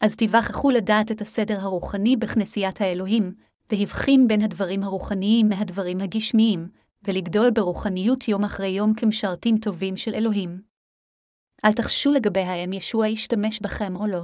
אז 0.00 0.16
תיווכחו 0.16 0.70
לדעת 0.70 1.10
את 1.10 1.20
הסדר 1.20 1.60
הרוחני 1.60 2.16
בכנסיית 2.16 2.80
האלוהים, 2.80 3.34
והבחין 3.72 4.28
בין 4.28 4.42
הדברים 4.42 4.82
הרוחניים 4.82 5.48
מהדברים 5.48 6.00
הגשמיים, 6.00 6.68
ולגדול 7.04 7.50
ברוחניות 7.50 8.28
יום 8.28 8.44
אחרי 8.44 8.68
יום 8.68 8.94
כמשרתים 8.94 9.58
טובים 9.58 9.96
של 9.96 10.14
אלוהים. 10.14 10.62
אל 11.64 11.72
תחשו 11.72 12.12
לגבי 12.12 12.40
האם 12.40 12.72
ישוע 12.72 13.08
ישתמש 13.08 13.60
בכם 13.60 13.96
או 13.96 14.06
לא. 14.06 14.22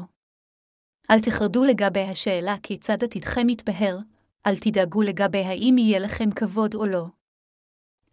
אל 1.10 1.20
תחרדו 1.20 1.64
לגבי 1.64 2.00
השאלה 2.00 2.56
כיצד 2.62 3.04
עתידכם 3.04 3.48
יתבהר, 3.48 3.98
אל 4.46 4.56
תדאגו 4.56 5.02
לגבי 5.02 5.44
האם 5.44 5.78
יהיה 5.78 5.98
לכם 5.98 6.30
כבוד 6.30 6.74
או 6.74 6.86
לא. 6.86 7.06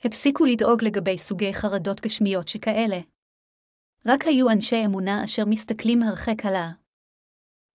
הפסיקו 0.05 0.45
לדאוג 0.45 0.83
לגבי 0.83 1.17
סוגי 1.17 1.53
חרדות 1.53 2.01
גשמיות 2.01 2.47
שכאלה. 2.47 2.99
רק 4.05 4.23
היו 4.25 4.49
אנשי 4.49 4.85
אמונה 4.85 5.23
אשר 5.23 5.45
מסתכלים 5.45 6.03
הרחק 6.03 6.45
עלה. 6.45 6.71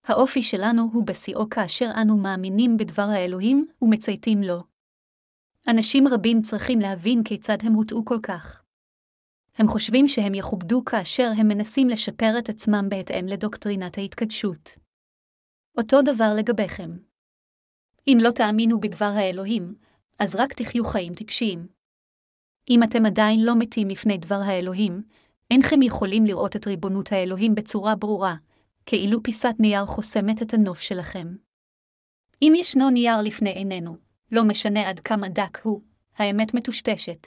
האופי 0.04 0.42
שלנו 0.42 0.82
הוא 0.92 1.06
בשיאו 1.06 1.48
כאשר 1.50 1.90
אנו 2.02 2.16
מאמינים 2.16 2.76
בדבר 2.76 3.02
האלוהים 3.02 3.66
ומצייתים 3.82 4.42
לו. 4.42 4.62
אנשים 5.68 6.08
רבים 6.08 6.42
צריכים 6.42 6.78
להבין 6.78 7.24
כיצד 7.24 7.56
הם 7.62 7.72
הוטעו 7.72 8.04
כל 8.04 8.18
כך. 8.22 8.62
הם 9.54 9.68
חושבים 9.68 10.08
שהם 10.08 10.34
יכובדו 10.34 10.84
כאשר 10.84 11.30
הם 11.38 11.48
מנסים 11.48 11.88
לשפר 11.88 12.38
את 12.38 12.48
עצמם 12.48 12.84
בהתאם 12.88 13.26
לדוקטרינת 13.26 13.98
ההתקדשות. 13.98 14.70
אותו 15.78 16.02
דבר 16.02 16.32
לגביכם. 16.38 16.90
אם 18.06 18.18
לא 18.22 18.30
תאמינו 18.30 18.80
בדבר 18.80 19.12
האלוהים, 19.16 19.74
אז 20.18 20.34
רק 20.34 20.52
תחיו 20.52 20.84
חיים 20.84 21.14
טיפשיים. 21.14 21.79
אם 22.70 22.82
אתם 22.82 23.06
עדיין 23.06 23.44
לא 23.44 23.56
מתים 23.56 23.88
לפני 23.88 24.18
דבר 24.18 24.40
האלוהים, 24.44 25.02
אינכם 25.50 25.82
יכולים 25.82 26.24
לראות 26.24 26.56
את 26.56 26.66
ריבונות 26.66 27.12
האלוהים 27.12 27.54
בצורה 27.54 27.96
ברורה, 27.96 28.34
כאילו 28.86 29.22
פיסת 29.22 29.54
נייר 29.58 29.86
חוסמת 29.86 30.42
את 30.42 30.54
הנוף 30.54 30.80
שלכם. 30.80 31.34
אם 32.42 32.52
ישנו 32.56 32.90
נייר 32.90 33.20
לפני 33.22 33.50
עינינו, 33.50 33.96
לא 34.32 34.44
משנה 34.44 34.88
עד 34.88 35.00
כמה 35.00 35.28
דק 35.28 35.58
הוא, 35.62 35.80
האמת 36.16 36.54
מטושטשת. 36.54 37.26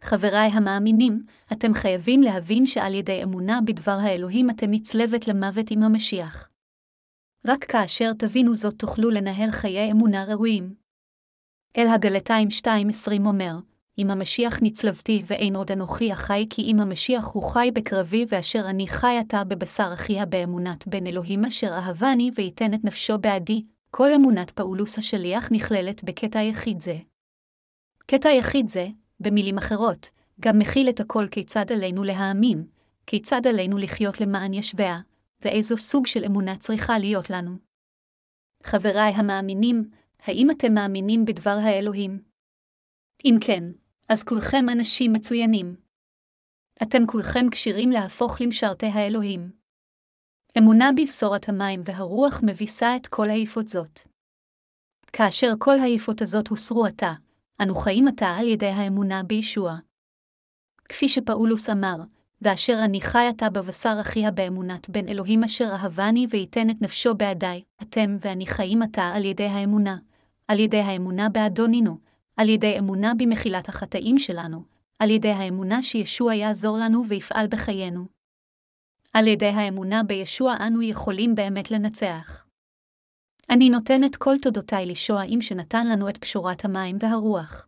חבריי 0.00 0.50
המאמינים, 0.52 1.24
אתם 1.52 1.74
חייבים 1.74 2.20
להבין 2.20 2.66
שעל 2.66 2.94
ידי 2.94 3.22
אמונה 3.22 3.60
בדבר 3.66 3.96
האלוהים 4.02 4.50
אתם 4.50 4.70
נצלבת 4.70 5.28
למוות 5.28 5.70
עם 5.70 5.82
המשיח. 5.82 6.48
רק 7.46 7.64
כאשר 7.64 8.12
תבינו 8.12 8.54
זאת 8.54 8.74
תוכלו 8.74 9.10
לנהל 9.10 9.50
חיי 9.50 9.90
אמונה 9.90 10.24
ראויים. 10.24 10.74
אל 11.76 11.86
הגלתיים 11.88 12.48
2.20 12.48 13.26
אומר, 13.26 13.58
אם 13.98 14.10
המשיח 14.10 14.58
נצלבתי 14.62 15.22
ואין 15.26 15.56
עוד 15.56 15.70
אנוכי 15.70 16.12
החי 16.12 16.46
כי 16.50 16.62
אם 16.62 16.80
המשיח 16.80 17.26
הוא 17.26 17.42
חי 17.42 17.70
בקרבי 17.74 18.26
ואשר 18.28 18.62
אני 18.68 18.86
חי 18.86 19.16
עתה 19.20 19.44
בבשר 19.44 19.90
אחיה 19.94 20.26
באמונת 20.26 20.88
בן 20.88 21.06
אלוהים 21.06 21.44
אשר 21.44 21.68
אהבני 21.72 22.30
וייתן 22.34 22.74
את 22.74 22.84
נפשו 22.84 23.18
בעדי, 23.18 23.64
כל 23.90 24.12
אמונת 24.12 24.50
פאולוס 24.50 24.98
השליח 24.98 25.52
נכללת 25.52 26.04
בקטע 26.04 26.42
יחיד 26.42 26.80
זה. 26.80 26.98
קטע 28.06 28.28
יחיד 28.28 28.68
זה, 28.68 28.88
במילים 29.20 29.58
אחרות, 29.58 30.10
גם 30.40 30.58
מכיל 30.58 30.88
את 30.88 31.00
הכל 31.00 31.26
כיצד 31.30 31.72
עלינו 31.72 32.04
להאמין, 32.04 32.66
כיצד 33.06 33.46
עלינו 33.46 33.78
לחיות 33.78 34.20
למען 34.20 34.52
ישביה, 34.52 35.00
ואיזו 35.40 35.76
סוג 35.76 36.06
של 36.06 36.24
אמונה 36.24 36.56
צריכה 36.56 36.98
להיות 36.98 37.30
לנו. 37.30 37.56
חבריי 38.62 39.12
המאמינים, 39.12 39.90
האם 40.24 40.50
אתם 40.50 40.74
מאמינים 40.74 41.24
בדבר 41.24 41.58
האלוהים? 41.62 42.22
אם 43.24 43.36
כן, 43.40 43.62
אז 44.08 44.22
כולכם 44.22 44.68
אנשים 44.72 45.12
מצוינים. 45.12 45.76
אתם 46.82 47.06
כולכם 47.06 47.50
כשירים 47.50 47.90
להפוך 47.90 48.40
למשרתי 48.40 48.86
האלוהים. 48.86 49.50
אמונה 50.58 50.90
בבשורת 50.96 51.48
המים 51.48 51.82
והרוח 51.84 52.40
מביסה 52.42 52.96
את 52.96 53.06
כל 53.06 53.30
היפות 53.30 53.68
זאת. 53.68 54.00
כאשר 55.12 55.48
כל 55.58 55.80
היפות 55.80 56.22
הזאת 56.22 56.48
הוסרו 56.48 56.86
עתה, 56.86 57.12
אנו 57.62 57.74
חיים 57.74 58.08
עתה 58.08 58.26
על 58.26 58.48
ידי 58.48 58.66
האמונה 58.66 59.22
בישוע. 59.22 59.76
כפי 60.88 61.08
שפאולוס 61.08 61.70
אמר, 61.70 61.96
ואשר 62.42 62.78
אני 62.84 63.00
חי 63.00 63.26
עתה 63.28 63.50
בבשר 63.50 63.96
אחיה 64.00 64.30
באמונת 64.30 64.90
בן 64.90 65.08
אלוהים 65.08 65.44
אשר 65.44 65.68
אהבני 65.72 66.26
וייתן 66.30 66.70
את 66.70 66.76
נפשו 66.80 67.14
בעדי, 67.14 67.62
אתם 67.82 68.16
ואני 68.20 68.46
חיים 68.46 68.82
עתה 68.82 69.12
על 69.14 69.24
ידי 69.24 69.46
האמונה, 69.46 69.96
על 70.48 70.58
ידי 70.58 70.80
האמונה 70.80 71.28
באדונינו, 71.28 71.98
על 72.42 72.48
ידי 72.48 72.78
אמונה 72.78 73.12
במחילת 73.18 73.68
החטאים 73.68 74.18
שלנו, 74.18 74.62
על 74.98 75.10
ידי 75.10 75.28
האמונה 75.28 75.82
שישוע 75.82 76.34
יעזור 76.34 76.78
לנו 76.78 77.02
ויפעל 77.08 77.46
בחיינו. 77.50 78.06
על 79.12 79.26
ידי 79.26 79.46
האמונה 79.46 80.02
בישוע 80.02 80.54
אנו 80.66 80.82
יכולים 80.82 81.34
באמת 81.34 81.70
לנצח. 81.70 82.44
אני 83.50 83.70
נותן 83.70 84.04
את 84.04 84.16
כל 84.16 84.34
תודותיי 84.42 84.86
לשועעים 84.86 85.40
שנתן 85.42 85.86
לנו 85.86 86.08
את 86.08 86.16
פשורת 86.16 86.64
המים 86.64 86.96
והרוח. 87.00 87.66